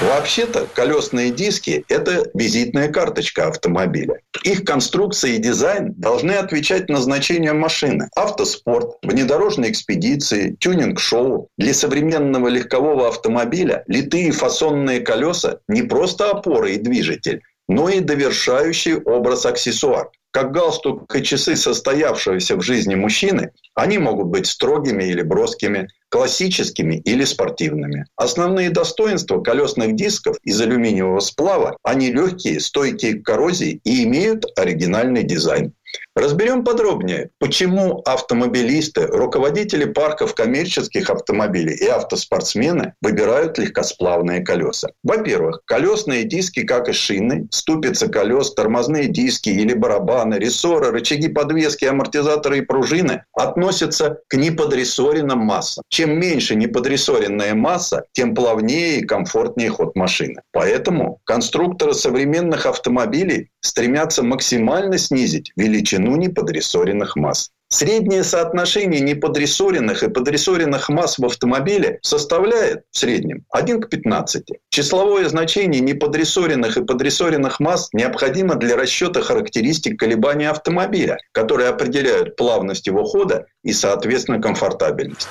Вообще-то 0.00 0.68
колесные 0.74 1.32
диски– 1.32 1.84
это 1.88 2.30
визитная 2.32 2.88
карточка 2.88 3.48
автомобиля. 3.48 4.20
Их 4.44 4.64
конструкция 4.64 5.32
и 5.32 5.38
дизайн 5.38 5.92
должны 5.96 6.32
отвечать 6.32 6.88
назначению 6.88 7.56
машины. 7.56 8.08
Автоспорт, 8.14 8.98
внедорожные 9.02 9.72
экспедиции, 9.72 10.56
тюнинг-шоу. 10.98 11.48
Для 11.56 11.74
современного 11.74 12.48
легкового 12.48 13.08
автомобиля 13.08 13.84
литые 13.86 14.32
фасонные 14.32 15.00
колеса 15.00 15.60
не 15.68 15.82
просто 15.82 16.30
опоры 16.30 16.72
и 16.72 16.78
движитель, 16.78 17.42
но 17.68 17.88
и 17.88 18.00
довершающий 18.00 18.96
образ 18.96 19.46
аксессуар. 19.46 20.10
Как 20.30 20.52
галстук 20.52 21.14
и 21.16 21.22
часы 21.22 21.56
состоявшегося 21.56 22.56
в 22.56 22.60
жизни 22.60 22.94
мужчины, 22.94 23.52
они 23.74 23.98
могут 23.98 24.26
быть 24.26 24.46
строгими 24.46 25.04
или 25.04 25.22
броскими, 25.22 25.88
классическими 26.10 26.96
или 26.96 27.24
спортивными. 27.24 28.04
Основные 28.16 28.68
достоинства 28.68 29.40
колесных 29.40 29.96
дисков 29.96 30.36
из 30.42 30.60
алюминиевого 30.60 31.20
сплава– 31.20 31.76
они 31.82 32.12
легкие, 32.12 32.60
стойкие 32.60 33.14
к 33.14 33.24
коррозии 33.24 33.80
и 33.84 34.04
имеют 34.04 34.44
оригинальный 34.56 35.22
дизайн. 35.22 35.72
Разберем 36.18 36.64
подробнее, 36.64 37.30
почему 37.38 38.02
автомобилисты, 38.04 39.06
руководители 39.06 39.84
парков 39.84 40.34
коммерческих 40.34 41.10
автомобилей 41.10 41.76
и 41.76 41.86
автоспортсмены 41.86 42.94
выбирают 43.00 43.56
легкосплавные 43.56 44.40
колеса. 44.40 44.88
Во-первых, 45.04 45.60
колесные 45.64 46.24
диски, 46.24 46.64
как 46.64 46.88
и 46.88 46.92
шины, 46.92 47.46
ступицы 47.52 48.08
колес, 48.08 48.52
тормозные 48.52 49.06
диски 49.06 49.50
или 49.50 49.74
барабаны, 49.74 50.34
рессоры, 50.34 50.90
рычаги 50.90 51.28
подвески, 51.28 51.84
амортизаторы 51.84 52.58
и 52.58 52.62
пружины 52.62 53.22
относятся 53.32 54.18
к 54.26 54.34
неподрессоренным 54.36 55.38
массам. 55.38 55.84
Чем 55.88 56.18
меньше 56.18 56.56
неподрессоренная 56.56 57.54
масса, 57.54 58.06
тем 58.10 58.34
плавнее 58.34 58.98
и 58.98 59.04
комфортнее 59.04 59.70
ход 59.70 59.94
машины. 59.94 60.42
Поэтому 60.50 61.20
конструкторы 61.22 61.94
современных 61.94 62.66
автомобилей 62.66 63.50
стремятся 63.60 64.24
максимально 64.24 64.98
снизить 64.98 65.52
величину 65.54 66.07
неподрессоренных 66.16 67.16
масс. 67.16 67.50
Среднее 67.70 68.24
соотношение 68.24 69.00
неподрессоренных 69.02 70.02
и 70.02 70.08
подрессоренных 70.08 70.88
масс 70.88 71.18
в 71.18 71.26
автомобиле 71.26 71.98
составляет 72.02 72.84
в 72.90 72.98
среднем 72.98 73.44
1 73.50 73.82
к 73.82 73.90
15. 73.90 74.44
Числовое 74.70 75.28
значение 75.28 75.82
неподрессоренных 75.82 76.78
и 76.78 76.84
подрессоренных 76.84 77.60
масс 77.60 77.90
необходимо 77.92 78.54
для 78.54 78.74
расчета 78.74 79.20
характеристик 79.20 80.00
колебания 80.00 80.48
автомобиля, 80.48 81.18
которые 81.32 81.68
определяют 81.68 82.36
плавность 82.36 82.86
его 82.86 83.04
хода 83.04 83.46
и, 83.62 83.74
соответственно, 83.74 84.40
комфортабельность. 84.40 85.28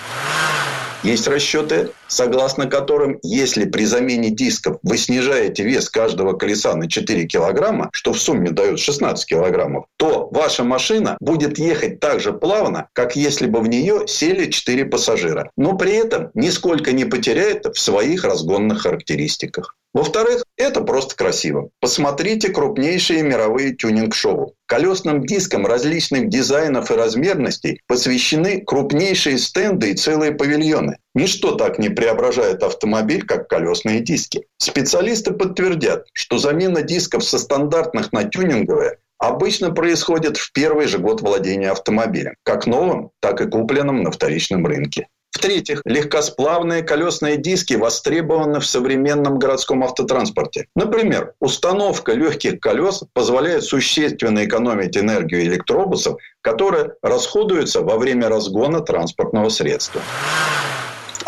Есть 1.03 1.27
расчеты, 1.27 1.91
согласно 2.07 2.65
которым, 2.65 3.19
если 3.21 3.65
при 3.65 3.85
замене 3.85 4.29
дисков 4.29 4.77
вы 4.81 4.97
снижаете 4.97 5.63
вес 5.63 5.89
каждого 5.89 6.33
колеса 6.33 6.75
на 6.75 6.89
4 6.89 7.25
килограмма, 7.25 7.89
что 7.93 8.13
в 8.13 8.19
сумме 8.19 8.49
дает 8.49 8.79
16 8.79 9.25
килограммов, 9.25 9.85
то 9.97 10.27
ваша 10.31 10.63
машина 10.63 11.17
будет 11.19 11.59
ехать 11.59 11.99
так 11.99 12.19
же 12.19 12.33
плавно, 12.33 12.89
как 12.93 13.15
если 13.15 13.45
бы 13.47 13.61
в 13.61 13.67
нее 13.67 14.07
сели 14.07 14.49
4 14.49 14.85
пассажира, 14.85 15.51
но 15.55 15.77
при 15.77 15.93
этом 15.93 16.31
нисколько 16.33 16.91
не 16.91 17.05
потеряет 17.05 17.65
в 17.65 17.79
своих 17.79 18.23
разгонных 18.23 18.81
характеристиках. 18.81 19.75
Во-вторых, 19.97 20.43
это 20.57 20.81
просто 20.81 21.15
красиво. 21.15 21.71
Посмотрите 21.81 22.49
крупнейшие 22.49 23.23
мировые 23.23 23.73
тюнинг-шоу. 23.73 24.53
Колесным 24.67 25.25
дискам 25.25 25.65
различных 25.65 26.29
дизайнов 26.29 26.91
и 26.91 26.93
размерностей 26.93 27.81
посвящены 27.87 28.61
крупнейшие 28.61 29.39
стенды 29.39 29.89
и 29.89 29.95
целые 29.95 30.33
павильоны. 30.33 30.99
Ничто 31.15 31.55
так 31.55 31.79
не 31.79 31.89
преображает 31.89 32.61
автомобиль, 32.61 33.25
как 33.25 33.47
колесные 33.47 33.99
диски. 34.01 34.45
Специалисты 34.59 35.33
подтвердят, 35.33 36.05
что 36.13 36.37
замена 36.37 36.83
дисков 36.83 37.23
со 37.23 37.39
стандартных 37.39 38.13
на 38.13 38.25
тюнинговые 38.25 38.99
обычно 39.17 39.71
происходит 39.71 40.37
в 40.37 40.51
первый 40.51 40.85
же 40.85 40.99
год 40.99 41.21
владения 41.21 41.71
автомобилем, 41.71 42.35
как 42.43 42.67
новым, 42.67 43.09
так 43.19 43.41
и 43.41 43.49
купленным 43.49 44.03
на 44.03 44.11
вторичном 44.11 44.67
рынке. 44.67 45.07
В-третьих, 45.37 45.83
легкосплавные 45.85 46.81
колесные 46.81 47.37
диски 47.37 47.75
востребованы 47.75 48.59
в 48.59 48.65
современном 48.65 49.37
городском 49.37 49.83
автотранспорте. 49.83 50.65
Например, 50.75 51.33
установка 51.39 52.13
легких 52.13 52.59
колес 52.59 53.03
позволяет 53.13 53.63
существенно 53.63 54.45
экономить 54.45 54.97
энергию 54.97 55.43
электробусов, 55.43 56.17
которая 56.41 56.95
расходуется 57.03 57.81
во 57.81 57.97
время 57.97 58.29
разгона 58.29 58.79
транспортного 58.79 59.49
средства. 59.49 60.01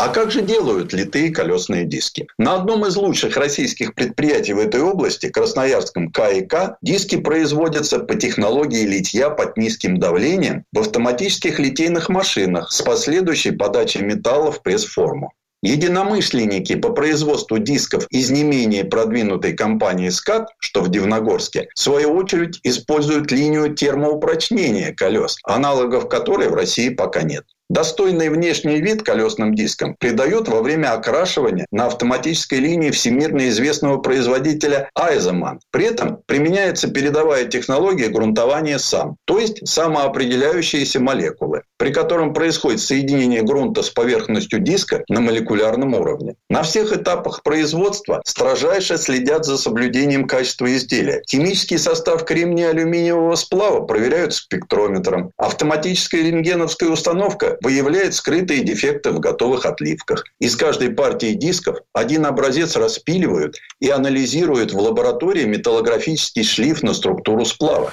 А 0.00 0.08
как 0.08 0.30
же 0.30 0.40
делают 0.40 0.94
литые 0.94 1.30
колесные 1.30 1.84
диски? 1.84 2.26
На 2.38 2.54
одном 2.54 2.86
из 2.86 2.96
лучших 2.96 3.36
российских 3.36 3.94
предприятий 3.94 4.54
в 4.54 4.58
этой 4.58 4.80
области, 4.80 5.28
Красноярском 5.28 6.10
КИК, 6.10 6.78
диски 6.80 7.18
производятся 7.18 7.98
по 7.98 8.14
технологии 8.14 8.86
литья 8.86 9.28
под 9.28 9.58
низким 9.58 9.98
давлением 9.98 10.64
в 10.72 10.78
автоматических 10.78 11.58
литейных 11.58 12.08
машинах 12.08 12.72
с 12.72 12.80
последующей 12.80 13.50
подачей 13.50 14.00
металла 14.00 14.50
в 14.50 14.62
пресс-форму. 14.62 15.34
Единомышленники 15.62 16.76
по 16.76 16.94
производству 16.94 17.58
дисков 17.58 18.06
из 18.08 18.30
не 18.30 18.42
менее 18.42 18.86
продвинутой 18.86 19.52
компании 19.52 20.08
«СКАТ», 20.08 20.48
что 20.60 20.80
в 20.80 20.90
Дивногорске, 20.90 21.68
в 21.74 21.78
свою 21.78 22.14
очередь 22.14 22.58
используют 22.62 23.30
линию 23.30 23.74
термоупрочнения 23.74 24.94
колес, 24.94 25.36
аналогов 25.44 26.08
которой 26.08 26.48
в 26.48 26.54
России 26.54 26.88
пока 26.88 27.20
нет. 27.20 27.44
Достойный 27.70 28.30
внешний 28.30 28.80
вид 28.80 29.04
колесным 29.04 29.54
дискам 29.54 29.94
придают 29.94 30.48
во 30.48 30.60
время 30.60 30.92
окрашивания 30.92 31.66
на 31.70 31.86
автоматической 31.86 32.58
линии 32.58 32.90
всемирно 32.90 33.48
известного 33.48 33.98
производителя 33.98 34.90
Айземан. 34.96 35.60
При 35.70 35.84
этом 35.84 36.18
применяется 36.26 36.88
передовая 36.90 37.44
технология 37.44 38.08
грунтования 38.08 38.78
сам, 38.78 39.18
то 39.24 39.38
есть 39.38 39.68
самоопределяющиеся 39.68 40.98
молекулы, 40.98 41.62
при 41.78 41.92
котором 41.92 42.34
происходит 42.34 42.80
соединение 42.80 43.42
грунта 43.42 43.84
с 43.84 43.90
поверхностью 43.90 44.58
диска 44.58 45.04
на 45.08 45.20
молекулярном 45.20 45.94
уровне. 45.94 46.34
На 46.48 46.64
всех 46.64 46.92
этапах 46.92 47.44
производства 47.44 48.20
строжайше 48.24 48.98
следят 48.98 49.44
за 49.44 49.56
соблюдением 49.56 50.26
качества 50.26 50.74
изделия. 50.74 51.22
Химический 51.30 51.78
состав 51.78 52.24
кремния 52.24 52.70
алюминиевого 52.70 53.36
сплава 53.36 53.82
проверяют 53.86 54.34
спектрометром. 54.34 55.30
Автоматическая 55.36 56.22
рентгеновская 56.22 56.88
установка 56.88 57.58
выявляет 57.62 58.14
скрытые 58.14 58.62
дефекты 58.62 59.10
в 59.10 59.20
готовых 59.20 59.66
отливках. 59.66 60.24
Из 60.38 60.56
каждой 60.56 60.90
партии 60.90 61.34
дисков 61.34 61.78
один 61.92 62.26
образец 62.26 62.76
распиливают 62.76 63.56
и 63.80 63.90
анализируют 63.90 64.72
в 64.72 64.78
лаборатории 64.78 65.44
металлографический 65.44 66.44
шлиф 66.44 66.82
на 66.82 66.94
структуру 66.94 67.44
сплава. 67.44 67.92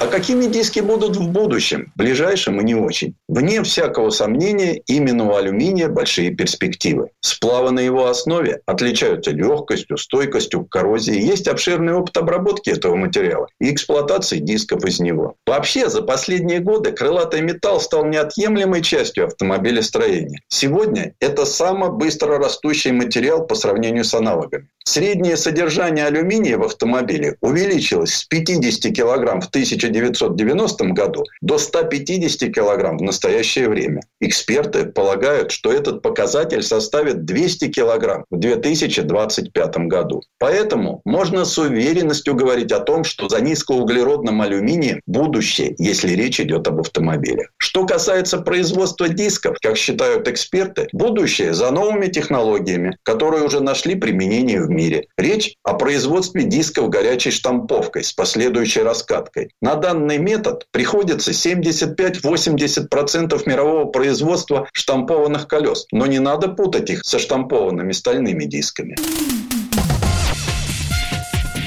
А 0.00 0.06
какими 0.06 0.46
диски 0.46 0.80
будут 0.80 1.16
в 1.16 1.28
будущем, 1.28 1.92
ближайшем 1.94 2.58
и 2.58 2.64
не 2.64 2.74
очень? 2.74 3.16
Вне 3.28 3.62
всякого 3.62 4.08
сомнения, 4.08 4.80
именно 4.86 5.30
у 5.30 5.34
алюминия 5.34 5.90
большие 5.90 6.30
перспективы. 6.30 7.10
Сплавы 7.20 7.70
на 7.70 7.80
его 7.80 8.06
основе 8.06 8.62
отличаются 8.64 9.30
легкостью, 9.30 9.98
стойкостью 9.98 10.64
к 10.64 10.70
коррозии. 10.70 11.20
Есть 11.20 11.48
обширный 11.48 11.92
опыт 11.92 12.16
обработки 12.16 12.70
этого 12.70 12.96
материала 12.96 13.48
и 13.60 13.70
эксплуатации 13.70 14.38
дисков 14.38 14.82
из 14.86 15.00
него. 15.00 15.34
Вообще, 15.46 15.90
за 15.90 16.00
последние 16.00 16.60
годы 16.60 16.92
крылатый 16.92 17.42
металл 17.42 17.78
стал 17.78 18.06
неотъемлемой 18.06 18.80
частью 18.80 19.26
автомобилестроения. 19.26 20.40
Сегодня 20.48 21.12
это 21.20 21.44
самый 21.44 21.90
быстро 21.90 22.38
растущий 22.38 22.92
материал 22.92 23.46
по 23.46 23.54
сравнению 23.54 24.04
с 24.04 24.14
аналогами. 24.14 24.66
Среднее 24.82 25.36
содержание 25.36 26.06
алюминия 26.06 26.56
в 26.56 26.62
автомобиле 26.62 27.36
увеличилось 27.42 28.14
с 28.14 28.24
50 28.24 28.96
кг 28.96 29.40
в 29.40 29.48
1990 29.48 29.89
году 29.90 31.24
до 31.40 31.58
150 31.58 32.52
кг 32.52 32.98
в 32.98 33.02
настоящее 33.02 33.68
время. 33.68 34.02
Эксперты 34.20 34.86
полагают, 34.86 35.50
что 35.50 35.72
этот 35.72 36.02
показатель 36.02 36.62
составит 36.62 37.24
200 37.24 37.68
кг 37.68 38.24
в 38.30 38.38
2025 38.38 39.76
году. 39.88 40.22
Поэтому 40.38 41.00
можно 41.04 41.44
с 41.44 41.58
уверенностью 41.58 42.34
говорить 42.34 42.72
о 42.72 42.80
том, 42.80 43.04
что 43.04 43.28
за 43.28 43.40
низкоуглеродным 43.40 44.40
алюминием 44.42 45.00
будущее, 45.06 45.74
если 45.78 46.12
речь 46.12 46.40
идет 46.40 46.66
об 46.68 46.80
автомобиле. 46.80 47.48
Что 47.58 47.86
касается 47.86 48.38
производства 48.38 49.08
дисков, 49.08 49.56
как 49.60 49.76
считают 49.76 50.28
эксперты, 50.28 50.88
будущее 50.92 51.54
за 51.54 51.70
новыми 51.70 52.06
технологиями, 52.06 52.96
которые 53.02 53.44
уже 53.44 53.60
нашли 53.60 53.94
применение 53.94 54.62
в 54.62 54.70
мире. 54.70 55.06
Речь 55.16 55.54
о 55.62 55.74
производстве 55.74 56.44
дисков 56.44 56.88
горячей 56.88 57.30
штамповкой 57.30 58.04
с 58.04 58.12
последующей 58.12 58.82
раскаткой. 58.82 59.50
На 59.60 59.76
данный 59.80 60.18
метод 60.18 60.66
приходится 60.70 61.32
75-80% 61.32 63.42
мирового 63.46 63.86
производства 63.86 64.68
штампованных 64.72 65.48
колес. 65.48 65.86
Но 65.92 66.06
не 66.06 66.18
надо 66.18 66.48
путать 66.48 66.90
их 66.90 67.04
со 67.04 67.18
штампованными 67.18 67.92
стальными 67.92 68.44
дисками. 68.44 68.96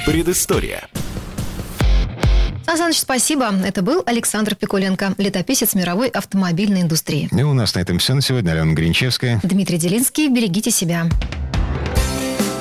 Предыстория. 0.05 0.87
Сан 2.75 2.93
спасибо. 2.93 3.51
Это 3.65 3.81
был 3.81 4.03
Александр 4.05 4.55
Пикуленко, 4.55 5.13
летописец 5.17 5.75
мировой 5.75 6.09
автомобильной 6.09 6.81
индустрии. 6.81 7.29
И 7.31 7.43
у 7.43 7.53
нас 7.53 7.75
на 7.75 7.79
этом 7.79 7.99
все 7.99 8.13
на 8.13 8.21
сегодня. 8.21 8.51
Алена 8.51 8.73
Гринчевская. 8.73 9.39
Дмитрий 9.43 9.77
Делинский. 9.77 10.29
Берегите 10.29 10.71
себя. 10.71 11.05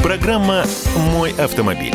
Программа 0.03 0.65
«Мой 0.97 1.33
автомобиль». 1.33 1.95